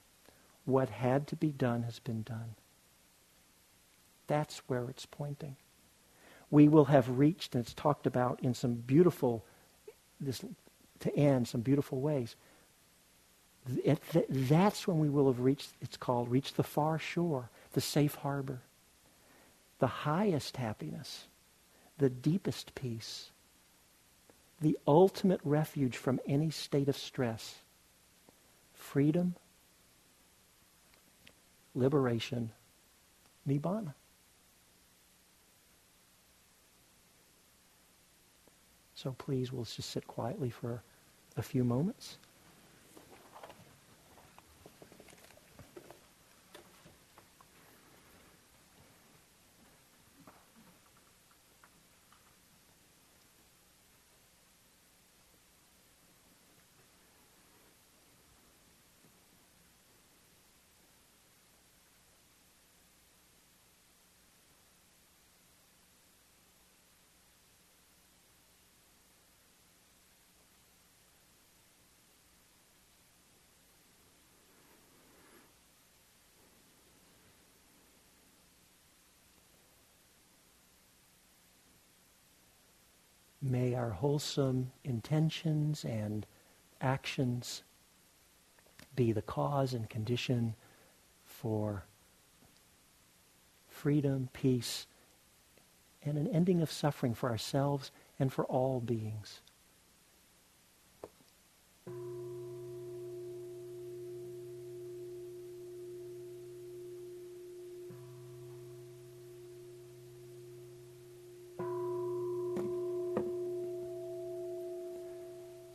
What 0.65 0.89
had 0.89 1.27
to 1.27 1.37
be 1.37 1.51
done 1.51 1.83
has 1.83 1.99
been 1.99 2.23
done. 2.23 2.55
That's 4.27 4.63
where 4.67 4.89
it's 4.89 5.05
pointing. 5.05 5.57
We 6.51 6.67
will 6.67 6.87
have 6.87 7.19
reached, 7.19 7.55
and 7.55 7.63
it's 7.63 7.75
talked 7.75 8.07
about 8.07 8.41
in 8.41 8.55
some 8.55 8.73
beautiful, 8.73 9.45
this 10.19 10.43
to 11.01 11.15
end, 11.15 11.47
some 11.47 11.61
beautiful 11.61 12.01
ways 12.01 12.37
it, 13.85 14.01
th- 14.13 14.27
that's 14.29 14.87
when 14.87 14.99
we 14.99 15.09
will 15.09 15.27
have 15.27 15.41
reached, 15.41 15.71
it's 15.81 15.97
called, 15.97 16.31
reached 16.31 16.57
the 16.57 16.63
far 16.63 16.99
shore, 16.99 17.51
the 17.73 17.81
safe 17.81 18.17
harbor, 18.17 18.61
the 19.79 19.87
highest 19.87 20.57
happiness, 20.57 21.27
the 21.99 22.11
deepest 22.11 22.75
peace, 22.75 23.31
the 24.61 24.79
ultimate 24.87 25.41
refuge 25.45 25.97
from 25.97 26.21
any 26.27 26.51
state 26.51 26.89
of 26.89 26.97
stress, 26.97 27.57
freedom, 28.73 29.35
liberation, 31.75 32.51
nibbana. 33.49 33.95
So 38.95 39.15
please, 39.19 39.53
we'll 39.53 39.65
just 39.65 39.91
sit 39.91 40.07
quietly 40.07 40.51
for 40.51 40.83
a 41.37 41.43
few 41.43 41.65
moments. 41.65 42.19
May 83.45 83.75
our 83.75 83.91
wholesome 83.91 84.73
intentions 84.85 85.85
and 85.85 86.27
actions 86.81 87.63
be 88.97 89.13
the 89.13 89.23
cause 89.23 89.75
and 89.75 89.89
condition 89.91 90.55
for 91.25 91.85
freedom, 93.69 94.29
peace, 94.33 94.87
and 96.05 96.17
an 96.17 96.27
ending 96.29 96.63
of 96.63 96.73
suffering 96.73 97.13
for 97.15 97.29
ourselves 97.29 97.91
and 98.19 98.33
for 98.33 98.45
all 98.47 98.81
beings. 98.81 99.41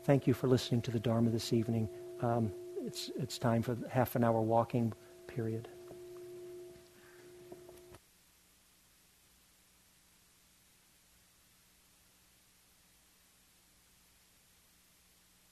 Thank 0.09 0.25
you 0.25 0.33
for 0.33 0.47
listening 0.47 0.81
to 0.81 0.89
the 0.89 0.99
Dharma 0.99 1.29
this 1.29 1.53
evening. 1.53 1.87
Um, 2.23 2.51
it's, 2.83 3.11
it's 3.15 3.37
time 3.37 3.61
for 3.61 3.77
half 3.91 4.15
an 4.15 4.23
hour 4.23 4.41
walking 4.41 4.91
period. 5.27 5.67